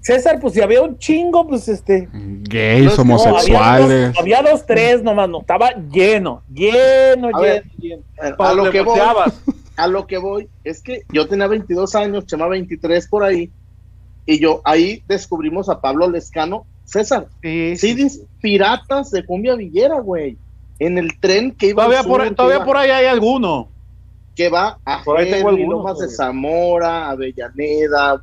[0.00, 2.08] César, pues si había un chingo, pues este.
[2.12, 3.90] Gays, No, No, homosexuales.
[3.90, 8.02] había, dos, había dos, tres nomás, no, estaba lleno, lleno, A lleno, ver, lleno.
[8.38, 9.00] A lo que voy,
[9.76, 13.50] a lo que voy es que yo tenía 22 años, Chema 23 por ahí,
[14.26, 20.36] y yo ahí descubrimos a Pablo Lescano, César, sí, sí, piratas de cumbia villera, güey,
[20.78, 23.68] en el tren que iba Todavía, por, sur, todavía iba- por ahí hay alguno.
[24.38, 26.08] Que va a Por ahí tengo algunos, Lomas de.
[26.08, 28.22] Zamora, Avellaneda,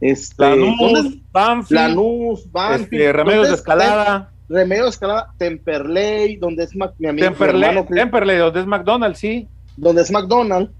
[0.00, 1.18] este, Lanús.
[1.30, 3.60] Banfield, Lanús, Banfield, este, Remedios ¿dónde de es?
[3.60, 8.38] Escalada, Tem- Remedios de Escalada, Temperley, donde es mi amigo, mi Temperley, hermano, que- Temperley,
[8.38, 9.48] donde es McDonald's, sí.
[9.76, 10.72] donde es McDonald's.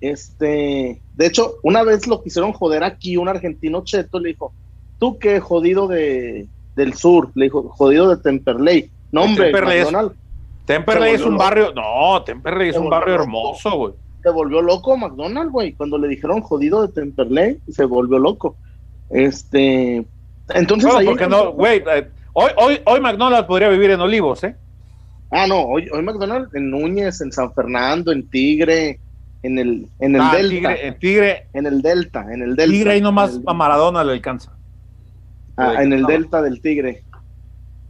[0.00, 4.52] Este, de hecho, una vez lo quisieron joder aquí, un argentino cheto le dijo,
[5.00, 6.46] tú qué jodido de,
[6.76, 8.90] del sur, le dijo, jodido de Temperley.
[9.10, 10.16] No, hombre, Temperley es- McDonald's
[10.68, 11.44] Temperley es un loco.
[11.44, 13.22] barrio, no, Temperley es un barrio loco.
[13.24, 13.94] hermoso, güey.
[14.22, 18.54] se volvió loco McDonald's, güey, cuando le dijeron jodido de Temperley, se volvió loco.
[19.10, 20.04] Este,
[20.50, 24.54] entonces Bueno, porque no, güey, eh, hoy, hoy, hoy McDonald's podría vivir en Olivos, ¿eh?
[25.30, 28.98] Ah, no, hoy, hoy McDonald's en Núñez, en San Fernando, en Tigre,
[29.42, 32.72] en el, en el Ah, Delta, Tigre, en Tigre, en el Delta, en el Delta.
[32.72, 34.52] Tigre ahí nomás a Maradona le alcanza.
[35.56, 37.02] Ah, en el delta del Tigre.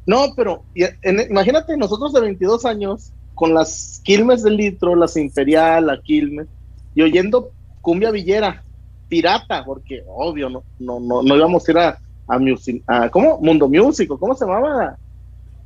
[0.09, 5.87] No, pero en- imagínate nosotros de 22 años con las Quilmes del litro, las Imperial,
[5.87, 6.49] la Quilmes,
[6.95, 7.51] y oyendo
[7.83, 8.65] cumbia villera,
[9.09, 13.39] pirata, porque obvio, no, no, no, no íbamos a ir a, a, music- a- ¿cómo?
[13.41, 14.97] Mundo Music, ¿o ¿cómo se llamaba?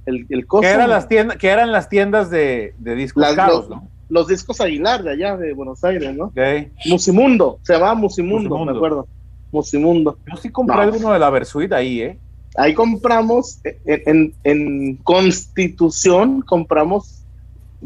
[0.07, 3.71] El, el eran las tiendas, que eran las tiendas de, de discos Las- caros, los-
[3.71, 3.89] ¿no?
[4.09, 6.25] los discos Aguilar de allá de Buenos Aires, ¿no?
[6.27, 6.39] Ok.
[6.87, 8.73] Musimundo, se llamaba Musimundo, Musimundo.
[8.73, 9.07] me acuerdo.
[9.53, 10.19] Musimundo.
[10.29, 10.83] Yo sí compré No.
[10.83, 12.19] alguno de la Versuit ahí, ¿eh?
[12.57, 17.23] Ahí compramos, en, en- en Constitución, compramos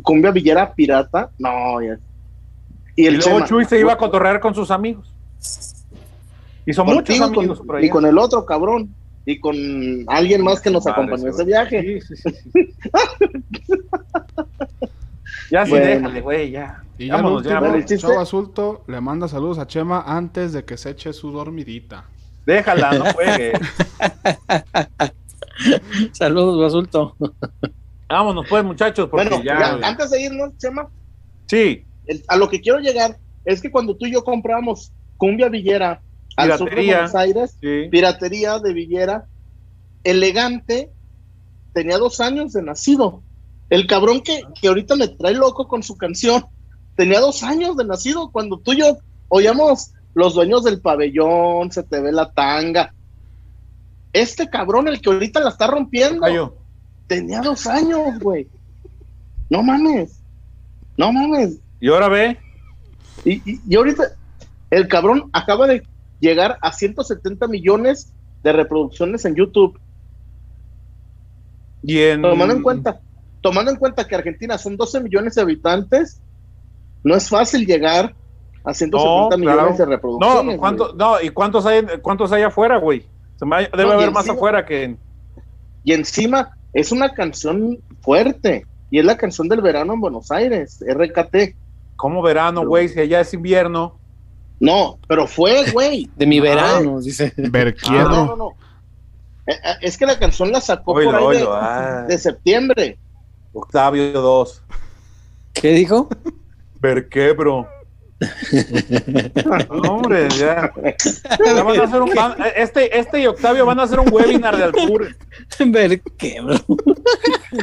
[0.02, 1.30] cumbia villera pirata.
[1.38, 1.98] No, ya.
[2.96, 5.12] Y Y el luego Chema, Chuy se iba a cotorrear con sus amigos.
[6.66, 7.86] Hizo muchos contigo, con- amigos por ahí.
[7.86, 8.92] y con el otro cabrón.
[9.28, 9.56] Y con
[10.06, 12.00] alguien más que nos Madre, acompañó a ese viaje.
[12.00, 12.74] Sí, sí, sí,
[15.50, 15.86] ya sí, Bueno.
[15.86, 16.82] déjale, güey, ya.
[16.98, 20.02] Y ya el Vámonos, ya, último, el chiste- Chavo Azulto le manda saludos a Chema
[20.06, 22.04] antes de que se eche su dormidita.
[22.46, 23.52] Déjala, no juegue.
[26.12, 27.16] Saludos, Basulto.
[28.08, 29.78] Vámonos pues, muchachos, porque Bueno, ya...
[29.80, 30.88] ya, antes de irnos, Chema,
[31.48, 35.48] Sí, el- a lo que quiero llegar es que cuando tú y yo compramos cumbia
[35.48, 36.00] villera
[36.36, 36.94] al sur de Piratería.
[36.96, 37.88] Buenos Aires, sí.
[37.90, 39.26] piratería de Villera,
[40.04, 40.92] elegante,
[41.72, 43.22] tenía dos años de nacido.
[43.70, 46.44] El cabrón que, que ahorita me trae loco con su canción,
[46.94, 51.82] tenía dos años de nacido cuando tú y yo oíamos los dueños del pabellón, se
[51.82, 52.92] te ve la tanga.
[54.14, 56.56] Este cabrón, el que ahorita la está rompiendo, Cayo.
[57.06, 58.48] tenía dos años, güey.
[59.50, 60.18] No mames.
[60.96, 61.58] No mames.
[61.80, 62.38] Y ahora ve,
[63.26, 64.04] Y, y- y ahorita
[64.70, 65.82] el cabrón acaba de
[66.18, 68.10] llegar a 170 millones
[68.42, 69.78] de reproducciones en YouTube.
[71.82, 72.22] y en...
[72.22, 73.00] Tomando en cuenta,
[73.42, 76.20] tomando en cuenta que Argentina son 12 millones de habitantes,
[77.04, 78.14] no es fácil llegar
[78.66, 79.72] a 170 No, millones claro.
[79.72, 80.58] de No, reproducciones.
[80.58, 80.96] ¿cuánto, güey.
[80.98, 83.06] no, ¿y cuántos hay, cuántos hay afuera, güey?
[83.36, 84.98] Se me ha- Debe No, haber más encima- afuera que en...
[85.84, 90.84] Y encima es una canción fuerte y es la canción del verano en Buenos Aires,
[90.86, 91.54] RKT.
[91.96, 92.88] ¿Cómo verano, güey?
[92.88, 93.98] Si allá es invierno.
[94.60, 96.10] No, pero fue, güey.
[96.16, 96.42] De mi Ah.
[96.42, 97.32] verano, dice.
[97.36, 98.08] Verquiero.
[98.08, 98.48] No, no, no.
[99.46, 102.04] Eh, eh, Es que la canción la sacó por Oilo, ahí de- oilo, ah.
[102.08, 102.98] de septiembre.
[103.52, 104.62] Octavio 2.
[105.54, 106.08] ¿Qué dijo?
[106.80, 107.66] ¿Ver qué, bro?
[109.70, 110.72] No, hombre, ya.
[111.44, 114.56] Ya van a hacer un, van- este, este y Octavio van a hacer un webinar
[114.56, 115.14] de Alpur.
[115.66, 116.56] Ver qué, bro.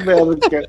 [0.06, 0.67] Ver que-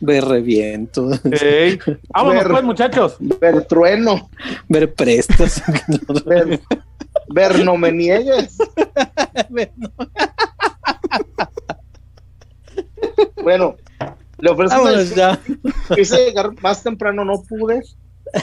[0.00, 1.10] Ver reviento.
[1.32, 1.78] Ey.
[2.10, 3.16] Vámonos Ver- pues, muchachos.
[3.20, 4.30] ver trueno.
[4.68, 5.62] Ver prestas.
[6.26, 6.60] Ver,
[7.28, 8.56] ver no me niegues.
[13.42, 13.76] Bueno,
[14.38, 15.38] le Vámonos ya.
[15.94, 17.82] Quise llegar más temprano, no pude.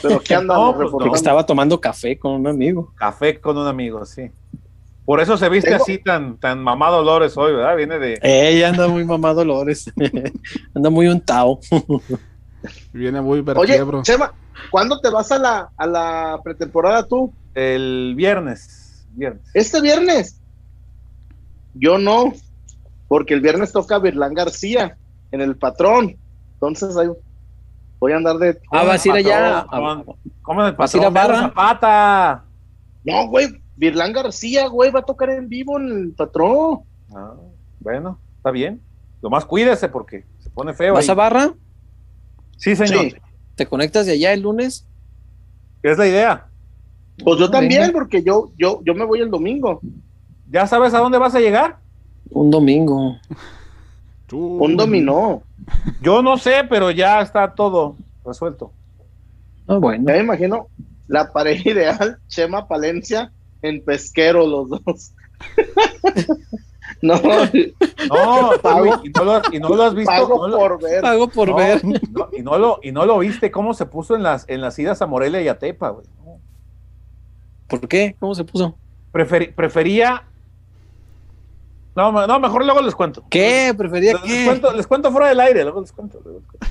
[0.02, 1.16] Pero aquí andamos No, pues, reportando.
[1.16, 2.92] Estaba tomando café con un amigo.
[2.96, 4.32] Café con un amigo, sí.
[5.06, 7.76] Por eso se viste Tengo- así tan, tan mamado Dolores hoy, ¿verdad?
[7.76, 8.20] Viene de.
[8.22, 9.92] Ella anda muy mamá Dolores.
[10.74, 11.60] anda muy untado.
[12.94, 14.02] Viene muy Oye, verquiebro.
[14.04, 14.34] Chema,
[14.72, 17.34] ¿cuándo te vas a la, a la pretemporada tú?
[17.54, 19.06] El viernes.
[19.12, 19.44] Viernes.
[19.54, 20.40] Este viernes.
[21.74, 22.32] Yo no,
[23.10, 24.96] porque el viernes toca Virlán García
[25.34, 26.16] en el patrón.
[26.54, 27.10] Entonces ahí
[28.00, 28.58] voy a andar de.
[28.72, 29.66] Ah, vas a ir allá.
[29.70, 30.06] Patrón,
[30.42, 31.34] ¿Cómo en el ¿Vas a ir a patrón?
[31.34, 31.48] barra?
[31.50, 32.44] Zapata.
[33.04, 36.82] No, güey, Virlán García, güey, va a tocar en vivo en el patrón.
[37.14, 37.34] Ah,
[37.80, 38.80] bueno, está bien.
[39.22, 40.94] Lo más cuídese porque se pone feo.
[40.94, 41.12] ¿Vas ahí.
[41.12, 41.54] a barra?
[42.58, 43.06] Sí, señor.
[43.06, 43.16] Sí.
[43.56, 44.88] ¿Te conectas de allá el lunes?
[45.82, 46.48] Es la idea.
[47.24, 47.94] Pues yo también, Venga.
[47.94, 49.82] porque yo, yo, yo me voy el domingo.
[50.50, 51.80] ¿Ya sabes a dónde vas a llegar?
[52.30, 53.18] Un domingo.
[54.38, 55.44] Un dominó.
[56.02, 57.96] Yo no sé, pero ya está todo
[58.26, 58.72] resuelto.
[59.66, 60.06] Bueno.
[60.08, 60.68] Ya me imagino
[61.08, 63.32] la pareja ideal, Chema Palencia
[63.62, 65.14] en pesquero los dos.
[67.02, 70.12] no, No, Pago- y no, lo, y no lo has visto.
[70.12, 71.02] pago no lo- por ver.
[71.02, 71.82] Pago por no, ver.
[71.84, 74.78] no, y, no lo, y no lo viste cómo se puso en las, en las
[74.80, 76.06] idas a Morelia y a Tepa, güey.
[77.68, 78.16] ¿Por qué?
[78.20, 78.76] ¿Cómo se puso?
[79.12, 80.24] Preferi- prefería.
[81.96, 83.24] No, me- no, mejor luego les cuento.
[83.30, 83.74] ¿Qué?
[83.78, 86.20] ¿Prefería Les, les cuento, les cuento fuera del aire, luego les cuento.
[86.24, 86.68] luego les cuento.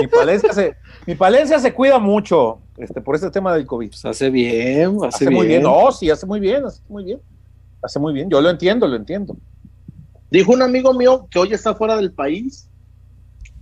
[0.00, 3.88] mi, Palencia se, mi Palencia se cuida mucho este, por este tema del COVID.
[3.88, 5.62] Pues hace bien, hace, Hace muy bien.
[5.62, 7.20] No, sí, hace muy bien, hace muy bien.
[7.82, 8.30] Hace muy bien.
[8.30, 9.36] Yo lo entiendo, lo entiendo.
[10.30, 12.68] Dijo un amigo mío que hoy está fuera del país.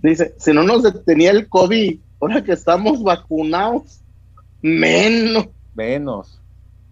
[0.03, 4.01] Dice, si no nos detenía el COVID, ahora que estamos vacunados,
[4.61, 5.47] menos.
[5.73, 6.39] Menos.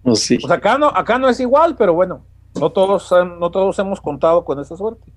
[0.04, 0.38] Pues sí.
[0.40, 4.02] Pues acá no, acá no es igual, pero bueno, no todos, han- no todos hemos
[4.02, 5.12] contado con esa suerte.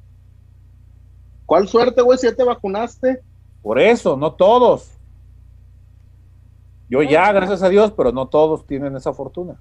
[1.46, 3.20] ¿Cuál suerte, güey, si ya te vacunaste?
[3.62, 4.90] Por eso, no todos.
[6.88, 9.60] Yo ya, gracias a Dios, pero no todos tienen esa fortuna.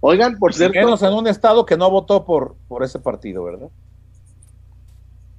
[0.00, 3.68] Oigan, por cierto, Menos en un estado que no votó por, por ese partido, ¿verdad?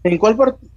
[0.03, 0.71] ¿en cuál partido?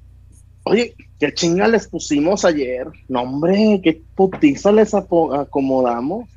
[0.65, 2.87] Oye, qué chinga les pusimos ayer.
[3.09, 6.29] No, hombre, qué putiza les acomodamos.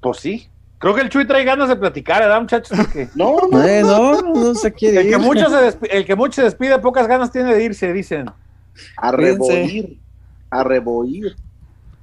[0.00, 0.48] Pues sí.
[0.82, 2.76] Creo que el Chuy trae ganas de platicar, ¿verdad, muchachos?
[2.76, 6.14] Porque No, no, Eh, no, no se quiere el, que mucho se despi- el que
[6.16, 8.30] mucho se despide, pocas ganas tiene de irse, dicen.
[8.96, 9.98] a reboir,
[10.50, 11.36] a reboir.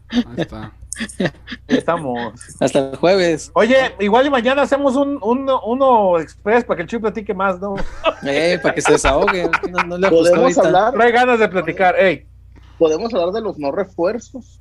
[0.09, 0.71] Ahí está.
[1.19, 1.27] Ahí
[1.67, 2.33] Estamos.
[2.59, 3.51] Hasta el jueves.
[3.53, 7.59] Oye, igual y mañana hacemos un, uno, uno express para que el Chuy platique más,
[7.59, 7.75] ¿no?
[8.23, 9.49] Eh, para que se desahogue.
[9.71, 11.95] No, no le Podemos hablar, Trae ganas de platicar.
[11.99, 12.25] Ey,
[12.77, 14.59] podemos hablar de los no refuerzos.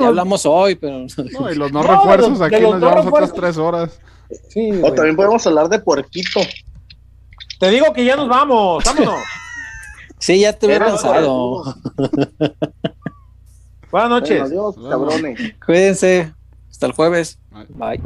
[0.00, 1.06] Ya hablamos hoy, pero.
[1.38, 3.98] No, y los no, refuerzos, aquí nos no llevamos otras tres horas.
[4.48, 4.94] sí, O güey.
[4.94, 6.40] también podemos hablar de puerquito.
[7.60, 9.20] te digo que ya nos vamos, vámonos.
[10.18, 11.62] Sí, ya te veo Eran cansado.
[13.92, 14.40] Buenas noches.
[14.50, 15.38] Bueno, adiós, cabrones.
[15.64, 16.32] Cuídense.
[16.70, 17.38] Hasta el jueves.
[17.50, 17.66] Bye.
[17.98, 18.00] Bye.